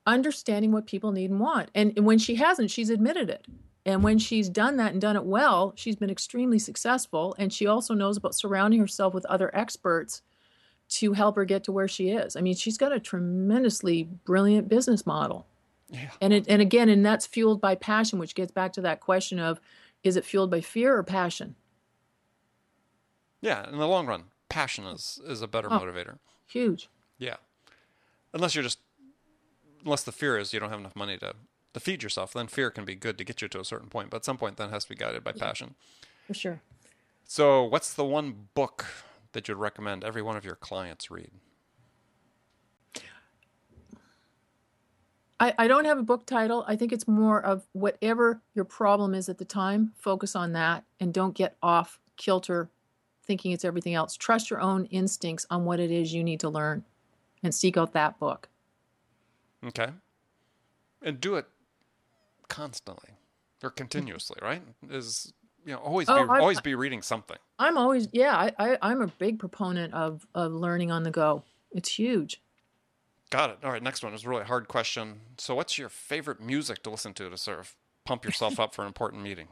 understanding 0.06 0.72
what 0.72 0.86
people 0.86 1.12
need 1.12 1.30
and 1.30 1.40
want. 1.40 1.70
And, 1.74 1.92
when 2.06 2.18
she 2.18 2.36
hasn't, 2.36 2.70
she's 2.70 2.90
admitted 2.90 3.28
it. 3.28 3.44
And 3.84 4.02
when 4.02 4.18
she's 4.18 4.48
done 4.48 4.76
that 4.78 4.92
and 4.92 5.00
done 5.00 5.16
it 5.16 5.24
well, 5.24 5.72
she's 5.76 5.96
been 5.96 6.10
extremely 6.10 6.58
successful. 6.58 7.34
And 7.38 7.52
she 7.52 7.66
also 7.66 7.94
knows 7.94 8.16
about 8.16 8.34
surrounding 8.34 8.80
herself 8.80 9.14
with 9.14 9.24
other 9.26 9.54
experts 9.54 10.22
to 10.88 11.12
help 11.12 11.36
her 11.36 11.44
get 11.44 11.64
to 11.64 11.72
where 11.72 11.88
she 11.88 12.10
is. 12.10 12.36
I 12.36 12.40
mean, 12.40 12.54
she's 12.54 12.78
got 12.78 12.92
a 12.92 13.00
tremendously 13.00 14.08
brilliant 14.24 14.68
business 14.68 15.06
model. 15.06 15.46
Yeah. 15.88 16.10
And 16.20 16.32
it, 16.32 16.46
and 16.48 16.60
again, 16.60 16.88
and 16.88 17.04
that's 17.04 17.26
fueled 17.26 17.60
by 17.60 17.74
passion, 17.76 18.18
which 18.18 18.34
gets 18.34 18.50
back 18.50 18.72
to 18.74 18.80
that 18.82 19.00
question 19.00 19.38
of 19.38 19.60
is 20.02 20.16
it 20.16 20.24
fueled 20.24 20.50
by 20.50 20.60
fear 20.60 20.96
or 20.96 21.02
passion? 21.02 21.54
Yeah. 23.46 23.68
In 23.70 23.78
the 23.78 23.86
long 23.86 24.06
run, 24.06 24.24
passion 24.48 24.84
is, 24.86 25.20
is 25.24 25.40
a 25.40 25.46
better 25.46 25.68
Oh. 25.72 25.78
motivator. 25.78 26.18
Huge. 26.48 26.88
Yeah. 27.16 27.36
Unless 28.34 28.54
you're 28.56 28.64
just, 28.64 28.80
unless 29.84 30.02
the 30.02 30.10
fear 30.12 30.36
is 30.36 30.52
you 30.52 30.58
don't 30.58 30.70
have 30.70 30.80
enough 30.80 30.96
money 30.96 31.16
to, 31.18 31.32
to 31.72 31.80
feed 31.80 32.02
yourself, 32.02 32.32
then 32.32 32.48
fear 32.48 32.70
can 32.70 32.84
be 32.84 32.96
good 32.96 33.16
to 33.18 33.24
get 33.24 33.40
you 33.40 33.46
to 33.48 33.60
a 33.60 33.64
certain 33.64 33.88
point. 33.88 34.10
But 34.10 34.18
at 34.18 34.24
some 34.24 34.36
point, 34.36 34.56
then 34.56 34.70
has 34.70 34.82
to 34.84 34.88
be 34.90 34.96
guided 34.96 35.22
by 35.22 35.30
passion. 35.32 35.76
For 36.26 36.34
sure. 36.34 36.60
So, 37.24 37.62
what's 37.64 37.94
the 37.94 38.04
one 38.04 38.48
book 38.54 38.84
that 39.32 39.46
you'd 39.46 39.58
recommend 39.58 40.02
every 40.02 40.22
one 40.22 40.36
of 40.36 40.44
your 40.44 40.56
clients 40.56 41.08
read? 41.10 41.30
I, 45.38 45.54
I 45.58 45.68
don't 45.68 45.84
have 45.84 45.98
a 45.98 46.02
book 46.02 46.24
title. 46.26 46.64
I 46.66 46.76
think 46.76 46.92
it's 46.92 47.06
more 47.06 47.40
of 47.44 47.66
whatever 47.72 48.40
your 48.54 48.64
problem 48.64 49.14
is 49.14 49.28
at 49.28 49.38
the 49.38 49.44
time, 49.44 49.92
focus 49.96 50.34
on 50.34 50.52
that 50.52 50.84
and 50.98 51.12
don't 51.12 51.34
get 51.34 51.56
off 51.62 52.00
kilter 52.16 52.70
thinking 53.26 53.52
it's 53.52 53.64
everything 53.64 53.94
else. 53.94 54.16
Trust 54.16 54.50
your 54.50 54.60
own 54.60 54.86
instincts 54.86 55.46
on 55.50 55.64
what 55.64 55.80
it 55.80 55.90
is 55.90 56.12
you 56.14 56.22
need 56.24 56.40
to 56.40 56.48
learn 56.48 56.84
and 57.42 57.54
seek 57.54 57.76
out 57.76 57.92
that 57.92 58.18
book. 58.18 58.48
Okay. 59.64 59.88
And 61.02 61.20
do 61.20 61.34
it 61.36 61.46
constantly 62.48 63.10
or 63.62 63.70
continuously, 63.70 64.36
right? 64.42 64.62
Is 64.90 65.32
you 65.64 65.72
know 65.72 65.78
always 65.78 66.08
Oh, 66.08 66.24
be 66.24 66.30
I- 66.30 66.38
always 66.40 66.60
be 66.60 66.74
reading 66.74 67.02
something. 67.02 67.36
I'm 67.58 67.76
always, 67.78 68.08
yeah, 68.12 68.36
I, 68.36 68.52
I, 68.58 68.78
I'm 68.82 69.00
a 69.02 69.06
big 69.06 69.38
proponent 69.38 69.94
of, 69.94 70.26
of 70.34 70.52
learning 70.52 70.90
on 70.90 71.02
the 71.02 71.10
go. 71.10 71.42
It's 71.72 71.98
huge. 71.98 72.40
Got 73.30 73.50
it. 73.50 73.58
All 73.64 73.72
right, 73.72 73.82
next 73.82 74.04
one 74.04 74.14
is 74.14 74.24
a 74.24 74.28
really 74.28 74.44
hard 74.44 74.68
question. 74.68 75.20
So, 75.38 75.54
what's 75.56 75.78
your 75.78 75.88
favorite 75.88 76.40
music 76.40 76.82
to 76.84 76.90
listen 76.90 77.12
to 77.14 77.28
to 77.28 77.36
sort 77.36 77.58
of 77.58 77.74
pump 78.04 78.24
yourself 78.24 78.60
up 78.60 78.72
for 78.74 78.82
an 78.82 78.86
important 78.88 79.22
meeting? 79.22 79.48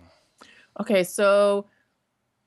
Okay, 0.80 1.02
so 1.02 1.66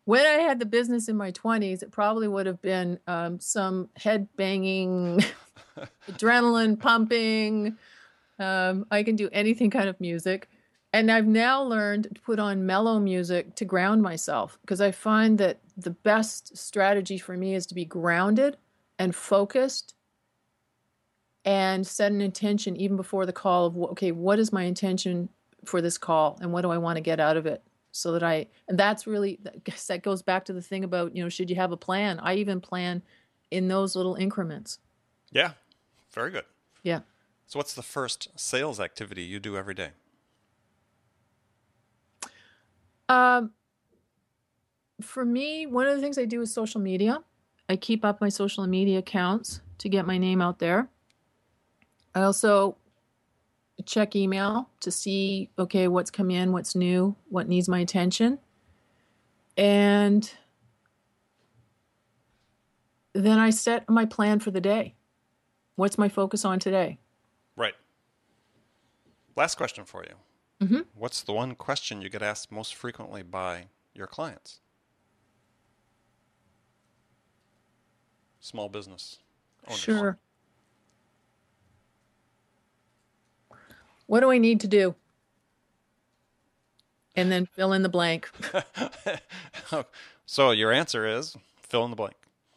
when 0.08 0.26
I 0.26 0.41
had 0.41 0.58
the 0.58 0.65
business 0.65 1.10
in 1.10 1.17
my 1.17 1.34
20s, 1.34 1.84
it 1.84 1.91
probably 1.91 2.30
would 2.30 2.46
have 2.46 2.62
been 2.62 2.98
um, 3.08 3.41
some 3.41 3.89
head 3.98 4.30
banging, 4.38 5.22
adrenaline 6.10 6.80
pumping. 6.80 7.76
Um, 8.39 8.86
I 8.89 9.04
can 9.04 9.17
do 9.17 9.28
anything 9.34 9.70
kind 9.70 9.89
of 9.89 10.00
music. 10.00 10.48
And 10.93 11.12
I've 11.12 11.28
now 11.28 11.62
learned 11.62 12.08
to 12.15 12.22
put 12.22 12.39
on 12.39 12.65
mellow 12.65 13.02
music 13.02 13.56
to 13.56 13.65
ground 13.65 14.02
myself 14.02 14.58
because 14.62 14.80
I 14.80 14.91
find 14.91 15.39
that 15.39 15.60
the 15.76 15.89
best 15.89 16.56
strategy 16.56 17.17
for 17.17 17.36
me 17.36 17.54
is 17.54 17.65
to 17.65 17.76
be 17.76 17.84
grounded 17.84 18.56
and 18.98 19.13
focused 19.13 19.93
and 21.43 21.86
set 21.86 22.13
an 22.13 22.22
intention 22.22 22.78
even 22.78 22.96
before 22.96 23.26
the 23.26 23.34
call 23.34 23.65
of 23.65 23.78
okay 23.78 24.13
what 24.13 24.39
is 24.39 24.54
my 24.54 24.63
intention 24.63 25.28
for 25.65 25.82
this 25.82 25.98
call 25.98 26.38
and 26.41 26.52
what 26.52 26.62
do 26.62 26.72
i 26.72 26.78
want 26.78 26.98
to 26.98 27.02
get 27.02 27.20
out 27.20 27.38
of 27.38 27.46
it 27.46 27.62
so 27.91 28.12
that 28.12 28.23
i 28.23 28.45
and 28.67 28.78
that's 28.78 29.08
really 29.08 29.39
I 29.45 29.58
guess 29.63 29.88
that 29.88 30.04
goes 30.04 30.21
back 30.21 30.45
to 30.45 30.54
the 30.54 30.62
thing 30.62 30.84
about 30.84 31.15
you 31.15 31.23
know 31.23 31.30
should 31.30 31.50
you 31.50 31.56
have 31.56 31.71
a 31.71 31.78
plan? 31.78 32.19
I 32.19 32.36
even 32.36 32.62
plan 32.62 33.02
in 33.52 33.67
those 33.67 33.95
little 33.95 34.15
increments. 34.15 34.80
Yeah, 35.32 35.52
very 36.13 36.32
good. 36.32 36.45
yeah. 36.84 37.02
So, 37.47 37.58
what's 37.60 37.73
the 37.73 37.82
first 37.84 38.28
sales 38.36 38.80
activity 38.80 39.23
you 39.23 39.39
do 39.39 39.56
every 39.58 39.73
day? 39.73 39.91
um 43.10 43.52
for 45.02 45.23
me 45.23 45.65
one 45.65 45.88
of 45.88 45.95
the 45.95 46.02
things 46.02 46.17
i 46.17 46.26
do 46.26 46.41
is 46.41 46.54
social 46.54 46.82
media. 46.82 47.19
I 47.69 47.76
keep 47.76 48.04
up 48.06 48.21
my 48.21 48.30
social 48.30 48.65
media 48.67 49.00
accounts 49.00 49.62
to 49.80 49.89
get 49.89 50.06
my 50.08 50.17
name 50.17 50.41
out 50.41 50.60
there. 50.60 50.89
I 52.15 52.21
also 52.21 52.78
check 53.85 54.15
email 54.15 54.69
to 54.79 54.91
see 54.91 55.49
okay 55.59 55.87
what's 55.87 56.11
come 56.11 56.29
in 56.31 56.51
what's 56.51 56.75
new 56.75 57.15
what 57.29 57.47
needs 57.47 57.69
my 57.69 57.79
attention 57.79 58.39
and 59.57 60.31
then 63.13 63.39
i 63.39 63.49
set 63.49 63.87
my 63.89 64.05
plan 64.05 64.39
for 64.39 64.51
the 64.51 64.61
day 64.61 64.95
what's 65.75 65.97
my 65.97 66.09
focus 66.09 66.43
on 66.45 66.59
today 66.59 66.97
Right. 67.55 67.73
Last 69.35 69.55
question 69.55 69.83
for 69.85 70.03
you. 70.03 70.15
Mhm. 70.67 70.85
What's 70.93 71.21
the 71.23 71.33
one 71.33 71.55
question 71.55 72.01
you 72.03 72.09
get 72.09 72.21
asked 72.21 72.51
most 72.51 72.75
frequently 72.75 73.23
by 73.23 73.69
your 73.95 74.05
clients? 74.05 74.61
Small 78.39 78.69
business 78.69 79.17
owners. 79.67 79.79
sure 79.79 80.19
what 84.08 84.20
do 84.22 84.32
i 84.32 84.38
need 84.38 84.60
to 84.60 84.67
do 84.67 84.96
and 87.15 87.32
then 87.32 87.46
fill 87.46 87.74
in 87.74 87.82
the 87.84 87.89
blank 87.89 88.30
so 90.26 90.52
your 90.52 90.72
answer 90.72 91.06
is 91.06 91.36
fill 91.62 91.84
in 91.84 91.89
the 91.91 91.96
blank. 91.98 92.15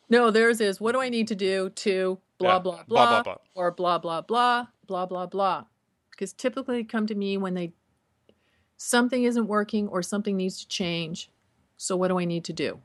No, 0.08 0.30
theirs 0.30 0.60
is 0.60 0.80
what 0.80 0.92
do 0.92 1.00
I 1.00 1.08
need 1.08 1.28
to 1.28 1.34
do 1.36 1.70
to 1.70 2.18
blah 2.38 2.54
Yeah, 2.54 2.58
blah 2.58 2.82
blah, 2.84 3.06
blah, 3.06 3.06
blah, 3.06 3.22
blah. 3.22 3.36
or 3.54 3.70
blah 3.70 3.98
blah 3.98 4.20
blah 4.20 4.66
blah 4.86 5.06
blah 5.06 5.26
blah. 5.26 5.64
Because 6.10 6.32
typically 6.32 6.78
they 6.78 6.84
come 6.84 7.06
to 7.06 7.14
me 7.14 7.36
when 7.36 7.54
they 7.54 7.72
something 8.76 9.22
isn't 9.24 9.46
working 9.46 9.88
or 9.88 10.02
something 10.02 10.36
needs 10.36 10.58
to 10.60 10.68
change. 10.68 11.30
So 11.76 11.96
what 11.96 12.08
do 12.08 12.18
I 12.18 12.24
need 12.24 12.44
to 12.44 12.52
do? 12.52 12.80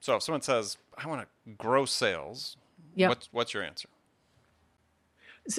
So 0.00 0.16
if 0.16 0.22
someone 0.24 0.42
says, 0.42 0.76
I 0.98 1.06
want 1.08 1.22
to 1.22 1.52
grow 1.56 1.84
sales, 1.84 2.56
Yep. 2.96 3.08
what's, 3.08 3.28
what's 3.32 3.54
your 3.54 3.62
answer? 3.62 3.88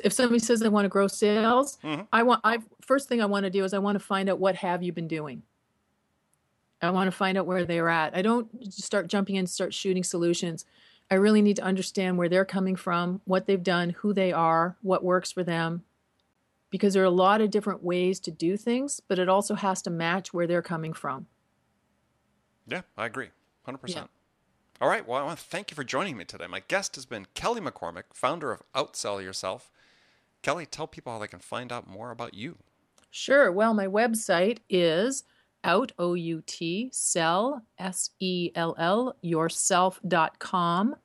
If 0.03 0.13
somebody 0.13 0.39
says 0.39 0.59
they 0.61 0.69
want 0.69 0.85
to 0.85 0.89
grow 0.89 1.07
sales, 1.07 1.77
Mhm. 1.83 2.07
I 2.13 2.23
want 2.23 2.41
I 2.43 2.59
first 2.81 3.09
thing 3.09 3.21
I 3.21 3.25
want 3.25 3.43
to 3.43 3.49
do 3.49 3.63
is 3.63 3.73
I 3.73 3.79
want 3.79 3.95
to 3.95 3.99
find 4.03 4.29
out 4.29 4.39
what 4.39 4.55
have 4.55 4.81
you 4.81 4.91
been 4.93 5.07
doing. 5.07 5.43
I 6.81 6.89
want 6.89 7.07
to 7.07 7.11
find 7.15 7.37
out 7.37 7.45
where 7.45 7.65
they're 7.65 7.89
at. 7.89 8.15
I 8.15 8.21
don't 8.21 8.71
start 8.73 9.07
jumping 9.07 9.35
in 9.35 9.39
and 9.39 9.49
start 9.49 9.73
shooting 9.73 10.03
solutions. 10.03 10.65
I 11.09 11.15
really 11.15 11.41
need 11.41 11.55
to 11.57 11.61
understand 11.63 12.17
where 12.17 12.27
they're 12.29 12.45
coming 12.45 12.75
from, 12.75 13.21
what 13.25 13.45
they've 13.45 13.61
done, 13.63 13.91
who 13.91 14.13
they 14.13 14.31
are, 14.33 14.77
what 14.81 15.03
works 15.03 15.31
for 15.31 15.43
them. 15.43 15.83
Because 16.69 16.93
there 16.93 17.03
are 17.03 17.05
a 17.05 17.09
lot 17.11 17.39
of 17.39 17.51
different 17.51 17.83
ways 17.83 18.19
to 18.21 18.31
do 18.31 18.57
things, 18.57 18.99
but 19.07 19.19
it 19.19 19.29
also 19.29 19.55
has 19.55 19.81
to 19.83 19.89
match 19.89 20.33
where 20.33 20.47
they're 20.47 20.61
coming 20.61 20.91
from. 20.93 21.27
Yeah, 22.65 22.81
I 22.97 23.05
agree. 23.05 23.29
100%. 23.65 24.09
All 24.81 24.89
right, 24.89 25.07
well, 25.07 25.19
I 25.19 25.23
want 25.23 25.39
to 25.39 25.45
thank 25.45 25.71
you 25.71 25.75
for 25.75 25.83
joining 25.83 26.17
me 26.17 26.25
today. 26.25 26.47
My 26.47 26.63
guest 26.67 26.95
has 26.95 27.05
been 27.05 27.27
Kelly 27.35 27.61
McCormick, 27.61 28.03
founder 28.13 28.51
of 28.51 28.63
Outsell 28.75 29.23
Yourself. 29.23 29.71
Kelly, 30.41 30.65
tell 30.65 30.87
people 30.87 31.13
how 31.13 31.19
they 31.19 31.27
can 31.27 31.39
find 31.39 31.71
out 31.71 31.87
more 31.87 32.11
about 32.11 32.33
you. 32.33 32.57
Sure. 33.09 33.51
Well, 33.51 33.73
my 33.73 33.87
website 33.87 34.57
is 34.69 35.23
out, 35.63 35.91
O 35.97 36.15
U 36.15 36.43
T, 36.45 36.89
sell, 36.91 37.61
S 37.77 38.09
E 38.19 38.51
L 38.55 38.75
L, 38.77 39.15
yourself.com. 39.21 40.95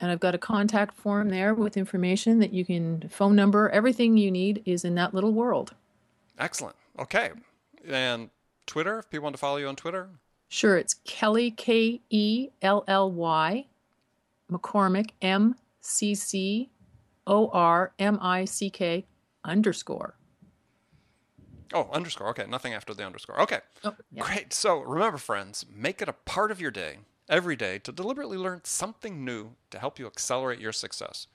And 0.00 0.10
I've 0.10 0.20
got 0.20 0.34
a 0.34 0.38
contact 0.38 0.94
form 0.96 1.28
there 1.28 1.54
with 1.54 1.76
information 1.76 2.38
that 2.38 2.52
you 2.52 2.64
can, 2.64 3.08
phone 3.08 3.34
number, 3.34 3.68
everything 3.70 4.16
you 4.16 4.30
need 4.30 4.62
is 4.64 4.84
in 4.84 4.94
that 4.94 5.12
little 5.14 5.32
world. 5.32 5.74
Excellent. 6.38 6.76
Okay. 6.98 7.30
And 7.86 8.30
Twitter, 8.66 8.98
if 8.98 9.10
people 9.10 9.24
want 9.24 9.34
to 9.34 9.40
follow 9.40 9.56
you 9.56 9.68
on 9.68 9.76
Twitter? 9.76 10.08
Sure. 10.48 10.76
It's 10.76 10.94
Kelly, 11.04 11.50
K 11.50 12.00
E 12.10 12.48
L 12.62 12.84
L 12.88 13.10
Y, 13.10 13.66
McCormick, 14.50 15.10
M 15.22 15.56
C 15.80 16.14
C 16.14 16.70
O 17.26 17.48
R 17.48 17.92
M 17.98 18.18
I 18.20 18.44
C 18.44 18.70
K 18.70 19.06
underscore. 19.44 20.16
Oh, 21.72 21.88
underscore. 21.92 22.28
Okay, 22.28 22.46
nothing 22.48 22.74
after 22.74 22.94
the 22.94 23.04
underscore. 23.04 23.40
Okay. 23.42 23.58
Oh, 23.82 23.94
yeah. 24.12 24.22
Great. 24.22 24.52
So 24.52 24.80
remember, 24.80 25.18
friends, 25.18 25.66
make 25.74 26.00
it 26.00 26.08
a 26.08 26.12
part 26.12 26.50
of 26.52 26.60
your 26.60 26.70
day, 26.70 26.98
every 27.28 27.56
day, 27.56 27.78
to 27.80 27.90
deliberately 27.90 28.38
learn 28.38 28.60
something 28.64 29.24
new 29.24 29.50
to 29.70 29.78
help 29.78 29.98
you 29.98 30.06
accelerate 30.06 30.60
your 30.60 30.72
success. 30.72 31.26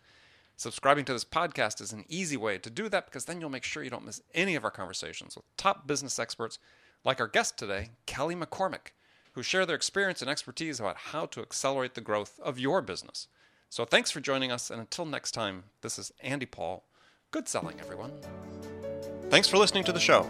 Subscribing 0.55 1.05
to 1.05 1.14
this 1.14 1.26
podcast 1.26 1.82
is 1.82 1.91
an 1.91 2.05
easy 2.07 2.38
way 2.38 2.57
to 2.59 2.70
do 2.70 2.88
that 2.88 3.05
because 3.05 3.26
then 3.26 3.41
you'll 3.41 3.49
make 3.49 3.64
sure 3.64 3.84
you 3.84 3.89
don't 3.89 4.05
miss 4.05 4.22
any 4.34 4.55
of 4.55 4.64
our 4.64 4.72
conversations 4.72 5.36
with 5.36 5.45
top 5.57 5.86
business 5.88 6.20
experts 6.20 6.59
like 7.03 7.20
our 7.20 7.28
guest 7.28 7.57
today, 7.57 7.89
Kelly 8.05 8.36
McCormick, 8.36 8.91
who 9.34 9.43
share 9.43 9.65
their 9.65 9.75
experience 9.75 10.21
and 10.21 10.29
expertise 10.29 10.79
about 10.79 10.97
how 10.97 11.25
to 11.27 11.41
accelerate 11.41 11.95
the 11.95 12.01
growth 12.01 12.39
of 12.43 12.59
your 12.59 12.82
business. 12.82 13.27
So 13.69 13.86
thanks 13.86 14.11
for 14.11 14.19
joining 14.19 14.51
us, 14.51 14.69
and 14.69 14.79
until 14.79 15.05
next 15.05 15.32
time, 15.32 15.63
this 15.82 15.97
is 15.97 16.11
Andy 16.21 16.45
Paul. 16.45 16.84
Good 17.32 17.47
selling, 17.47 17.79
everyone. 17.79 18.11
Thanks 19.29 19.47
for 19.47 19.57
listening 19.57 19.86
to 19.86 19.93
the 19.93 19.99
show. 19.99 20.29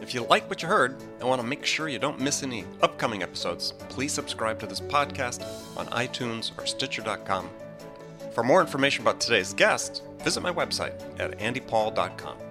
If 0.00 0.14
you 0.14 0.24
like 0.24 0.48
what 0.48 0.62
you 0.62 0.68
heard 0.68 0.96
and 1.18 1.28
want 1.28 1.40
to 1.42 1.46
make 1.46 1.66
sure 1.66 1.88
you 1.88 1.98
don't 1.98 2.20
miss 2.20 2.42
any 2.42 2.64
upcoming 2.80 3.22
episodes, 3.22 3.72
please 3.90 4.12
subscribe 4.12 4.58
to 4.60 4.66
this 4.66 4.80
podcast 4.80 5.42
on 5.76 5.86
iTunes 5.88 6.56
or 6.56 6.66
Stitcher.com. 6.66 7.50
For 8.32 8.42
more 8.42 8.60
information 8.60 9.02
about 9.02 9.20
today's 9.20 9.52
guest, 9.52 10.02
visit 10.22 10.40
my 10.40 10.52
website 10.52 10.94
at 11.20 11.38
andypaul.com. 11.38 12.47